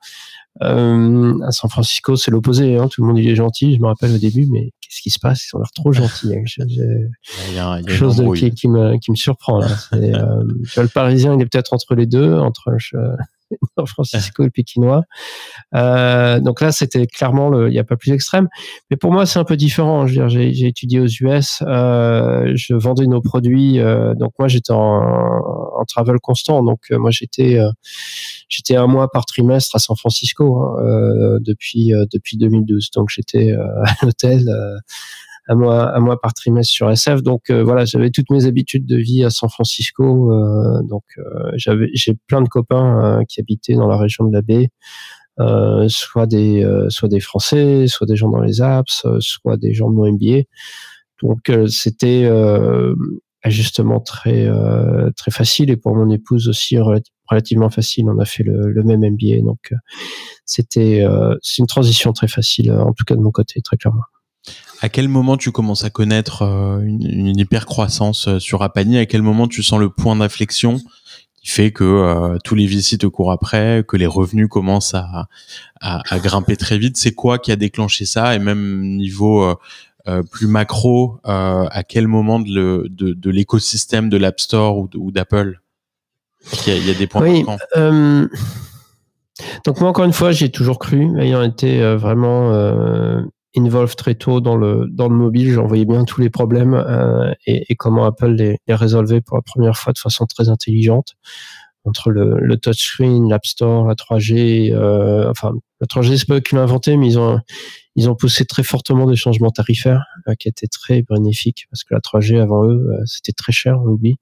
à 0.62 1.52
San 1.52 1.70
Francisco, 1.70 2.16
c'est 2.16 2.32
l'opposé. 2.32 2.78
Hein. 2.78 2.88
Tout 2.88 3.02
le 3.02 3.08
monde 3.08 3.20
il 3.20 3.28
est 3.28 3.36
gentil. 3.36 3.76
Je 3.76 3.82
me 3.82 3.88
rappelle 3.88 4.14
au 4.14 4.18
début, 4.18 4.48
mais 4.50 4.72
qu'est-ce 4.82 5.02
qui 5.02 5.10
se 5.10 5.20
passe? 5.20 5.46
Ils 5.48 5.56
ont 5.56 5.60
l'air 5.60 5.72
trop 5.72 5.92
gentils. 5.92 6.36
Hein. 6.36 6.44
il 6.58 7.56
y 7.56 7.60
a, 7.60 7.78
quelque 7.78 7.92
chose 7.92 8.18
de, 8.18 8.36
qui, 8.36 8.52
qui, 8.52 8.68
me, 8.68 8.98
qui 8.98 9.12
me 9.12 9.16
surprend 9.16 9.60
là. 9.60 9.68
le 9.92 10.88
Parisien, 10.88 11.36
il 11.36 11.42
est 11.42 11.46
peut-être 11.46 11.74
entre 11.74 11.96
les 11.96 12.06
deux, 12.06 12.34
entre 12.36 12.78
San 13.78 13.88
Francisco 13.88 14.44
et 14.44 14.50
Pékinois. 14.50 15.04
Euh, 15.76 16.40
donc 16.40 16.62
là, 16.62 16.72
c'était 16.72 17.08
clairement 17.08 17.50
le, 17.50 17.68
il 17.68 17.72
n'y 17.72 17.80
a 17.80 17.84
pas 17.84 17.98
plus 17.98 18.12
extrême. 18.12 18.48
Mais 18.90 18.98
pour 18.98 19.12
moi, 19.12 19.26
c'est 19.26 19.40
un 19.40 19.44
peu 19.44 19.58
différent. 19.58 20.08
Je 20.08 20.14
veux 20.14 20.20
dire, 20.20 20.30
j'ai, 20.30 20.54
j'ai 20.54 20.68
étudié 20.68 21.00
aux 21.00 21.08
US, 21.08 21.64
euh, 21.68 22.52
je 22.56 22.74
vendais 22.74 23.08
nos 23.08 23.22
produits. 23.22 23.80
Euh, 23.80 24.14
donc 24.16 24.34
moi, 24.40 24.48
j'étais 24.48 24.74
en, 24.74 24.78
en 24.80 25.86
travel 25.86 26.20
constant. 26.20 26.64
Donc 26.64 26.80
euh, 26.92 26.98
moi, 26.98 27.12
j'étais, 27.12 27.60
euh, 27.60 27.72
j'étais 28.48 28.76
un 28.76 28.88
mois 28.88 29.10
par 29.12 29.26
trimestre 29.26 29.76
à 29.76 29.80
San 29.80 29.96
Francisco 29.96 30.58
hein, 30.58 31.38
depuis 31.42 31.92
depuis 32.12 32.38
2012. 32.38 32.92
Donc 32.92 33.10
j'étais 33.10 33.52
à 33.52 33.94
l'hôtel 34.04 34.50
mois, 35.56 35.96
un 35.96 36.00
mois 36.00 36.22
par 36.22 36.34
trimestre 36.34 36.72
sur 36.72 36.90
SF. 36.90 37.24
Donc 37.24 37.50
euh, 37.50 37.64
voilà, 37.64 37.86
j'avais 37.86 38.12
toutes 38.12 38.30
mes 38.30 38.46
habitudes 38.46 38.86
de 38.86 38.98
vie 38.98 39.24
à 39.24 39.30
San 39.30 39.50
Francisco. 39.50 40.32
Euh, 40.32 40.82
donc 40.84 41.04
euh, 41.18 41.52
j'avais, 41.56 41.90
j'ai 41.94 42.16
plein 42.28 42.42
de 42.42 42.48
copains 42.48 43.24
qui 43.28 43.40
habitaient 43.40 43.74
dans 43.74 43.88
la 43.88 43.98
région 43.98 44.26
de 44.26 44.34
la 44.34 44.42
baie. 44.42 44.70
soit 45.88 46.28
des 46.28 46.64
soit 46.90 47.10
des 47.10 47.20
Français, 47.20 47.88
soit 47.88 48.08
des 48.08 48.16
gens 48.16 48.30
dans 48.30 48.42
les 48.42 48.62
apps, 48.62 49.06
soit 49.20 49.58
des 49.58 49.74
gens 49.74 49.90
de 49.90 49.96
mon 49.96 50.12
MBA. 50.12 50.44
Donc 51.24 51.52
c'était 51.68 52.26
euh, 52.26 52.96
justement 53.46 54.00
très 54.00 54.48
très 55.16 55.32
facile 55.32 55.72
et 55.72 55.78
pour 55.78 55.96
mon 55.96 56.10
épouse 56.12 56.48
aussi 56.48 56.78
relativement 57.28 57.70
facile. 57.70 58.06
On 58.08 58.20
a 58.20 58.26
fait 58.26 58.44
le, 58.44 58.72
le 58.72 58.84
même 58.84 59.02
MBA, 59.02 59.42
donc 59.44 59.74
c'était 60.46 61.06
c'est 61.42 61.60
une 61.60 61.68
transition 61.68 62.14
très 62.14 62.28
facile 62.28 62.72
en 62.72 62.94
tout 62.94 63.06
cas 63.06 63.16
de 63.16 63.22
mon 63.22 63.32
côté 63.32 63.62
très 63.62 63.78
clairement. 63.78 64.04
À 64.82 64.88
quel 64.90 65.10
moment 65.10 65.36
tu 65.36 65.52
commences 65.52 65.84
à 65.84 65.90
connaître 65.90 66.44
euh, 66.44 66.80
une, 66.82 67.04
une 67.04 67.38
hyper 67.38 67.66
croissance 67.66 68.28
euh, 68.28 68.40
sur 68.40 68.62
Apani? 68.62 68.98
À 68.98 69.06
quel 69.06 69.22
moment 69.22 69.48
tu 69.48 69.62
sens 69.62 69.80
le 69.80 69.90
point 69.90 70.16
d'inflexion 70.16 70.80
qui 71.42 71.50
fait 71.50 71.72
que 71.72 71.84
euh, 71.84 72.38
tous 72.44 72.56
les 72.56 72.66
VC 72.66 72.98
te 72.98 73.08
courent 73.08 73.32
après, 73.32 73.84
que 73.88 73.98
les 73.98 74.06
revenus 74.06 74.48
commencent 74.48 74.94
à, 74.94 75.28
à, 75.82 76.02
à 76.10 76.20
grimper 76.20 76.56
très 76.56 76.78
vite? 76.78 76.96
C'est 76.96 77.14
quoi 77.14 77.40
qui 77.40 77.52
a 77.52 77.56
déclenché 77.56 78.06
ça? 78.06 78.36
Et 78.36 78.40
même 78.40 78.96
niveau 78.96 79.56
plus 80.32 80.48
macro, 80.48 81.20
à 81.24 81.84
quel 81.88 82.08
moment 82.08 82.40
de, 82.40 83.30
l'écosystème 83.30 84.10
de 84.10 84.18
l'App 84.18 84.40
Store 84.40 84.78
ou, 84.78 84.90
ou 84.96 85.12
d'Apple? 85.12 85.62
Il, 86.66 86.74
il 86.74 86.88
y, 86.88 86.92
a 86.92 86.94
des 86.94 87.06
points 87.06 87.22
oui, 87.22 87.46
donc 89.66 89.80
moi 89.80 89.90
encore 89.90 90.06
une 90.06 90.14
fois, 90.14 90.32
j'ai 90.32 90.50
toujours 90.50 90.80
cru, 90.80 91.18
ayant 91.22 91.44
été 91.44 91.80
vraiment 91.96 92.52
involve 93.56 93.96
très 93.96 94.16
tôt 94.16 94.42
dans 94.42 94.56
le 94.56 94.88
dans 94.90 95.10
le 95.10 95.16
mobile. 95.16 95.52
J'en 95.52 95.68
voyais 95.68 95.86
bien 95.86 96.06
tous 96.06 96.22
les 96.22 96.30
problèmes 96.30 96.74
euh, 96.74 97.34
et, 97.46 97.72
et, 97.72 97.76
comment 97.76 98.06
Apple 98.06 98.32
les, 98.32 98.58
les, 98.68 98.76
résolvait 98.76 99.22
pour 99.22 99.38
la 99.38 99.42
première 99.42 99.78
fois 99.78 99.94
de 99.94 99.98
façon 99.98 100.26
très 100.26 100.50
intelligente 100.50 101.16
entre 101.86 102.12
le, 102.12 102.38
le 102.40 102.58
touchscreen, 102.58 103.30
l'App 103.30 103.46
Store, 103.46 103.88
la 103.88 103.96
3G. 103.96 104.74
Euh, 104.74 105.30
enfin, 105.30 105.54
la 105.80 105.88
3G 105.88 106.18
c'est 106.18 106.28
pas 106.28 106.36
eux 106.36 106.40
qui 106.40 106.56
l'ont 106.56 106.62
inventé, 106.62 106.98
mais 106.98 107.08
ils 107.08 107.20
ont 107.20 107.40
ils 107.96 108.10
ont 108.10 108.16
poussé 108.16 108.46
très 108.46 108.64
fortement 108.64 109.06
des 109.08 109.16
changements 109.16 109.52
tarifaires 109.52 110.06
euh, 110.28 110.36
qui 110.36 110.48
étaient 110.48 110.68
très 110.68 111.04
bénéfiques 111.04 111.68
parce 111.70 111.84
que 111.84 111.94
la 111.94 112.00
3G 112.00 112.40
avant 112.42 112.66
eux 112.66 112.88
euh, 112.92 113.02
c'était 113.06 113.34
très 113.34 113.52
cher, 113.52 113.80
on 113.82 113.86
l'oublie. 113.86 114.18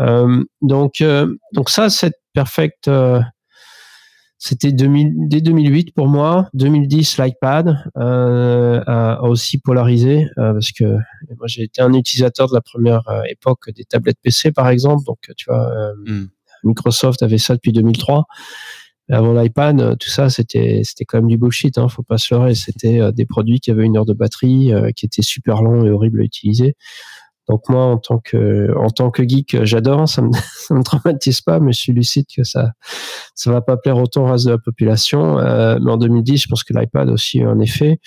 Euh, 0.00 0.42
donc 0.62 1.02
donc 1.52 1.70
ça 1.70 1.90
cette 1.90 2.16
perfect 2.32 2.90
c'était 4.44 4.72
dès 4.72 5.40
2008 5.40 5.94
pour 5.94 6.08
moi. 6.08 6.48
2010, 6.54 7.18
l'iPad 7.18 7.78
euh, 7.96 8.82
a, 8.88 9.22
aussi 9.22 9.58
polarisé 9.58 10.26
euh, 10.36 10.54
parce 10.54 10.72
que 10.72 10.82
moi 11.38 11.46
j'ai 11.46 11.62
été 11.62 11.80
un 11.80 11.92
utilisateur 11.92 12.48
de 12.48 12.54
la 12.54 12.60
première 12.60 13.06
euh, 13.08 13.22
époque 13.30 13.70
des 13.70 13.84
tablettes 13.84 14.18
PC 14.20 14.50
par 14.50 14.68
exemple. 14.68 15.04
Donc 15.06 15.18
tu 15.36 15.44
vois, 15.48 15.72
hmm. 16.06 16.26
Microsoft 16.64 17.22
avait 17.22 17.38
ça 17.38 17.54
depuis 17.54 17.70
2003. 17.70 18.24
avant 19.10 19.32
l'iPad, 19.32 19.96
tout 20.00 20.10
ça 20.10 20.28
c'était 20.28 20.80
c'était 20.82 21.04
quand 21.04 21.18
même 21.18 21.28
du 21.28 21.38
bullshit. 21.38 21.78
Hein, 21.78 21.88
faut 21.88 22.02
pas 22.02 22.18
se 22.18 22.34
leurrer. 22.34 22.56
C'était 22.56 23.12
des 23.12 23.26
produits 23.26 23.60
qui 23.60 23.70
avaient 23.70 23.84
une 23.84 23.96
heure 23.96 24.06
de 24.06 24.12
batterie, 24.12 24.72
qui 24.96 25.06
étaient 25.06 25.22
super 25.22 25.62
longs 25.62 25.84
et 25.84 25.90
horribles 25.90 26.20
à 26.20 26.24
utiliser. 26.24 26.74
Donc 27.48 27.68
moi, 27.68 27.84
en 27.84 27.98
tant 27.98 28.18
que 28.18 28.72
en 28.76 28.90
tant 28.90 29.10
que 29.10 29.26
geek, 29.26 29.64
j'adore, 29.64 30.08
ça 30.08 30.22
me 30.22 30.30
me 30.70 30.82
traumatise 30.82 31.40
pas, 31.40 31.60
mais 31.60 31.72
je 31.72 31.80
suis 31.80 31.92
lucide 31.92 32.26
que 32.34 32.44
ça 32.44 32.72
ça 33.34 33.50
va 33.50 33.60
pas 33.60 33.76
plaire 33.76 33.96
autant 33.96 34.24
au 34.24 34.30
reste 34.30 34.46
de 34.46 34.52
la 34.52 34.58
population. 34.58 35.38
Euh, 35.38 35.78
mais 35.82 35.90
en 35.90 35.96
2010, 35.96 36.42
je 36.42 36.48
pense 36.48 36.64
que 36.64 36.72
l'iPad 36.72 37.08
aussi 37.08 37.40
a 37.40 37.42
eu 37.42 37.46
un 37.46 37.60
effet. 37.60 37.98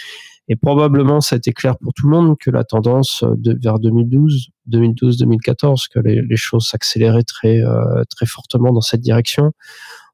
Et 0.48 0.56
probablement, 0.56 1.22
ça 1.22 1.36
a 1.36 1.38
été 1.38 1.54
clair 1.54 1.76
pour 1.80 1.92
tout 1.94 2.08
le 2.08 2.16
monde 2.16 2.36
que 2.40 2.52
la 2.52 2.64
tendance 2.64 3.24
de, 3.36 3.58
vers 3.60 3.80
2012, 3.80 4.50
2012-2014, 4.70 5.86
que 5.92 6.00
les, 6.00 6.22
les 6.22 6.36
choses 6.36 6.68
s'accéléraient 6.68 7.24
très 7.24 7.62
euh, 7.62 8.04
très 8.16 8.28
fortement 8.28 8.72
dans 8.72 8.82
cette 8.82 9.02
direction. 9.02 9.46
En 9.46 9.52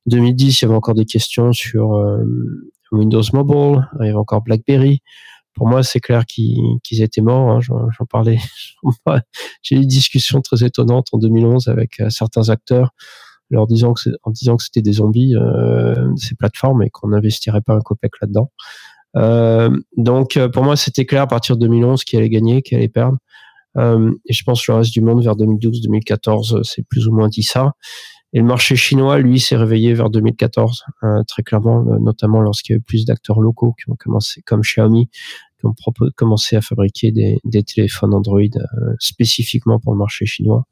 2010, 0.07 0.61
il 0.61 0.65
y 0.65 0.65
avait 0.65 0.75
encore 0.75 0.95
des 0.95 1.05
questions 1.05 1.51
sur 1.51 1.95
euh, 1.95 2.23
Windows 2.91 3.21
Mobile, 3.33 3.87
il 3.99 4.05
y 4.05 4.09
avait 4.09 4.17
encore 4.17 4.41
BlackBerry 4.41 5.01
pour 5.53 5.67
moi, 5.67 5.83
c'est 5.83 5.99
clair 5.99 6.25
qu'ils 6.25 6.79
étaient 7.01 7.21
morts. 7.21 7.51
Hein, 7.51 7.59
J'en 7.61 8.05
parlais. 8.09 8.39
J'ai 9.61 9.75
eu 9.75 9.79
des 9.81 9.85
discussions 9.85 10.41
très 10.41 10.63
étonnantes 10.63 11.07
en 11.11 11.17
2011 11.17 11.67
avec 11.67 11.99
euh, 11.99 12.09
certains 12.09 12.49
acteurs, 12.49 12.91
leur 13.49 13.67
disant 13.67 13.93
que 13.93 14.09
en 14.23 14.31
disant 14.31 14.57
que 14.57 14.63
c'était 14.63 14.81
des 14.81 14.93
zombies 14.93 15.35
euh, 15.35 15.95
ces 16.15 16.35
plateformes 16.35 16.83
et 16.83 16.89
qu'on 16.89 17.09
n'investirait 17.09 17.61
pas 17.61 17.73
un 17.73 17.81
copec 17.81 18.13
là-dedans. 18.21 18.51
Euh, 19.17 19.75
donc, 19.97 20.37
euh, 20.37 20.49
pour 20.49 20.63
moi, 20.63 20.75
c'était 20.75 21.05
clair 21.05 21.23
à 21.23 21.27
partir 21.27 21.57
de 21.57 21.61
2011 21.61 22.03
qui 22.03 22.17
allait 22.17 22.29
gagner, 22.29 22.61
qui 22.61 22.75
allait 22.75 22.87
perdre. 22.87 23.17
Euh, 23.77 24.11
et 24.25 24.33
je 24.33 24.43
pense 24.43 24.65
que 24.65 24.71
le 24.71 24.79
reste 24.79 24.91
du 24.91 25.01
monde 25.01 25.23
vers 25.23 25.35
2012-2014, 25.35 26.63
c'est 26.63 26.83
plus 26.87 27.07
ou 27.07 27.13
moins 27.13 27.29
dit 27.29 27.43
ça. 27.43 27.73
Et 28.33 28.39
le 28.39 28.45
marché 28.45 28.75
chinois, 28.75 29.19
lui, 29.19 29.39
s'est 29.39 29.57
réveillé 29.57 29.93
vers 29.93 30.09
2014, 30.09 30.85
euh, 31.03 31.23
très 31.27 31.43
clairement, 31.43 31.85
euh, 31.87 31.99
notamment 31.99 32.39
lorsqu'il 32.39 32.73
y 32.73 32.75
a 32.75 32.79
eu 32.79 32.81
plus 32.81 33.05
d'acteurs 33.05 33.41
locaux 33.41 33.73
qui 33.73 33.89
ont 33.89 33.95
commencé, 33.95 34.41
comme 34.43 34.61
Xiaomi, 34.61 35.09
qui 35.59 35.65
ont 35.65 35.75
commencé 36.15 36.55
à 36.55 36.61
fabriquer 36.61 37.11
des, 37.11 37.39
des 37.43 37.63
téléphones 37.63 38.13
Android 38.13 38.39
euh, 38.41 38.95
spécifiquement 38.99 39.79
pour 39.79 39.91
le 39.91 39.97
marché 39.99 40.25
chinois. 40.25 40.65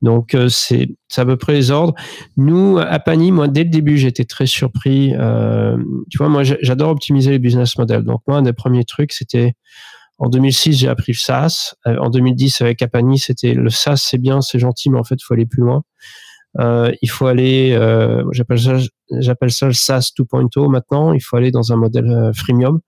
Donc 0.00 0.34
euh, 0.34 0.48
c'est 0.48 0.88
à 1.16 1.24
peu 1.24 1.36
près 1.36 1.54
les 1.54 1.70
ordres. 1.70 1.94
Nous 2.36 2.78
à 2.78 2.98
Pani, 2.98 3.32
moi 3.32 3.48
dès 3.48 3.64
le 3.64 3.70
début 3.70 3.96
j'étais 3.96 4.24
très 4.24 4.46
surpris. 4.46 5.12
tu 6.10 6.18
vois, 6.18 6.28
moi 6.28 6.44
j'adore 6.44 6.90
optimiser 6.90 7.30
les 7.30 7.38
business 7.38 7.78
models. 7.78 8.04
Donc 8.04 8.20
moi 8.28 8.36
un 8.36 8.42
des 8.42 8.52
premiers 8.52 8.84
trucs 8.84 9.12
c'était 9.12 9.54
en 10.18 10.28
2006 10.28 10.80
j'ai 10.80 10.88
appris 10.88 11.12
le 11.12 11.18
SaaS. 11.18 11.74
en 11.86 12.10
2010 12.10 12.60
avec 12.60 12.82
Apani 12.82 13.18
c'était 13.18 13.54
le 13.54 13.70
SaaS 13.70 13.96
c'est 13.96 14.18
bien, 14.18 14.42
c'est 14.42 14.58
gentil, 14.58 14.90
mais 14.90 14.98
en 14.98 15.04
fait 15.04 15.16
il 15.16 15.24
faut 15.24 15.32
aller 15.32 15.46
plus 15.46 15.62
loin. 15.62 15.82
Il 16.58 17.10
faut 17.10 17.26
aller, 17.26 17.72
j'appelle 18.32 18.58
ça, 18.58 18.78
j'appelle 19.18 19.50
ça 19.50 19.66
le 19.66 19.72
SaaS 19.72 20.12
2.0 20.18 20.70
maintenant. 20.70 21.12
Il 21.12 21.20
faut 21.20 21.36
aller 21.36 21.50
dans 21.50 21.72
un 21.72 21.76
modèle 21.76 22.30
freemium. 22.34 22.80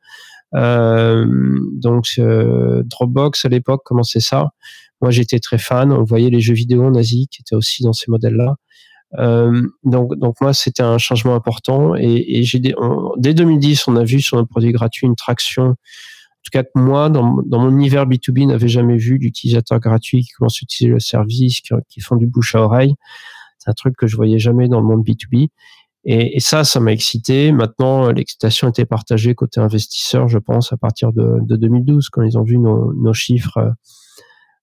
donc 0.54 2.06
Dropbox 2.16 3.44
à 3.44 3.48
l'époque 3.48 3.82
commençait 3.84 4.20
ça? 4.20 4.50
Moi 5.00 5.11
j'étais 5.11 5.38
très 5.38 5.59
fan. 5.59 5.92
On 5.92 6.04
voyait 6.04 6.30
les 6.30 6.40
jeux 6.40 6.54
vidéo 6.54 6.90
nazis 6.90 7.26
qui 7.30 7.42
étaient 7.42 7.54
aussi 7.54 7.82
dans 7.82 7.92
ces 7.92 8.11
modèles-là. 8.11 8.56
Euh, 9.18 9.66
donc, 9.84 10.16
donc 10.16 10.36
moi, 10.40 10.52
c'était 10.52 10.82
un 10.82 10.98
changement 10.98 11.34
important. 11.34 11.94
Et, 11.96 12.44
dès 13.16 13.34
2010, 13.34 13.88
on 13.88 13.96
a 13.96 14.04
vu 14.04 14.20
sur 14.20 14.36
notre 14.36 14.48
produit 14.48 14.72
gratuit 14.72 15.06
une 15.06 15.16
traction. 15.16 15.64
En 15.68 16.42
tout 16.44 16.50
cas, 16.52 16.64
moi, 16.74 17.09
dans, 17.09 17.42
mon 17.46 17.70
univers 17.70 18.06
B2B, 18.06 18.46
n'avais 18.46 18.68
jamais 18.68 18.96
vu 18.96 19.18
d'utilisateurs 19.18 19.80
gratuits 19.80 20.22
qui 20.22 20.32
commencent 20.32 20.62
à 20.62 20.64
utiliser 20.64 20.92
le 20.92 21.00
service, 21.00 21.61
qui 21.88 22.00
font 22.00 22.16
du 22.16 22.26
bouche 22.26 22.54
à 22.54 22.62
oreille. 22.62 22.94
C'est 23.59 23.70
un 23.70 23.74
truc 23.74 23.96
que 23.96 24.06
je 24.06 24.16
voyais 24.16 24.38
jamais 24.38 24.68
dans 24.68 24.80
le 24.80 24.86
monde 24.86 25.04
B2B. 25.04 25.48
Et, 26.04 26.36
et 26.36 26.40
ça, 26.40 26.64
ça 26.64 26.80
m'a 26.80 26.92
excité. 26.92 27.52
Maintenant, 27.52 28.11
l'excitation 28.11 28.68
était 28.68 28.86
partagée 28.86 29.34
côté 29.34 29.61
investisseur, 29.61 30.28
je 30.28 30.38
pense, 30.38 30.72
à 30.72 30.76
partir 30.76 31.12
de, 31.12 31.38
de 31.42 31.56
2012, 31.56 32.09
quand 32.09 32.22
ils 32.22 32.38
ont 32.38 32.44
vu 32.44 32.59
nos, 32.59 32.92
nos 32.94 33.12
chiffres 33.12 33.74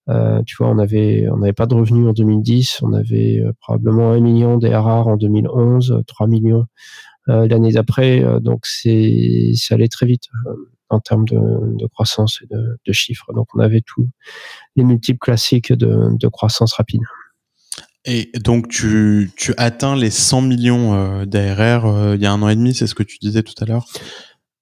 euh, 0.08 0.42
tu 0.46 0.56
vois, 0.56 0.68
on 0.68 0.72
on 0.72 0.74
n'avait 0.76 1.52
pas 1.52 1.66
de 1.66 1.74
revenus 1.74 2.08
en 2.08 2.12
2010, 2.12 2.80
on 2.82 2.92
avait 2.92 3.40
euh, 3.40 3.52
probablement 3.60 4.12
un 4.12 4.20
million 4.20 4.56
d'ARR 4.56 5.08
en 5.08 5.16
2011, 5.16 6.02
3 6.06 6.26
millions 6.28 6.66
euh, 7.28 7.48
l'année 7.48 7.72
d'après. 7.72 8.24
donc 8.40 8.66
c'est, 8.66 9.52
ça 9.56 9.74
allait 9.74 9.88
très 9.88 10.06
vite 10.06 10.28
en 10.90 11.00
termes 11.00 11.24
de, 11.26 11.76
de 11.76 11.86
croissance 11.86 12.40
et 12.42 12.46
de, 12.54 12.78
de, 12.86 12.92
chiffres. 12.92 13.32
Donc 13.34 13.48
on 13.54 13.58
avait 13.58 13.82
tous 13.84 14.08
les 14.76 14.84
multiples 14.84 15.18
classiques 15.18 15.72
de, 15.72 16.10
de 16.12 16.28
croissance 16.28 16.74
rapide. 16.74 17.02
Et 18.06 18.30
donc 18.38 18.68
tu, 18.68 19.30
tu 19.36 19.52
atteins 19.56 19.96
les 19.96 20.10
100 20.10 20.42
millions 20.42 21.24
d'ARR 21.24 22.14
il 22.14 22.22
y 22.22 22.26
a 22.26 22.32
un 22.32 22.40
an 22.40 22.48
et 22.48 22.56
demi, 22.56 22.72
c'est 22.74 22.86
ce 22.86 22.94
que 22.94 23.02
tu 23.02 23.18
disais 23.20 23.42
tout 23.42 23.54
à 23.60 23.66
l'heure? 23.66 23.86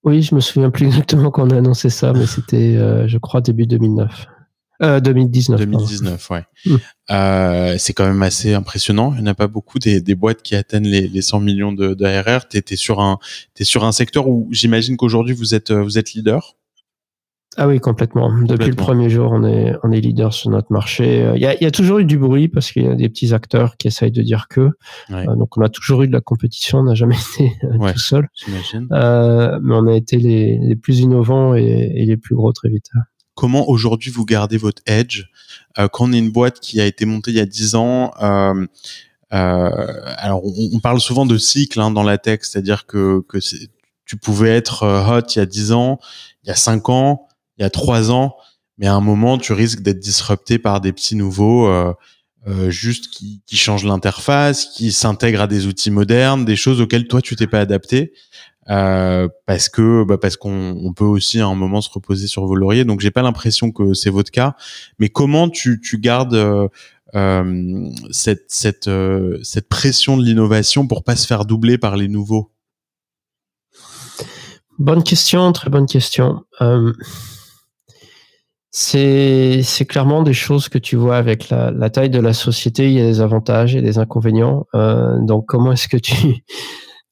Oui, 0.03 0.23
je 0.23 0.35
me 0.35 0.41
souviens 0.41 0.71
plus 0.71 0.87
exactement 0.87 1.31
quand 1.31 1.47
on 1.47 1.51
a 1.51 1.59
annoncé 1.59 1.91
ça, 1.91 2.13
mais 2.13 2.27
c'était, 2.27 2.77
je 3.07 3.19
crois, 3.19 3.41
début 3.41 3.67
2009. 3.67 4.27
2019. 4.81 5.61
2019, 5.61 6.31
ouais. 6.31 6.45
Mm. 6.67 6.77
Euh, 7.11 7.77
c'est 7.79 7.93
quand 7.93 8.07
même 8.07 8.23
assez 8.23 8.55
impressionnant. 8.55 9.13
Il 9.15 9.23
n'y 9.23 9.29
en 9.29 9.33
a 9.33 9.35
pas 9.35 9.47
beaucoup 9.47 9.79
des, 9.79 10.01
des 10.01 10.15
boîtes 10.15 10.43
qui 10.43 10.55
atteignent 10.55 10.89
les, 10.89 11.09
les 11.09 11.23
100 11.23 11.41
millions 11.41 11.73
de, 11.73 11.95
d'ARR. 11.95 12.49
Tu 12.49 12.59
es, 12.59 12.77
sur 12.77 13.01
un, 13.01 13.19
es 13.59 13.65
sur 13.65 13.85
un 13.85 13.93
secteur 13.93 14.29
où 14.29 14.49
j'imagine 14.51 14.97
qu'aujourd'hui 14.97 15.35
vous 15.35 15.55
êtes, 15.55 15.73
vous 15.73 15.99
êtes 15.99 16.13
leader. 16.13 16.57
Ah 17.57 17.69
oui, 17.69 17.81
complètement. 17.81 18.33
Depuis 18.43 18.71
le 18.71 18.77
premier 18.77 19.09
jour, 19.11 19.31
on 19.33 19.45
est, 19.45 19.75
on 19.83 19.93
est 19.93 20.01
leader 20.01 20.33
sur 20.33 20.51
notre 20.51 20.73
marché. 20.73 21.31
Il 21.35 21.41
y 21.41 21.47
a, 21.47 21.61
y 21.63 21.67
a 21.67 21.71
toujours 21.71 21.99
eu 21.99 22.05
du 22.05 22.19
bruit 22.19 22.49
parce 22.49 22.73
qu'il 22.73 22.85
y 22.85 22.89
a 22.89 22.95
des 22.95 23.09
petits 23.09 23.33
acteurs 23.33 23.77
qui 23.77 23.89
essayent 23.89 24.13
de 24.13 24.23
dire 24.23 24.49
que. 24.49 24.71
Euh, 25.11 25.37
donc, 25.37 25.57
on 25.57 25.63
a 25.63 25.69
toujours 25.69 26.03
eu 26.03 26.09
de 26.09 26.13
la 26.13 26.21
compétition. 26.21 26.79
On 26.79 26.85
n'a 26.85 26.95
jamais 26.95 27.17
été 27.37 27.53
euh, 27.65 27.93
tout 27.93 27.99
seul. 27.99 28.29
Euh, 28.93 29.59
mais 29.63 29.75
on 29.75 29.87
a 29.87 29.95
été 29.95 30.17
les, 30.19 30.59
les 30.59 30.77
plus 30.77 31.01
innovants 31.01 31.55
et, 31.55 31.93
et 31.95 32.05
les 32.07 32.17
plus 32.17 32.35
gros 32.35 32.53
très 32.53 32.69
vite 32.69 32.91
comment 33.35 33.69
aujourd'hui 33.69 34.11
vous 34.11 34.25
gardez 34.25 34.57
votre 34.57 34.83
edge? 34.87 35.25
Euh, 35.79 35.89
quand 35.89 36.09
on 36.09 36.13
est 36.13 36.19
une 36.19 36.31
boîte 36.31 36.61
qui 36.61 36.81
a 36.81 36.87
été 36.87 37.05
montée 37.05 37.31
il 37.33 37.37
y 37.37 37.41
a 37.41 37.47
10 37.47 37.75
ans 37.75 38.13
euh, 38.21 38.67
euh, 39.33 39.71
alors 40.19 40.43
on, 40.45 40.79
parle 40.79 41.01
souvent 41.01 41.27
de 41.27 41.37
cycle 41.37 41.81
hein, 41.81 41.91
dans 41.91 42.03
la 42.03 42.19
tech 42.19 42.41
c'est-à-dire 42.43 42.87
que, 42.87 43.25
que 43.29 43.39
tu 44.05 44.17
pouvais 44.17 44.51
être 44.51 44.85
hot 44.85 45.27
il 45.35 45.39
y 45.39 45.43
a 45.43 45.47
10 45.47 45.73
ans 45.73 45.99
il 46.45 46.49
y 46.49 46.51
a 46.51 46.55
5 46.55 46.89
ans 46.89 47.29
il 47.59 47.63
y 47.63 47.65
a 47.65 47.71
3 47.71 48.11
ans 48.11 48.37
mais 48.79 48.87
à 48.87 48.95
un 48.95 49.01
moment 49.01 49.39
tu 49.39 49.53
risques 49.53 49.81
d'être 49.81 50.01
disrupté 50.01 50.59
par 50.59 50.81
des 50.81 50.93
petits 50.93 51.17
nouveaux 51.17 51.71
juste 52.69 53.09
qui, 53.09 53.41
qui 53.47 53.57
changent 53.57 53.85
l'interface, 53.85 54.67
qui 54.67 54.93
s'intègrent 54.93 55.41
à 55.41 55.47
des 55.47 55.67
outils 55.67 55.91
modernes, 55.91 56.45
des 56.45 56.57
choses 56.57 56.81
auxquelles 56.81 57.07
toi 57.09 57.23
tu 57.23 57.37
t'es 57.37 57.47
pas 57.47 57.61
adapté. 57.61 58.13
Euh, 58.71 59.29
parce 59.45 59.69
que 59.69 60.05
bah 60.05 60.17
parce 60.17 60.37
qu'on 60.37 60.79
on 60.83 60.95
peut 60.95 61.05
aussi 61.05 61.39
à 61.41 61.47
un 61.47 61.55
moment 61.55 61.83
se 61.83 61.91
reposer 61.91 62.27
sur 62.27 62.47
vos 62.47 62.55
lauriers. 62.55 62.85
Donc 62.85 63.01
j'ai 63.01 63.11
pas 63.11 63.23
l'impression 63.23 63.71
que 63.71 63.95
c'est 63.95 64.11
votre 64.11 64.31
cas. 64.31 64.57
Mais 64.99 65.09
comment 65.09 65.49
tu, 65.49 65.81
tu 65.81 65.99
gardes 65.99 66.35
euh, 66.35 66.69
euh 67.15 67.91
cette 68.11 68.47
cette 68.49 68.89
euh, 68.89 69.39
cette 69.43 69.69
pression 69.69 70.17
de 70.17 70.25
l'innovation 70.25 70.87
pour 70.87 71.05
pas 71.05 71.17
se 71.17 71.27
faire 71.27 71.45
doubler 71.45 71.79
par 71.79 71.97
les 71.97 72.09
nouveaux? 72.09 72.53
Bonne 74.79 75.05
question, 75.05 75.53
très 75.53 75.71
bonne 75.71 75.87
question. 75.87 76.45
Euh, 78.95 79.63
c'est 79.63 79.87
clairement 79.87 80.23
des 80.23 80.33
choses 80.33 80.69
que 80.69 80.79
tu 80.79 80.97
vois 80.97 81.17
avec 81.17 81.49
la, 81.49 81.91
taille 81.91 82.11
de 82.11 82.21
la 82.21 82.33
société. 82.33 82.87
Il 82.87 82.95
y 82.95 83.01
a 83.01 83.05
des 83.07 83.21
avantages 83.21 83.77
et 83.77 83.83
des 83.83 83.99
inconvénients. 83.99 84.67
donc 84.73 85.47
comment 85.47 85.73
est-ce 85.73 85.89
que 85.89 85.97
tu 85.97 86.15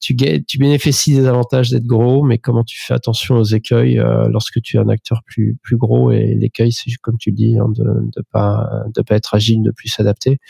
tu, 0.02 0.16
tu 0.16 0.58
bénéficies 0.58 1.14
des 1.14 1.26
avantages 1.26 1.70
d'être 1.70 1.86
gros, 1.86 2.24
mais 2.24 2.38
comment 2.38 2.64
tu 2.64 2.76
fais 2.82 2.92
attention 2.92 3.36
aux 3.36 3.44
écueils 3.44 4.00
euh, 4.00 4.28
lorsque 4.28 4.60
tu 4.60 4.76
es 4.76 4.80
un 4.80 4.88
acteur 4.88 5.22
plus 5.24 5.56
plus 5.62 5.76
gros? 5.76 6.10
Et 6.10 6.34
l'écueil, 6.34 6.72
c'est 6.72 6.90
comme 7.00 7.16
tu 7.18 7.30
dis, 7.30 7.56
hein, 7.56 7.68
de 7.68 7.84
de 7.84 8.24
pas 8.32 8.68
de 8.94 9.02
être 9.10 9.34
agile, 9.34 9.62
de 9.62 9.70
plus 9.70 9.88
s'adapter. 9.88 10.40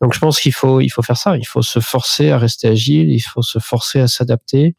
Donc 0.00 0.14
je 0.14 0.18
pense 0.18 0.40
qu'il 0.40 0.54
faut 0.54 0.80
il 0.80 0.88
faut 0.88 1.02
faire 1.02 1.18
ça. 1.18 1.36
Il 1.36 1.46
faut 1.46 1.60
se 1.60 1.80
forcer 1.80 2.30
à 2.30 2.38
rester 2.38 2.68
agile. 2.68 3.10
Il 3.10 3.20
faut 3.20 3.42
se 3.42 3.58
forcer 3.58 4.00
à 4.00 4.08
s'adapter. 4.08 4.74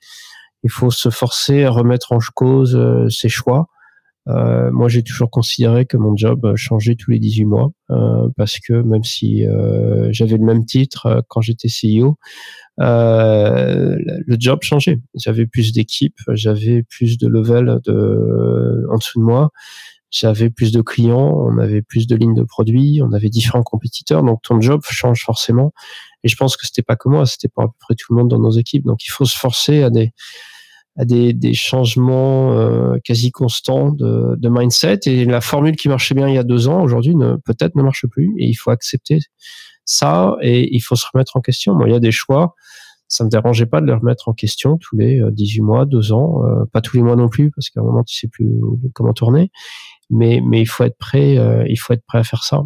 Il 0.63 0.71
faut 0.71 0.91
se 0.91 1.09
forcer 1.09 1.63
à 1.63 1.69
remettre 1.69 2.11
en 2.11 2.17
cause 2.33 2.75
euh, 2.75 3.07
ses 3.09 3.29
choix. 3.29 3.69
Euh, 4.27 4.71
moi, 4.71 4.89
j'ai 4.89 5.01
toujours 5.01 5.31
considéré 5.31 5.85
que 5.85 5.97
mon 5.97 6.15
job 6.15 6.55
changeait 6.55 6.95
tous 6.95 7.11
les 7.11 7.19
18 7.19 7.45
mois 7.45 7.71
euh, 7.89 8.27
parce 8.37 8.59
que 8.59 8.73
même 8.73 9.03
si 9.03 9.45
euh, 9.45 10.09
j'avais 10.11 10.37
le 10.37 10.45
même 10.45 10.65
titre 10.65 11.23
quand 11.29 11.41
j'étais 11.41 11.67
CEO, 11.69 12.17
euh, 12.79 13.95
le 13.97 14.35
job 14.39 14.59
changeait. 14.61 14.99
J'avais 15.15 15.47
plus 15.47 15.71
d'équipes, 15.71 16.19
j'avais 16.29 16.83
plus 16.83 17.17
de 17.17 17.27
level 17.27 17.79
de, 17.85 18.85
en 18.91 18.97
dessous 18.97 19.19
de 19.19 19.25
moi, 19.25 19.51
j'avais 20.11 20.49
plus 20.49 20.71
de 20.71 20.81
clients, 20.81 21.33
on 21.35 21.57
avait 21.57 21.81
plus 21.81 22.07
de 22.07 22.15
lignes 22.15 22.35
de 22.35 22.43
produits, 22.43 23.01
on 23.03 23.13
avait 23.13 23.29
différents 23.29 23.63
compétiteurs, 23.63 24.23
donc 24.23 24.41
ton 24.41 24.61
job 24.61 24.81
change 24.83 25.23
forcément. 25.23 25.73
Et 26.23 26.27
je 26.27 26.35
pense 26.35 26.57
que 26.57 26.65
c'était 26.65 26.81
pas 26.81 26.95
que 26.95 27.09
moi, 27.09 27.25
c'était 27.25 27.47
pas 27.47 27.63
à 27.63 27.67
peu 27.67 27.73
près 27.79 27.95
tout 27.95 28.13
le 28.13 28.19
monde 28.19 28.29
dans 28.29 28.39
nos 28.39 28.51
équipes. 28.51 28.85
Donc 28.85 29.05
il 29.05 29.09
faut 29.09 29.25
se 29.25 29.37
forcer 29.37 29.83
à 29.83 29.89
des 29.89 30.13
à 30.99 31.05
des, 31.05 31.33
des 31.33 31.53
changements 31.53 32.53
euh, 32.53 32.97
quasi 33.03 33.31
constants 33.31 33.91
de, 33.91 34.35
de, 34.37 34.49
mindset. 34.49 34.99
Et 35.05 35.25
la 35.25 35.41
formule 35.41 35.75
qui 35.77 35.87
marchait 35.87 36.13
bien 36.13 36.27
il 36.27 36.35
y 36.35 36.37
a 36.37 36.43
deux 36.43 36.67
ans, 36.67 36.83
aujourd'hui, 36.83 37.15
peut-être 37.45 37.75
ne 37.75 37.83
marche 37.83 38.05
plus. 38.07 38.33
Et 38.37 38.45
il 38.45 38.55
faut 38.55 38.69
accepter 38.69 39.19
ça 39.85 40.35
et 40.41 40.75
il 40.75 40.81
faut 40.81 40.95
se 40.95 41.05
remettre 41.11 41.37
en 41.37 41.41
question. 41.41 41.73
Moi, 41.73 41.87
il 41.87 41.93
y 41.93 41.95
a 41.95 41.99
des 41.99 42.11
choix. 42.11 42.53
Ça 43.07 43.23
me 43.23 43.29
dérangeait 43.29 43.65
pas 43.65 43.81
de 43.81 43.87
les 43.87 43.93
remettre 43.93 44.29
en 44.29 44.33
question 44.33 44.77
tous 44.77 44.95
les 44.95 45.19
18 45.31 45.61
euh, 45.61 45.63
mois, 45.63 45.85
deux 45.87 46.11
ans, 46.11 46.43
euh, 46.45 46.65
pas 46.71 46.79
tous 46.79 46.95
les 46.95 47.01
mois 47.01 47.15
non 47.15 47.27
plus, 47.27 47.49
parce 47.49 47.71
qu'à 47.71 47.79
un 47.79 47.83
moment 47.83 48.03
tu 48.03 48.15
sais 48.15 48.27
plus 48.27 48.47
comment 48.93 49.13
tourner. 49.13 49.49
Mais 50.11 50.41
mais 50.45 50.61
il 50.61 50.67
faut 50.67 50.83
être 50.83 50.97
prêt, 50.99 51.39
euh, 51.39 51.65
il 51.67 51.75
faut 51.75 51.93
être 51.93 52.05
prêt 52.05 52.19
à 52.19 52.23
faire 52.23 52.43
ça. 52.43 52.61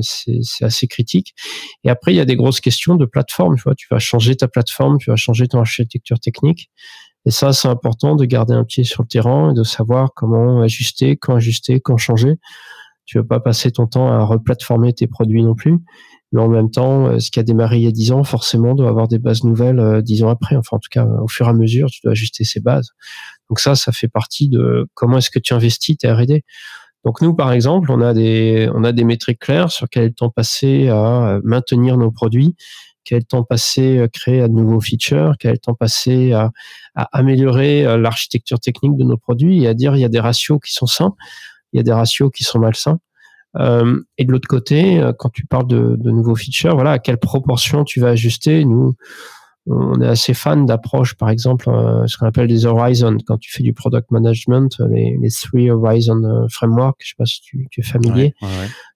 c'est 0.00 0.38
c'est 0.42 0.64
assez 0.64 0.86
critique. 0.86 1.34
Et 1.82 1.90
après 1.90 2.12
il 2.12 2.16
y 2.16 2.20
a 2.20 2.24
des 2.24 2.36
grosses 2.36 2.60
questions 2.60 2.94
de 2.94 3.04
plateforme. 3.04 3.56
Tu 3.56 3.62
vois, 3.64 3.74
tu 3.74 3.88
vas 3.90 3.98
changer 3.98 4.36
ta 4.36 4.46
plateforme, 4.46 4.98
tu 4.98 5.10
vas 5.10 5.16
changer 5.16 5.48
ton 5.48 5.58
architecture 5.58 6.20
technique. 6.20 6.70
Et 7.26 7.30
ça, 7.30 7.52
c'est 7.52 7.68
important 7.68 8.16
de 8.16 8.24
garder 8.24 8.54
un 8.54 8.64
pied 8.64 8.84
sur 8.84 9.02
le 9.02 9.08
terrain 9.08 9.50
et 9.50 9.54
de 9.54 9.62
savoir 9.62 10.12
comment 10.14 10.60
ajuster, 10.60 11.16
quand 11.16 11.36
ajuster, 11.36 11.80
quand 11.80 11.96
changer. 11.96 12.36
Tu 13.06 13.18
veux 13.18 13.26
pas 13.26 13.40
passer 13.40 13.70
ton 13.70 13.86
temps 13.86 14.08
à 14.08 14.22
replatformer 14.24 14.92
tes 14.92 15.06
produits 15.06 15.42
non 15.42 15.54
plus. 15.54 15.78
Mais 16.32 16.40
en 16.40 16.48
même 16.48 16.70
temps, 16.70 17.06
euh, 17.06 17.20
ce 17.20 17.30
qui 17.30 17.38
a 17.38 17.44
démarré 17.44 17.76
il 17.76 17.84
y 17.84 17.86
a 17.86 17.92
10 17.92 18.12
ans, 18.12 18.24
forcément, 18.24 18.74
doit 18.74 18.88
avoir 18.88 19.06
des 19.08 19.18
bases 19.18 19.44
nouvelles 19.44 19.78
euh, 19.78 20.02
dix 20.02 20.24
ans 20.24 20.30
après. 20.30 20.56
Enfin, 20.56 20.76
en 20.76 20.80
tout 20.80 20.88
cas, 20.90 21.06
au 21.06 21.28
fur 21.28 21.46
et 21.46 21.50
à 21.50 21.52
mesure, 21.52 21.88
tu 21.90 22.00
dois 22.02 22.12
ajuster 22.12 22.44
ces 22.44 22.60
bases. 22.60 22.90
Donc 23.48 23.60
ça, 23.60 23.76
ça 23.76 23.92
fait 23.92 24.08
partie 24.08 24.48
de 24.48 24.88
comment 24.94 25.18
est-ce 25.18 25.30
que 25.30 25.38
tu 25.38 25.54
investis 25.54 25.96
tes 25.96 26.10
R&D. 26.10 26.42
Donc 27.04 27.20
nous, 27.20 27.34
par 27.34 27.52
exemple, 27.52 27.92
on 27.92 28.00
a 28.00 28.14
des 28.14 28.68
on 28.74 28.82
a 28.82 28.92
des 28.92 29.04
métriques 29.04 29.38
claires 29.38 29.70
sur 29.70 29.88
quel 29.88 30.04
est 30.04 30.08
le 30.08 30.14
temps 30.14 30.30
passé 30.30 30.88
à 30.88 31.38
maintenir 31.44 31.98
nos 31.98 32.10
produits, 32.10 32.56
quel 33.04 33.24
temps 33.24 33.44
passé 33.44 34.00
à 34.00 34.08
créer 34.08 34.42
de 34.42 34.52
nouveaux 34.52 34.80
features, 34.80 35.34
quel 35.38 35.58
temps 35.58 35.74
passé 35.74 36.32
à, 36.32 36.50
améliorer 37.12 37.86
euh, 37.86 37.96
l'architecture 37.98 38.60
technique 38.60 38.96
de 38.96 39.04
nos 39.04 39.16
produits 39.16 39.64
et 39.64 39.68
à 39.68 39.74
dire 39.74 39.96
il 39.96 40.00
y 40.00 40.04
a 40.04 40.08
des 40.08 40.20
ratios 40.20 40.58
qui 40.64 40.72
sont 40.72 40.86
sains, 40.86 41.14
il 41.72 41.78
y 41.78 41.80
a 41.80 41.82
des 41.82 41.92
ratios 41.92 42.30
qui 42.32 42.44
sont 42.44 42.58
malsains. 42.58 42.98
Euh, 43.56 44.00
et 44.18 44.24
de 44.24 44.32
l'autre 44.32 44.48
côté, 44.48 45.00
euh, 45.00 45.12
quand 45.16 45.30
tu 45.30 45.46
parles 45.46 45.66
de, 45.66 46.10
nouveaux 46.10 46.34
features, 46.34 46.74
voilà, 46.74 46.92
à 46.92 46.98
quelle 46.98 47.18
proportion 47.18 47.84
tu 47.84 48.00
vas 48.00 48.08
ajuster? 48.08 48.64
Nous, 48.64 48.94
on 49.66 50.00
est 50.00 50.06
assez 50.06 50.34
fan 50.34 50.66
d'approches, 50.66 51.14
par 51.14 51.30
exemple, 51.30 51.68
euh, 51.70 52.06
ce 52.06 52.18
qu'on 52.18 52.26
appelle 52.26 52.48
des 52.48 52.66
horizons. 52.66 53.16
Quand 53.26 53.38
tu 53.38 53.50
fais 53.50 53.62
du 53.62 53.72
product 53.72 54.10
management, 54.10 54.80
les, 54.90 55.28
three 55.30 55.70
horizon 55.70 56.46
framework, 56.50 56.96
je 57.02 57.10
sais 57.10 57.14
pas 57.16 57.26
si 57.26 57.40
tu, 57.40 57.68
es 57.76 57.82
familier. 57.82 58.34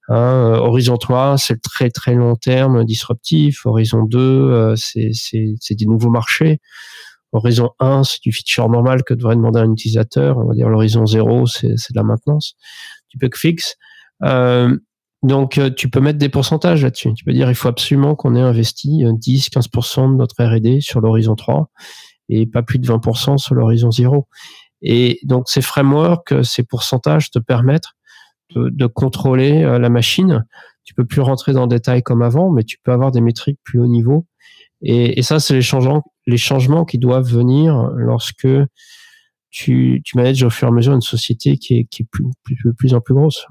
Hein, 0.08 0.54
horizon 0.58 0.96
3, 0.96 1.36
c'est 1.36 1.54
le 1.54 1.60
très 1.60 1.90
très 1.90 2.14
long 2.14 2.34
terme 2.34 2.84
disruptif. 2.84 3.66
Horizon 3.66 4.04
2, 4.04 4.74
c'est, 4.76 5.10
c'est, 5.12 5.74
des 5.74 5.86
nouveaux 5.86 6.10
marchés. 6.10 6.60
Horizon 7.32 7.70
1, 7.78 8.04
c'est 8.04 8.22
du 8.22 8.32
feature 8.32 8.70
normal 8.70 9.02
que 9.04 9.12
devrait 9.12 9.36
demander 9.36 9.60
un 9.60 9.70
utilisateur. 9.70 10.38
On 10.38 10.46
va 10.46 10.54
dire 10.54 10.68
l'horizon 10.68 11.04
0, 11.04 11.46
c'est, 11.46 11.68
de 11.68 11.94
la 11.94 12.04
maintenance, 12.04 12.54
du 13.10 13.18
bug 13.18 13.36
fix. 13.36 13.76
Euh, 14.24 14.74
Donc, 15.22 15.60
tu 15.76 15.90
peux 15.90 16.00
mettre 16.00 16.18
des 16.18 16.30
pourcentages 16.30 16.82
là-dessus. 16.82 17.12
Tu 17.14 17.24
peux 17.24 17.32
dire, 17.32 17.50
il 17.50 17.54
faut 17.54 17.68
absolument 17.68 18.14
qu'on 18.14 18.34
ait 18.34 18.40
investi 18.40 19.04
10-15% 19.04 20.12
de 20.12 20.16
notre 20.16 20.42
R&D 20.42 20.80
sur 20.80 21.00
l'horizon 21.00 21.34
3 21.36 21.70
et 22.30 22.46
pas 22.46 22.62
plus 22.62 22.78
de 22.78 22.86
20% 22.88 23.36
sur 23.36 23.54
l'horizon 23.54 23.90
0. 23.90 24.26
Et 24.80 25.18
donc, 25.24 25.48
ces 25.48 25.60
frameworks, 25.60 26.44
ces 26.44 26.62
pourcentages 26.62 27.30
te 27.30 27.38
permettent 27.38 27.88
de, 28.70 28.86
contrôler 28.86 29.62
la 29.62 29.88
machine. 29.88 30.44
Tu 30.84 30.94
peux 30.94 31.04
plus 31.04 31.20
rentrer 31.20 31.52
dans 31.52 31.62
le 31.62 31.68
détail 31.68 32.02
comme 32.02 32.22
avant, 32.22 32.50
mais 32.50 32.64
tu 32.64 32.78
peux 32.82 32.92
avoir 32.92 33.12
des 33.12 33.20
métriques 33.20 33.58
plus 33.64 33.80
haut 33.80 33.86
niveau. 33.86 34.26
Et, 34.80 35.22
ça, 35.22 35.40
c'est 35.40 35.54
les 35.54 35.62
changements, 35.62 36.84
qui 36.84 36.98
doivent 36.98 37.30
venir 37.30 37.90
lorsque 37.94 38.48
tu, 39.50 40.02
manages 40.14 40.42
au 40.42 40.50
fur 40.50 40.68
et 40.68 40.70
à 40.70 40.74
mesure 40.74 40.94
une 40.94 41.00
société 41.00 41.56
qui 41.58 41.78
est, 41.78 41.84
qui 41.84 42.04
plus, 42.04 42.26
plus 42.76 42.94
en 42.94 43.00
plus 43.00 43.14
grosse. 43.14 43.44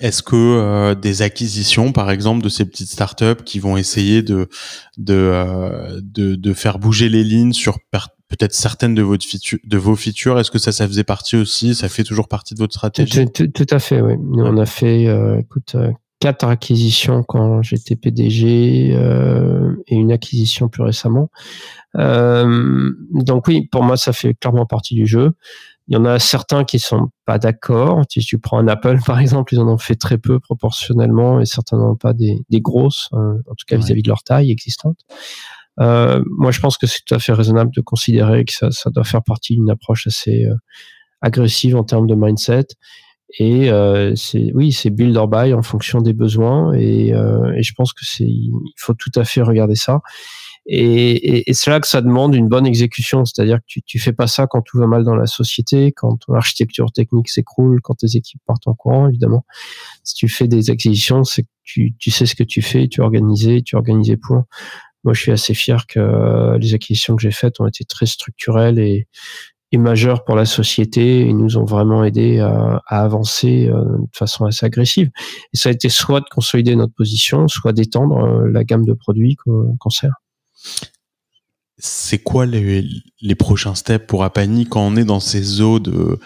Est-ce 0.00 0.22
que 0.22 0.36
euh, 0.36 0.94
des 0.94 1.22
acquisitions, 1.22 1.92
par 1.92 2.10
exemple, 2.10 2.42
de 2.42 2.48
ces 2.48 2.64
petites 2.64 2.90
startups 2.90 3.42
qui 3.44 3.58
vont 3.58 3.76
essayer 3.76 4.22
de 4.22 4.48
de, 4.96 5.14
euh, 5.14 6.00
de, 6.02 6.52
faire 6.52 6.78
bouger 6.78 7.08
les 7.08 7.24
lignes 7.24 7.52
sur 7.52 7.78
peut-être 8.28 8.54
certaines 8.54 8.94
de, 8.94 9.02
de 9.02 9.78
vos 9.78 9.96
features, 9.96 10.38
est-ce 10.38 10.50
que 10.50 10.58
ça, 10.58 10.70
ça 10.70 10.86
faisait 10.86 11.04
partie 11.04 11.36
aussi? 11.36 11.74
Ça 11.74 11.88
fait 11.88 12.04
toujours 12.04 12.28
partie 12.28 12.54
de 12.54 12.60
votre 12.60 12.74
stratégie? 12.74 13.26
Tout, 13.32 13.48
tout, 13.48 13.66
à 13.70 13.78
fait, 13.78 14.00
oui. 14.00 14.14
Nous, 14.18 14.44
on 14.44 14.58
a 14.58 14.66
fait, 14.66 15.06
euh, 15.06 15.38
écoute, 15.38 15.76
quatre 16.20 16.46
acquisitions 16.46 17.22
quand 17.24 17.62
j'étais 17.62 17.96
PDG 17.96 18.90
et 18.90 19.94
une 19.94 20.12
acquisition 20.12 20.68
plus 20.68 20.82
récemment. 20.82 21.30
donc 21.94 23.48
oui, 23.48 23.66
pour 23.72 23.82
moi, 23.82 23.96
ça 23.96 24.12
fait 24.12 24.34
clairement 24.34 24.66
partie 24.66 24.94
du 24.94 25.06
jeu. 25.06 25.32
Il 25.88 25.94
y 25.94 25.96
en 25.96 26.04
a 26.04 26.18
certains 26.18 26.64
qui 26.64 26.78
sont 26.78 27.08
pas 27.24 27.38
d'accord. 27.38 28.02
Si 28.10 28.20
tu 28.20 28.38
prends 28.38 28.58
un 28.58 28.68
Apple, 28.68 28.98
par 29.06 29.18
exemple, 29.18 29.54
ils 29.54 29.60
en 29.60 29.68
ont 29.68 29.78
fait 29.78 29.96
très 29.96 30.18
peu 30.18 30.38
proportionnellement 30.38 31.40
et 31.40 31.46
certainement 31.46 31.96
pas 31.96 32.12
des, 32.12 32.44
des 32.50 32.60
grosses, 32.60 33.08
hein, 33.12 33.38
en 33.50 33.54
tout 33.54 33.64
cas 33.66 33.76
vis-à-vis 33.76 34.02
de 34.02 34.08
leur 34.08 34.22
taille 34.22 34.50
existante. 34.50 34.98
Euh, 35.80 36.22
moi, 36.26 36.50
je 36.50 36.60
pense 36.60 36.76
que 36.76 36.86
c'est 36.86 37.00
tout 37.06 37.14
à 37.14 37.18
fait 37.18 37.32
raisonnable 37.32 37.70
de 37.74 37.80
considérer 37.80 38.44
que 38.44 38.52
ça, 38.52 38.70
ça 38.70 38.90
doit 38.90 39.04
faire 39.04 39.22
partie 39.22 39.54
d'une 39.56 39.70
approche 39.70 40.06
assez 40.06 40.44
euh, 40.44 40.54
agressive 41.20 41.76
en 41.76 41.84
termes 41.84 42.06
de 42.06 42.14
mindset. 42.14 42.66
Et 43.38 43.70
euh, 43.70 44.14
c'est 44.16 44.52
oui, 44.54 44.72
c'est 44.72 44.90
build 44.90 45.16
or 45.16 45.28
buy 45.28 45.52
en 45.52 45.62
fonction 45.62 46.00
des 46.00 46.14
besoins. 46.14 46.72
Et, 46.74 47.12
euh, 47.12 47.52
et 47.54 47.62
je 47.62 47.74
pense 47.74 47.92
que 47.92 48.04
c'est 48.04 48.24
il 48.24 48.52
faut 48.76 48.94
tout 48.94 49.12
à 49.14 49.24
fait 49.24 49.42
regarder 49.42 49.74
ça. 49.74 50.00
Et, 50.70 51.48
et, 51.48 51.54
c'est 51.54 51.70
là 51.70 51.80
que 51.80 51.86
ça 51.86 52.02
demande 52.02 52.34
une 52.34 52.46
bonne 52.46 52.66
exécution, 52.66 53.24
c'est-à-dire 53.24 53.56
que 53.56 53.64
tu, 53.66 53.80
tu 53.82 53.98
fais 53.98 54.12
pas 54.12 54.26
ça 54.26 54.46
quand 54.46 54.60
tout 54.60 54.78
va 54.78 54.86
mal 54.86 55.02
dans 55.02 55.16
la 55.16 55.24
société, 55.24 55.92
quand 55.92 56.18
ton 56.18 56.34
architecture 56.34 56.92
technique 56.92 57.30
s'écroule, 57.30 57.80
quand 57.80 57.94
tes 57.94 58.16
équipes 58.16 58.42
partent 58.46 58.68
en 58.68 58.74
courant, 58.74 59.08
évidemment. 59.08 59.46
Si 60.04 60.14
tu 60.14 60.28
fais 60.28 60.46
des 60.46 60.68
acquisitions, 60.68 61.24
c'est 61.24 61.44
que 61.44 61.48
tu, 61.64 61.94
tu 61.98 62.10
sais 62.10 62.26
ce 62.26 62.34
que 62.34 62.42
tu 62.42 62.60
fais, 62.60 62.86
tu 62.86 63.00
es 63.00 63.02
organisé, 63.02 63.62
tu 63.62 63.76
es 63.76 63.78
organisé 63.78 64.18
pour. 64.18 64.44
Moi, 65.04 65.14
je 65.14 65.22
suis 65.22 65.32
assez 65.32 65.54
fier 65.54 65.86
que 65.86 66.58
les 66.58 66.74
acquisitions 66.74 67.16
que 67.16 67.22
j'ai 67.22 67.30
faites 67.30 67.60
ont 67.60 67.66
été 67.66 67.84
très 67.86 68.04
structurelles 68.04 68.78
et, 68.78 69.08
et 69.72 69.78
majeures 69.78 70.24
pour 70.24 70.36
la 70.36 70.44
société 70.44 71.20
et 71.20 71.32
nous 71.32 71.56
ont 71.56 71.64
vraiment 71.64 72.04
aidé 72.04 72.40
à, 72.40 72.82
à 72.86 73.02
avancer 73.02 73.68
euh, 73.68 73.84
de 73.84 74.16
façon 74.16 74.44
assez 74.44 74.66
agressive. 74.66 75.10
Et 75.54 75.56
ça 75.56 75.68
a 75.68 75.72
été 75.72 75.88
soit 75.88 76.20
de 76.20 76.26
consolider 76.30 76.76
notre 76.76 76.94
position, 76.94 77.48
soit 77.48 77.72
d'étendre 77.72 78.18
euh, 78.18 78.50
la 78.50 78.64
gamme 78.64 78.84
de 78.84 78.92
produits 78.92 79.36
qu'on 79.36 79.90
sert. 79.90 80.14
C'est 81.80 82.18
quoi 82.18 82.44
les, 82.44 82.84
les, 83.20 83.34
prochains 83.36 83.76
steps 83.76 84.06
pour 84.06 84.24
Apani 84.24 84.66
quand 84.66 84.80
on 84.80 84.96
est 84.96 85.04
dans 85.04 85.20
ces 85.20 85.60
eaux 85.60 85.78
de 85.78 86.18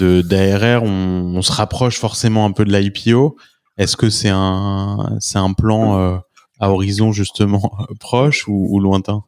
d'ARR 0.00 0.82
on, 0.82 1.36
on, 1.36 1.42
se 1.42 1.52
rapproche 1.52 1.98
forcément 1.98 2.46
un 2.46 2.52
peu 2.52 2.64
de 2.64 2.74
l'IPO. 2.74 3.36
Est-ce 3.76 3.96
que 3.96 4.08
c'est 4.08 4.30
un 4.32 5.16
c'est 5.20 5.38
un 5.38 5.52
plan 5.52 6.00
euh, 6.00 6.16
à 6.60 6.70
horizon 6.70 7.12
justement 7.12 7.76
proche 8.00 8.48
ou, 8.48 8.68
ou 8.70 8.80
lointain? 8.80 9.22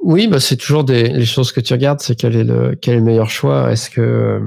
Oui, 0.00 0.28
bah 0.28 0.38
c'est 0.38 0.56
toujours 0.56 0.84
des 0.84 1.08
les 1.08 1.24
choses 1.24 1.50
que 1.50 1.60
tu 1.60 1.72
regardes, 1.72 2.00
c'est 2.00 2.14
quel 2.14 2.36
est 2.36 2.44
le 2.44 2.76
quel 2.76 2.94
est 2.94 2.98
le 2.98 3.04
meilleur 3.04 3.30
choix? 3.30 3.72
Est-ce 3.72 3.88
que 3.88 4.42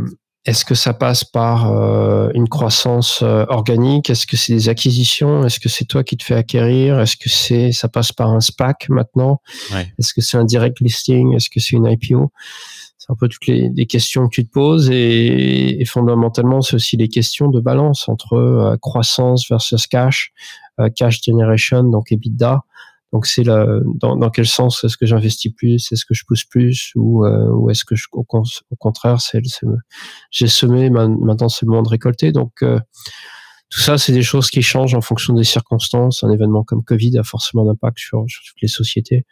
est-ce 0.46 0.66
que 0.66 0.74
ça 0.74 0.94
passe 0.94 1.24
par 1.24 1.72
euh, 1.72 2.32
une 2.34 2.50
croissance 2.50 3.20
euh, 3.22 3.46
organique? 3.50 4.10
Est-ce 4.10 4.26
que 4.26 4.38
c'est 4.38 4.54
des 4.54 4.70
acquisitions? 4.70 5.46
Est-ce 5.46 5.60
que 5.60 5.70
c'est 5.70 5.86
toi 5.86 6.04
qui 6.04 6.18
te 6.18 6.24
fais 6.24 6.34
acquérir? 6.34 7.00
Est-ce 7.00 7.16
que 7.16 7.30
c'est 7.30 7.72
ça 7.72 7.88
passe 7.90 8.12
par 8.12 8.30
un 8.30 8.40
SPAC 8.40 8.90
maintenant? 8.90 9.40
Est-ce 10.00 10.16
que 10.16 10.22
c'est 10.22 10.38
un 10.38 10.44
direct 10.44 10.80
listing? 10.80 11.36
Est-ce 11.36 11.50
que 11.50 11.60
c'est 11.60 11.76
une 11.76 11.86
IPO 11.86 12.32
C'est 12.98 13.12
un 13.12 13.16
peu 13.16 13.28
toutes 13.28 13.46
les, 13.46 13.86
questions 13.86 14.28
que 14.28 14.34
tu 14.34 14.48
te 14.48 14.52
poses 14.52 14.90
et, 14.90 15.80
et 15.80 15.86
fondamentalement, 15.86 16.62
c'est 16.62 16.76
aussi 16.76 16.98
les 16.98 17.08
questions 17.08 17.50
de 17.50 17.60
balance 17.60 18.10
entre 18.10 18.34
euh, 18.34 18.78
croissance 18.82 19.48
versus 19.48 19.86
cash, 19.86 20.32
cash 20.96 21.22
generation, 21.24 21.84
donc 21.84 22.12
EBITDA, 22.12 22.64
donc 23.12 23.26
c'est 23.26 23.44
dans, 23.44 24.16
dans 24.16 24.30
quel 24.30 24.48
sens 24.48 24.84
est-ce 24.84 24.96
que 24.96 25.06
j'investis 25.06 25.52
plus, 25.52 25.92
est-ce 25.92 26.06
que 26.06 26.14
je 26.14 26.24
pousse 26.26 26.46
plus 26.46 26.94
ou, 26.96 27.26
euh, 27.26 27.50
ou 27.50 27.70
est-ce 27.70 27.84
que 27.84 27.96
je, 27.96 28.06
au, 28.14 28.24
contraire 28.24 29.20
c'est, 29.20 29.42
j'ai 30.32 30.48
semé 30.48 30.90
maintenant 30.90 31.50
c'est 31.50 31.66
le 31.66 31.72
moment 31.72 31.84
de 31.84 31.90
récolter. 31.90 32.32
Donc 32.32 32.54
euh, 32.64 32.80
tout 33.70 33.82
ça 33.82 33.98
c'est 33.98 34.14
des 34.14 34.24
choses 34.24 34.50
qui 34.50 34.62
changent 34.62 34.96
en 34.96 35.02
fonction 35.02 35.34
des 35.34 35.44
circonstances. 35.44 36.24
Un 36.24 36.32
événement 36.32 36.64
comme 36.64 36.84
Covid 36.84 37.18
a 37.18 37.24
forcément 37.24 37.68
un 37.68 37.72
impact 37.72 38.00
sur, 38.00 38.24
sur 38.28 38.42
toutes 38.48 38.62
les 38.62 38.70
sociétés. 38.70 39.26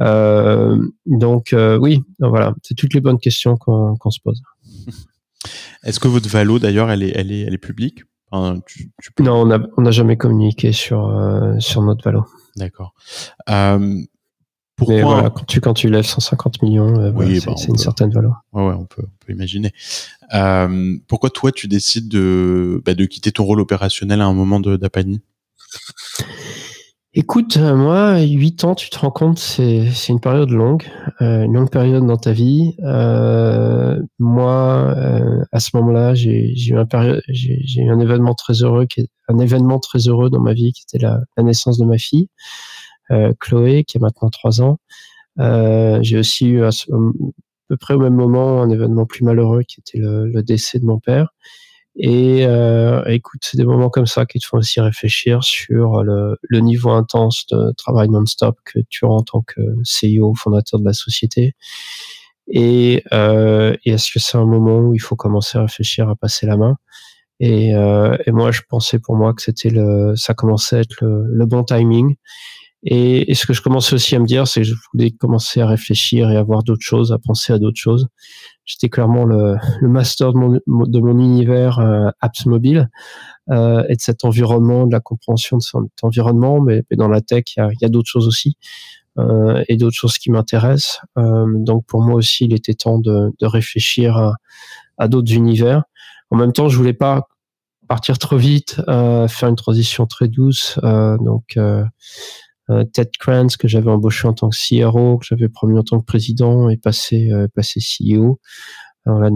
Euh, 0.00 0.80
donc 1.04 1.54
oui, 1.80 2.02
voilà, 2.18 2.54
c'est 2.62 2.74
toutes 2.74 2.94
les 2.94 3.00
bonnes 3.00 3.18
questions 3.18 3.58
qu'on, 3.58 3.96
qu'on 3.96 4.10
se 4.10 4.20
pose. 4.20 4.40
Est-ce 5.84 6.00
que 6.00 6.08
votre 6.08 6.28
valo 6.28 6.58
d'ailleurs 6.58 6.90
elle 6.90 7.02
est, 7.02 7.12
elle 7.14 7.30
est, 7.30 7.42
elle 7.42 7.54
est 7.54 7.58
publique? 7.58 8.04
Non, 8.32 9.48
on 9.76 9.82
n'a 9.82 9.90
jamais 9.90 10.16
communiqué 10.16 10.72
sur, 10.72 11.08
euh, 11.08 11.58
sur 11.58 11.82
notre 11.82 12.04
valo. 12.04 12.26
D'accord. 12.56 12.94
Euh, 13.48 14.02
pourquoi 14.76 14.94
Mais 14.94 15.02
voilà, 15.02 15.30
quand 15.30 15.44
tu, 15.44 15.60
quand 15.60 15.74
tu 15.74 15.90
lèves 15.90 16.04
150 16.04 16.62
millions, 16.62 17.00
euh, 17.00 17.10
oui, 17.14 17.40
bah, 17.44 17.54
c'est 17.56 17.68
une 17.68 17.78
certaine 17.78 18.10
valeur. 18.10 18.42
Ouais, 18.52 18.66
ouais 18.66 18.74
on, 18.74 18.84
peut, 18.84 19.02
on 19.02 19.26
peut 19.26 19.32
imaginer. 19.32 19.72
Pourquoi 21.08 21.30
toi, 21.30 21.50
tu 21.52 21.68
décides 21.68 22.08
de, 22.08 22.82
bah, 22.84 22.94
de 22.94 23.04
quitter 23.06 23.32
ton 23.32 23.44
rôle 23.44 23.60
opérationnel 23.60 24.20
à 24.20 24.26
un 24.26 24.34
moment 24.34 24.60
d'Apani? 24.60 25.20
Écoute, 27.20 27.56
euh, 27.56 27.74
moi, 27.74 28.20
8 28.20 28.62
ans, 28.62 28.76
tu 28.76 28.90
te 28.90 28.98
rends 29.00 29.10
compte, 29.10 29.40
c'est, 29.40 29.88
une 30.08 30.20
période 30.20 30.50
longue, 30.50 30.84
euh, 31.20 31.42
une 31.42 31.54
longue 31.54 31.68
période 31.68 32.06
dans 32.06 32.16
ta 32.16 32.30
vie. 32.30 32.76
Euh, 32.84 34.00
moi, 34.20 34.94
euh, 34.96 35.42
à 35.50 35.58
ce 35.58 35.76
moment-là, 35.76 36.14
j'ai, 36.14 36.54
eu 36.54 36.78
un 36.78 36.86
eu 36.86 37.90
un 37.90 37.98
événement 37.98 38.34
très 38.34 38.62
heureux, 38.62 38.86
qui 38.86 39.00
est 39.00 39.08
un 39.26 39.38
événement 39.40 39.80
très 39.80 40.06
heureux 40.06 40.30
dans 40.30 40.38
ma 40.38 40.54
vie, 40.54 40.72
qui 40.72 40.84
était 40.84 41.04
la, 41.04 41.18
naissance 41.42 41.76
de 41.76 41.84
ma 41.84 41.98
fille, 41.98 42.28
euh, 43.10 43.32
Chloé, 43.40 43.82
qui 43.82 43.96
a 43.96 44.00
maintenant 44.00 44.30
3 44.30 44.62
ans. 44.62 44.78
Euh, 45.40 45.98
j'ai 46.02 46.18
aussi 46.18 46.46
eu 46.46 46.62
à, 46.62 46.70
peu 47.68 47.76
près 47.76 47.94
au 47.94 47.98
même 47.98 48.14
moment 48.14 48.62
un 48.62 48.70
événement 48.70 49.06
plus 49.06 49.24
malheureux, 49.24 49.64
qui 49.64 49.80
était 49.80 49.98
le, 49.98 50.28
le 50.28 50.42
décès 50.44 50.78
de 50.78 50.84
mon 50.84 51.00
père. 51.00 51.34
Et 51.96 52.46
euh, 52.46 53.02
écoute, 53.06 53.40
c'est 53.42 53.56
des 53.56 53.64
moments 53.64 53.90
comme 53.90 54.06
ça 54.06 54.24
qui 54.24 54.38
te 54.38 54.46
font 54.46 54.58
aussi 54.58 54.80
réfléchir 54.80 55.42
sur 55.42 56.04
le, 56.04 56.36
le 56.42 56.60
niveau 56.60 56.90
intense 56.90 57.46
de 57.48 57.72
travail 57.76 58.08
non-stop 58.08 58.56
que 58.64 58.78
tu 58.88 59.04
as 59.04 59.08
en 59.08 59.22
tant 59.22 59.42
que 59.42 59.60
CEO, 59.82 60.34
fondateur 60.34 60.78
de 60.80 60.84
la 60.84 60.92
société. 60.92 61.54
Et, 62.48 63.04
euh, 63.12 63.76
est-ce 63.84 64.12
que 64.12 64.20
c'est 64.20 64.38
un 64.38 64.46
moment 64.46 64.78
où 64.78 64.94
il 64.94 65.00
faut 65.00 65.16
commencer 65.16 65.58
à 65.58 65.62
réfléchir 65.62 66.08
à 66.08 66.16
passer 66.16 66.46
la 66.46 66.56
main? 66.56 66.76
Et, 67.40 67.74
euh, 67.74 68.16
et 68.26 68.32
moi, 68.32 68.52
je 68.52 68.62
pensais 68.68 68.98
pour 68.98 69.16
moi 69.16 69.34
que 69.34 69.42
c'était 69.42 69.70
le, 69.70 70.14
ça 70.16 70.34
commençait 70.34 70.76
à 70.76 70.80
être 70.80 70.96
le, 71.04 71.24
le 71.28 71.46
bon 71.46 71.64
timing. 71.64 72.16
Et, 72.84 73.30
et, 73.30 73.34
ce 73.34 73.44
que 73.44 73.52
je 73.52 73.60
commençais 73.60 73.94
aussi 73.94 74.14
à 74.14 74.20
me 74.20 74.26
dire, 74.26 74.46
c'est 74.46 74.60
que 74.60 74.66
je 74.66 74.74
voulais 74.92 75.10
commencer 75.10 75.60
à 75.60 75.66
réfléchir 75.66 76.30
et 76.30 76.36
à 76.36 76.42
voir 76.44 76.62
d'autres 76.62 76.84
choses, 76.84 77.12
à 77.12 77.18
penser 77.18 77.52
à 77.52 77.58
d'autres 77.58 77.80
choses 77.80 78.08
j'étais 78.68 78.88
clairement 78.90 79.24
le, 79.24 79.56
le, 79.80 79.88
master 79.88 80.32
de 80.32 80.38
mon, 80.38 80.60
de 80.66 81.00
mon 81.00 81.18
univers 81.18 81.80
euh, 81.80 82.10
apps 82.20 82.46
mobile 82.46 82.88
euh, 83.50 83.82
et 83.88 83.96
de 83.96 84.00
cet 84.00 84.24
environnement, 84.24 84.86
de 84.86 84.92
la 84.92 85.00
compréhension 85.00 85.56
de 85.56 85.62
cet 85.62 85.74
environnement, 86.02 86.60
mais, 86.60 86.82
mais 86.90 86.96
dans 86.96 87.08
la 87.08 87.20
tech, 87.20 87.44
il 87.56 87.60
y 87.60 87.62
a, 87.62 87.70
y 87.80 87.84
a 87.84 87.88
d'autres 87.88 88.10
choses 88.10 88.28
aussi 88.28 88.56
euh, 89.18 89.64
et 89.68 89.76
d'autres 89.76 89.96
choses 89.96 90.18
qui 90.18 90.30
m'intéressent. 90.30 91.00
Euh, 91.16 91.46
donc 91.56 91.86
pour 91.86 92.02
moi 92.02 92.14
aussi, 92.14 92.44
il 92.44 92.52
était 92.52 92.74
temps 92.74 92.98
de, 92.98 93.32
de 93.40 93.46
réfléchir 93.46 94.16
à, 94.18 94.34
à 94.98 95.08
d'autres 95.08 95.32
univers. 95.32 95.84
En 96.30 96.36
même 96.36 96.52
temps, 96.52 96.68
je 96.68 96.76
voulais 96.76 96.92
pas 96.92 97.26
partir 97.88 98.18
trop 98.18 98.36
vite, 98.36 98.82
euh, 98.88 99.28
faire 99.28 99.48
une 99.48 99.56
transition 99.56 100.04
très 100.06 100.28
douce. 100.28 100.78
donc 100.82 101.56
euh, 101.56 101.82
Ted 102.92 103.10
Kranz 103.18 103.56
que 103.56 103.68
j'avais 103.68 103.90
embauché 103.90 104.28
en 104.28 104.34
tant 104.34 104.50
que 104.50 104.56
CRO, 104.56 105.18
que 105.18 105.26
j'avais 105.26 105.48
promu 105.48 105.78
en 105.78 105.82
tant 105.82 106.00
que 106.00 106.04
président 106.04 106.68
et 106.68 106.76
passé 106.76 107.30
euh, 107.32 107.48
passé 107.54 107.80
CEO. 107.80 108.40
On 109.06 109.20
l'a 109.20 109.30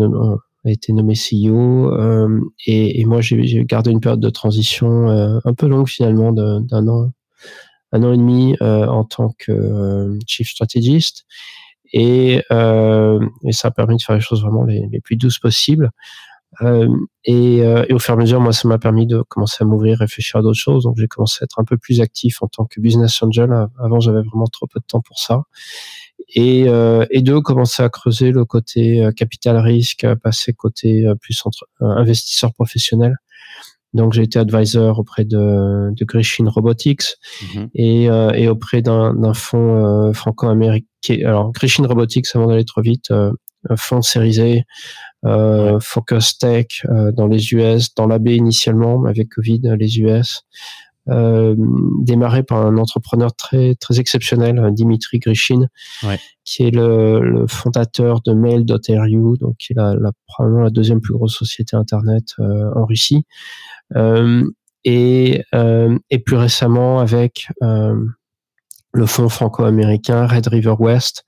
a 0.65 0.71
été 0.71 0.93
nommé 0.93 1.15
CEO 1.15 1.93
euh, 1.93 2.41
et, 2.67 3.01
et, 3.01 3.05
moi 3.05 3.21
j'ai 3.21 3.65
gardé 3.65 3.91
une 3.91 4.01
période 4.01 4.21
de 4.21 4.31
transition 4.31 5.11
euh, 5.11 5.39
un 5.45 5.55
peu 5.55 5.67
longue 5.67 5.89
finalement 5.89 6.33
d'un 6.33 6.89
an 6.89 7.11
un 7.95 8.03
an 8.05 8.13
et 8.13 8.17
demi 8.17 8.57
euh, 8.63 8.87
en 8.87 9.05
tant 9.05 9.35
que 9.39 10.17
chief 10.27 10.49
strategist 10.49 11.27
et, 11.93 12.37
et, 12.37 13.53
ça 13.53 13.69
a 13.69 13.71
permis 13.71 13.97
de 13.97 14.03
faire 14.03 14.15
les 14.15 14.23
choses 14.23 14.43
vraiment 14.43 14.65
les, 14.65 14.89
les 14.91 15.01
plus 15.01 15.17
douces 15.17 15.39
possibles 15.39 15.91
et, 16.61 17.59
et, 17.59 17.93
au 17.93 17.99
fur 17.99 18.15
et 18.15 18.17
à 18.17 18.21
mesure, 18.21 18.41
moi, 18.41 18.53
ça 18.53 18.69
m'a 18.69 18.79
permis 18.79 19.07
de 19.07 19.23
commencer 19.23 19.59
à 19.61 19.65
m'ouvrir, 19.65 19.99
réfléchir 19.99 20.37
à 20.41 20.43
d'autres 20.43 20.59
choses. 20.59 20.85
Donc, 20.85 20.97
j'ai 20.99 21.09
commencé 21.09 21.39
à 21.41 21.45
être 21.45 21.59
un 21.59 21.65
peu 21.65 21.79
plus 21.79 22.01
actif 22.01 22.43
en 22.43 22.49
tant 22.49 22.67
que 22.67 22.81
business 22.81 23.23
angel. 23.23 23.51
Avant, 23.79 24.01
j'avais 24.01 24.23
vraiment 24.23 24.47
trop 24.47 24.67
peu 24.67 24.81
de 24.81 24.85
temps 24.85 25.01
pour 25.01 25.19
ça. 25.19 25.43
Et, 26.35 26.67
et 27.11 27.23
de 27.23 27.39
commencer 27.39 27.83
à 27.83 27.89
creuser 27.89 28.31
le 28.33 28.45
côté 28.45 29.09
capital 29.17 29.57
risque, 29.57 30.07
passer 30.23 30.53
côté 30.53 31.07
plus 31.21 31.41
entre, 31.45 31.67
investisseur 31.81 32.53
professionnel. 32.53 33.17
Donc 33.95 34.15
j'ai 34.15 34.23
été 34.23 34.39
advisor 34.39 34.99
auprès 34.99 35.25
de, 35.25 35.91
de 35.93 36.05
Grishin 36.05 36.49
Robotics 36.49 37.17
mhm. 37.55 37.69
et, 37.75 38.11
euh, 38.11 38.31
et, 38.31 38.49
auprès 38.49 38.81
d'un 38.81 39.35
fonds 39.35 40.09
euh, 40.09 40.13
franco-américain. 40.13 40.87
Alors 41.25 41.53
Grishin 41.53 41.87
Robotics, 41.87 42.27
avant 42.35 42.47
d'aller 42.47 42.65
trop 42.65 42.81
vite, 42.81 43.11
euh, 43.11 43.33
un 43.69 43.77
fonds 43.77 44.03
sérisé, 44.03 44.65
euh, 45.25 45.79
Focus 45.81 46.39
Tech 46.39 46.85
dans 47.15 47.27
les 47.27 47.53
US, 47.53 47.95
dans 47.95 48.07
l'AB 48.07 48.29
initialement, 48.29 49.05
avec 49.05 49.29
Covid, 49.31 49.61
les 49.79 50.01
US. 50.01 50.45
Euh, 51.09 51.57
démarré 51.99 52.45
par 52.45 52.65
un 52.65 52.77
entrepreneur 52.77 53.35
très 53.35 53.75
très 53.75 53.99
exceptionnel, 53.99 54.63
Dimitri 54.73 55.19
Grishin, 55.19 55.67
ouais. 56.05 56.21
qui 56.45 56.63
est 56.63 56.71
le, 56.71 57.19
le, 57.21 57.47
fondateur 57.49 58.21
de 58.21 58.33
Mail.ru, 58.33 59.37
donc 59.37 59.57
qui 59.59 59.73
est 59.73 59.77
la, 59.77 59.97
la, 59.97 60.13
probablement 60.29 60.63
la 60.63 60.71
deuxième 60.71 61.01
plus 61.01 61.15
grosse 61.15 61.37
société 61.37 61.75
internet 61.75 62.35
euh, 62.39 62.71
en 62.77 62.85
Russie. 62.87 63.25
Euh, 63.97 64.45
et, 64.85 65.43
euh, 65.55 65.99
et 66.11 66.19
plus 66.21 66.37
récemment 66.37 67.01
avec 67.01 67.49
euh, 67.63 67.97
le 68.93 69.07
fonds 69.07 69.29
franco-américain 69.29 70.27
Red 70.27 70.47
River 70.49 70.75
West, 70.79 71.25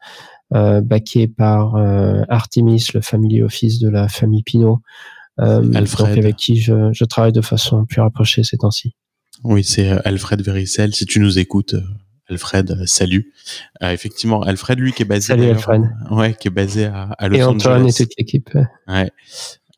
backé 0.51 1.26
par 1.28 1.76
Artemis, 2.28 2.88
le 2.95 3.01
family 3.01 3.42
office 3.42 3.78
de 3.80 3.88
la 3.88 4.09
famille 4.09 4.42
Pinot, 4.42 4.80
Alfred. 5.38 6.18
avec 6.18 6.36
qui 6.36 6.61
je, 6.61 6.92
je, 6.92 7.05
travaille 7.05 7.32
de 7.32 7.40
façon 7.40 7.84
plus 7.86 8.01
rapprochée 8.01 8.45
ces 8.45 8.59
temps-ci. 8.59 8.95
Oui, 9.42 9.64
c'est 9.64 9.90
Alfred 10.07 10.40
Vericel. 10.42 10.95
Si 10.95 11.07
tu 11.07 11.18
nous 11.18 11.38
écoutes, 11.38 11.74
Alfred, 12.28 12.86
salut. 12.86 13.32
Euh, 13.82 13.90
effectivement, 13.90 14.42
Alfred, 14.42 14.78
lui, 14.78 14.92
qui 14.92 15.03
est 15.03 15.07
basé. 15.07 15.26
Salut 15.28 15.51
Alfred. 15.51 15.82
Ouais, 16.11 16.34
qui 16.34 16.49
est 16.49 16.53
basé 16.53 16.86
à, 16.86 17.11
à 17.18 17.28
Los 17.28 17.36
et 17.36 17.42
Angeles. 17.42 17.57
Antoine 17.57 17.88
et 17.88 17.92
toute 17.92 18.12
l'équipe. 18.16 18.51
Ouais. 18.88 19.11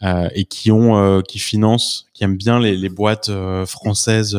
Euh, 0.02 0.28
et 0.34 0.44
qui 0.44 0.70
ont, 0.70 0.98
euh, 0.98 1.22
qui 1.22 1.38
financent, 1.38 2.06
qui 2.12 2.22
aiment 2.22 2.36
bien 2.36 2.60
les, 2.60 2.76
les 2.76 2.90
boîtes 2.90 3.30
euh, 3.30 3.64
françaises 3.64 4.38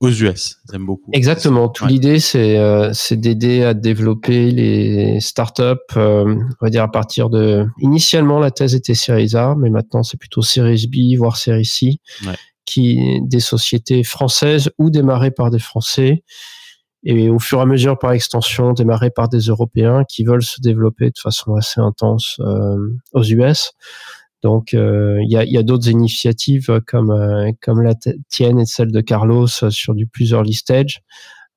aux 0.00 0.10
US. 0.10 0.56
Ils 0.68 0.74
aiment 0.74 0.86
beaucoup. 0.86 1.10
Exactement. 1.12 1.68
Toute 1.68 1.88
l'idée, 1.88 2.20
c'est 2.20 2.58
c'est 2.92 3.16
d'aider 3.16 3.62
à 3.62 3.74
développer 3.74 4.50
les 4.50 5.20
startups. 5.20 5.96
on 5.96 6.36
va 6.60 6.70
dire 6.70 6.82
à 6.82 6.90
partir 6.90 7.30
de. 7.30 7.66
Initialement, 7.80 8.38
la 8.38 8.50
thèse 8.50 8.74
était 8.74 8.94
Series 8.94 9.34
A, 9.34 9.54
mais 9.56 9.70
maintenant 9.70 10.02
c'est 10.02 10.18
plutôt 10.18 10.42
Series 10.42 10.86
B, 10.86 11.16
voire 11.18 11.36
Series 11.36 11.64
C, 11.64 11.98
ouais. 12.26 12.34
qui 12.64 13.20
des 13.22 13.40
sociétés 13.40 14.02
françaises 14.02 14.70
ou 14.78 14.90
démarrées 14.90 15.30
par 15.30 15.50
des 15.50 15.58
Français 15.58 16.22
et 17.08 17.30
au 17.30 17.38
fur 17.38 17.60
et 17.60 17.62
à 17.62 17.66
mesure, 17.66 17.96
par 17.98 18.10
extension, 18.12 18.72
démarrées 18.72 19.12
par 19.12 19.28
des 19.28 19.38
Européens 19.38 20.02
qui 20.08 20.24
veulent 20.24 20.42
se 20.42 20.60
développer 20.60 21.06
de 21.10 21.18
façon 21.18 21.54
assez 21.54 21.80
intense 21.80 22.36
euh, 22.40 22.76
aux 23.12 23.22
US. 23.22 23.72
Donc, 24.46 24.74
euh, 24.74 25.18
il 25.24 25.32
y 25.32 25.36
a, 25.36 25.44
y 25.44 25.58
a 25.58 25.64
d'autres 25.64 25.88
initiatives 25.88 26.80
comme 26.86 27.10
euh, 27.10 27.50
comme 27.60 27.82
la 27.82 27.94
tienne 28.28 28.60
et 28.60 28.64
celle 28.64 28.92
de 28.92 29.00
Carlos 29.00 29.48
sur 29.48 29.92
du 29.96 30.06
plus 30.06 30.30
early 30.30 30.54
stage. 30.54 31.00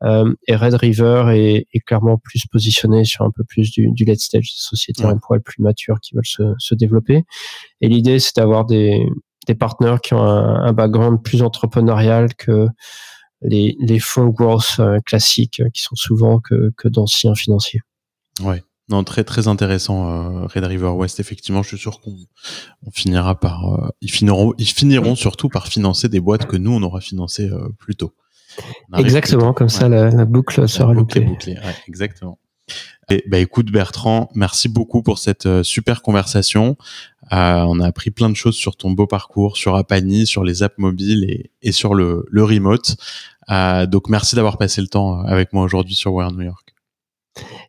Euh, 0.04 0.34
et 0.48 0.56
Red 0.56 0.74
River 0.74 1.26
est, 1.36 1.68
est, 1.72 1.80
clairement 1.82 2.18
plus 2.18 2.48
positionné 2.52 3.06
sur 3.06 3.26
un 3.26 3.30
peu 3.30 3.44
plus 3.44 3.70
du, 3.70 3.92
du 3.92 4.06
late 4.06 4.22
stage, 4.22 4.46
des 4.46 4.60
sociétés 4.60 5.06
ouais. 5.06 5.12
un 5.12 5.20
poil 5.20 5.40
plus 5.40 5.62
matures 5.62 6.00
qui 6.02 6.16
veulent 6.16 6.26
se, 6.26 6.56
se 6.58 6.74
développer. 6.74 7.26
Et 7.82 7.90
l'idée, 7.90 8.18
c'est 8.18 8.38
d'avoir 8.38 8.66
des, 8.66 9.06
des 9.46 9.54
partenaires 9.54 10.02
qui 10.02 10.16
ont 10.16 10.24
un, 10.24 10.64
un, 10.64 10.74
background 10.74 11.22
plus 11.22 11.44
entrepreneurial 11.44 12.34
que 12.34 12.70
les, 13.44 13.76
les 13.80 14.00
fonds 14.00 14.30
growth 14.30 14.82
classiques 15.06 15.62
qui 15.76 15.84
sont 15.84 15.96
souvent 15.96 16.40
que, 16.40 16.72
que 16.76 16.88
d'anciens 16.88 17.36
financiers. 17.36 17.82
Ouais. 18.42 18.64
Non, 18.90 19.04
très 19.04 19.24
très 19.24 19.48
intéressant, 19.48 20.10
euh, 20.10 20.48
Red 20.48 20.64
River 20.64 20.90
West. 20.90 21.20
Effectivement, 21.20 21.62
je 21.62 21.70
suis 21.70 21.78
sûr 21.78 22.02
qu'on 22.02 22.16
on 22.86 22.92
finira 22.92 23.40
par, 23.40 23.74
euh, 23.74 23.90
ils 24.02 24.12
finiront, 24.12 24.54
ils 24.58 24.68
finiront 24.68 25.16
surtout 25.16 25.48
par 25.50 25.68
financer 25.68 26.10
des 26.10 26.20
boîtes 26.20 26.46
que 26.46 26.58
nous 26.58 26.72
on 26.72 26.82
aura 26.82 27.00
financées 27.00 27.50
euh, 27.50 27.70
plus 27.78 27.96
tôt. 27.96 28.14
Exactement, 28.98 29.54
comme 29.54 29.68
ouais. 29.68 29.74
ça 29.74 29.88
la, 29.88 30.10
la, 30.10 30.26
boucle 30.26 30.68
sera 30.68 30.94
bouclée. 30.94 31.22
bouclée. 31.22 31.54
Ouais, 31.54 31.76
exactement. 31.88 32.40
Et, 33.10 33.24
bah, 33.28 33.40
écoute 33.40 33.72
Bertrand, 33.72 34.30
merci 34.36 34.70
beaucoup 34.70 35.02
pour 35.02 35.18
cette 35.18 35.46
euh, 35.46 35.64
super 35.64 36.02
conversation. 36.02 36.78
Euh, 37.32 37.64
on 37.68 37.80
a 37.80 37.88
appris 37.88 38.12
plein 38.12 38.30
de 38.30 38.36
choses 38.36 38.56
sur 38.56 38.76
ton 38.76 38.92
beau 38.92 39.08
parcours, 39.08 39.58
sur 39.58 39.76
Apani, 39.76 40.26
sur 40.26 40.44
les 40.44 40.64
apps 40.64 40.78
mobiles 40.78 41.26
et, 41.26 41.52
et 41.62 41.72
sur 41.72 41.96
le, 41.96 42.26
le 42.30 42.44
remote. 42.44 42.98
Euh, 43.50 43.86
donc 43.88 44.10
merci 44.10 44.36
d'avoir 44.36 44.58
passé 44.58 44.82
le 44.82 44.88
temps 44.88 45.22
avec 45.22 45.54
moi 45.54 45.64
aujourd'hui 45.64 45.96
sur 45.96 46.14
Wire 46.14 46.32
New 46.32 46.44
York. 46.44 46.76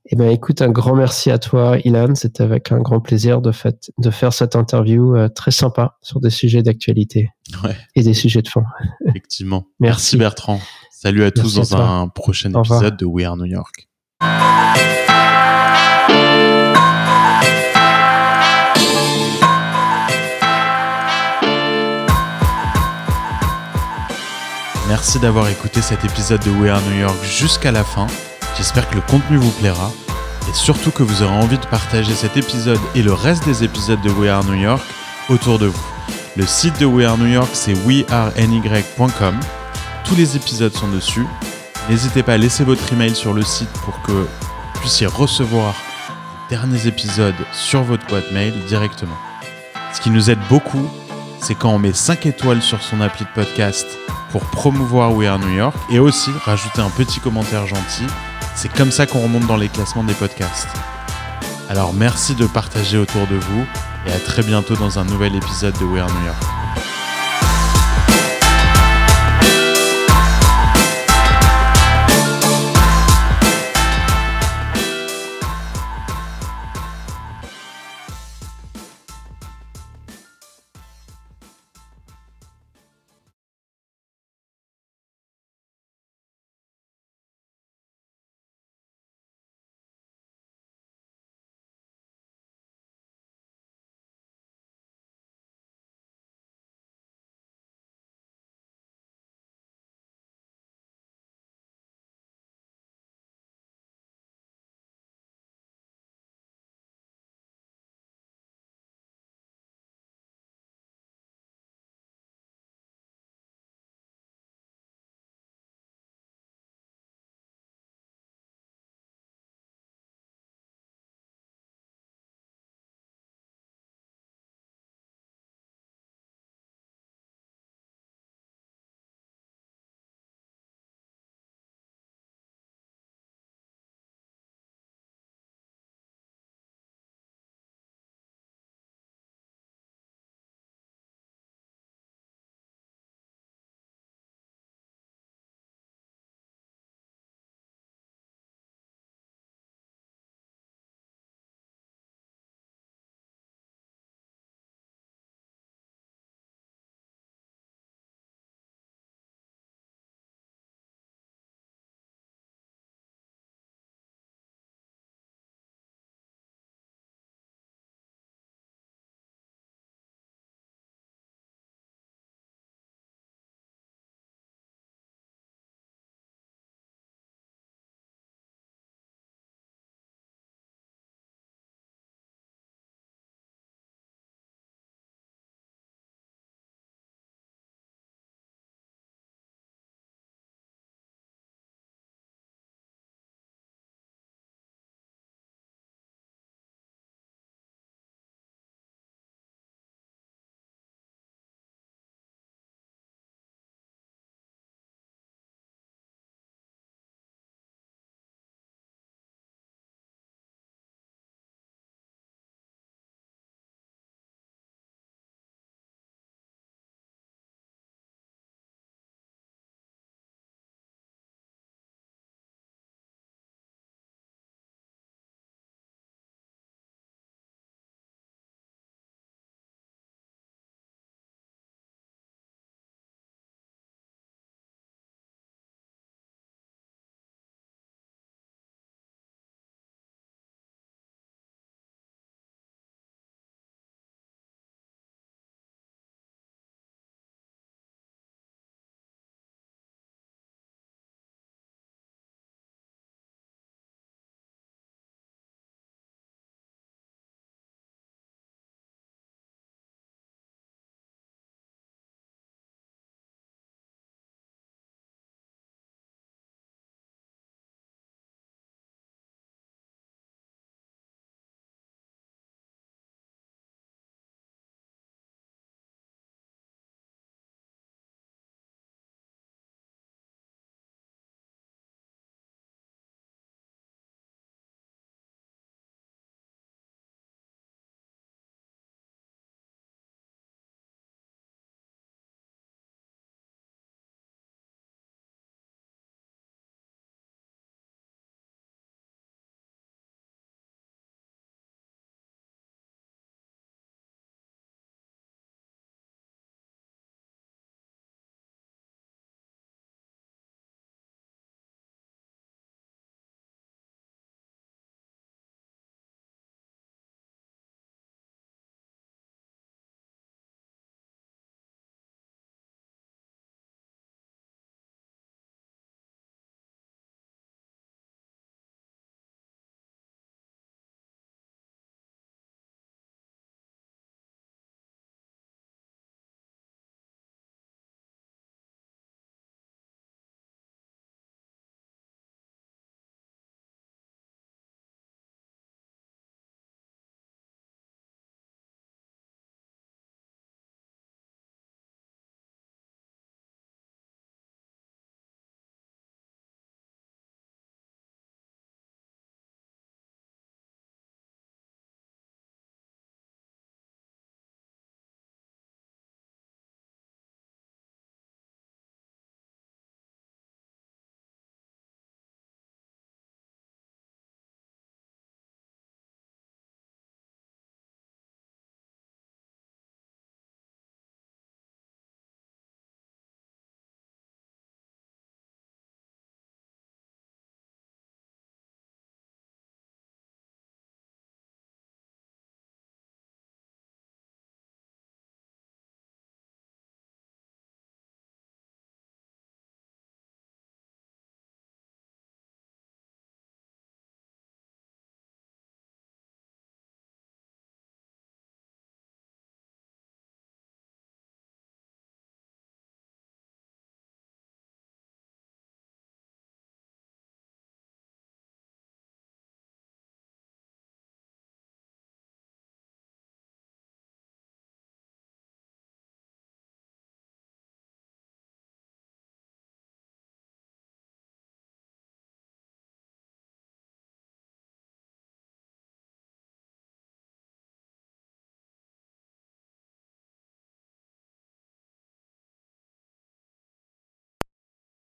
Eh 0.07 0.17
ben, 0.17 0.31
écoute, 0.31 0.63
un 0.63 0.71
grand 0.71 0.97
merci 0.97 1.31
à 1.31 1.39
toi, 1.39 1.77
Ilan. 1.85 2.15
C'était 2.15 2.43
avec 2.43 2.73
un 2.73 2.81
grand 2.81 3.01
plaisir 3.01 3.41
de, 3.41 3.53
fait, 3.53 3.91
de 3.99 4.11
faire 4.11 4.33
cette 4.33 4.57
interview 4.57 5.17
euh, 5.17 5.29
très 5.29 5.51
sympa 5.51 5.99
sur 6.03 6.21
des 6.21 6.31
sujets 6.31 6.63
d'actualité 6.63 7.31
ouais. 7.63 7.77
et 7.95 8.03
des 8.03 8.15
sujets 8.15 8.43
de 8.43 8.49
fond. 8.49 8.65
Effectivement. 9.07 9.67
merci. 9.81 10.17
merci. 10.17 10.17
Bertrand. 10.17 10.61
Salut 10.91 11.25
à 11.25 11.31
tous 11.31 11.55
dans 11.55 11.79
à 11.79 11.83
un 11.83 12.09
prochain 12.09 12.53
épisode 12.53 12.97
de 12.97 13.05
We 13.07 13.25
Are 13.25 13.37
New 13.37 13.47
York. 13.47 13.89
Merci 24.89 25.21
d'avoir 25.21 25.49
écouté 25.49 25.81
cet 25.83 26.05
épisode 26.05 26.45
de 26.45 26.51
We 26.51 26.69
Are 26.69 26.83
New 26.83 26.99
York 26.99 27.25
jusqu'à 27.25 27.71
la 27.71 27.85
fin. 27.85 28.09
J'espère 28.57 28.89
que 28.89 28.95
le 28.95 29.01
contenu 29.01 29.37
vous 29.37 29.51
plaira 29.53 29.91
et 30.49 30.53
surtout 30.53 30.91
que 30.91 31.03
vous 31.03 31.23
aurez 31.23 31.35
envie 31.35 31.59
de 31.59 31.67
partager 31.67 32.15
cet 32.15 32.37
épisode 32.37 32.81
et 32.95 33.03
le 33.03 33.13
reste 33.13 33.45
des 33.45 33.65
épisodes 33.65 34.01
de 34.03 34.11
We 34.11 34.29
Are 34.31 34.45
New 34.45 34.55
York 34.55 34.83
autour 35.29 35.59
de 35.59 35.67
vous. 35.67 35.83
Le 36.37 36.47
site 36.47 36.79
de 36.79 36.87
We 36.87 37.07
Are 37.07 37.19
New 37.19 37.27
York, 37.27 37.51
c'est 37.53 37.75
weareny.com. 37.75 39.41
Tous 40.05 40.15
les 40.15 40.37
épisodes 40.37 40.75
sont 40.75 40.89
dessus. 40.89 41.27
N'hésitez 41.89 42.23
pas 42.23 42.35
à 42.35 42.37
laisser 42.37 42.65
votre 42.65 42.93
email 42.93 43.15
sur 43.15 43.33
le 43.33 43.43
site 43.43 43.73
pour 43.85 44.01
que 44.03 44.13
vous 44.13 44.81
puissiez 44.81 45.07
recevoir 45.07 45.75
les 46.51 46.57
derniers 46.57 46.87
épisodes 46.87 47.35
sur 47.53 47.83
votre 47.83 48.07
boîte 48.07 48.31
mail 48.33 48.55
directement. 48.67 49.17
Ce 49.93 50.01
qui 50.01 50.11
nous 50.11 50.31
aide 50.31 50.39
beaucoup, 50.49 50.89
c'est 51.41 51.55
quand 51.55 51.71
on 51.71 51.79
met 51.79 51.93
5 51.93 52.27
étoiles 52.27 52.63
sur 52.63 52.83
son 52.83 53.01
appli 53.01 53.25
de 53.25 53.31
podcast 53.35 53.87
pour 54.31 54.43
promouvoir 54.43 55.15
We 55.15 55.29
Are 55.29 55.39
New 55.39 55.55
York 55.57 55.75
et 55.91 55.99
aussi 55.99 56.31
rajouter 56.45 56.81
un 56.81 56.91
petit 56.91 57.21
commentaire 57.21 57.67
gentil. 57.67 58.07
C'est 58.55 58.73
comme 58.73 58.91
ça 58.91 59.07
qu'on 59.07 59.21
remonte 59.21 59.47
dans 59.47 59.57
les 59.57 59.69
classements 59.69 60.05
des 60.05 60.15
podcasts. 60.15 60.69
Alors 61.69 61.93
merci 61.93 62.35
de 62.35 62.47
partager 62.47 62.99
autour 62.99 63.27
de 63.27 63.37
vous 63.37 63.65
et 64.07 64.13
à 64.13 64.19
très 64.19 64.43
bientôt 64.43 64.75
dans 64.75 64.99
un 64.99 65.05
nouvel 65.05 65.35
épisode 65.37 65.79
de 65.79 65.85
We 65.85 66.03
Are 66.03 66.11
New 66.11 66.27
York. 66.27 66.60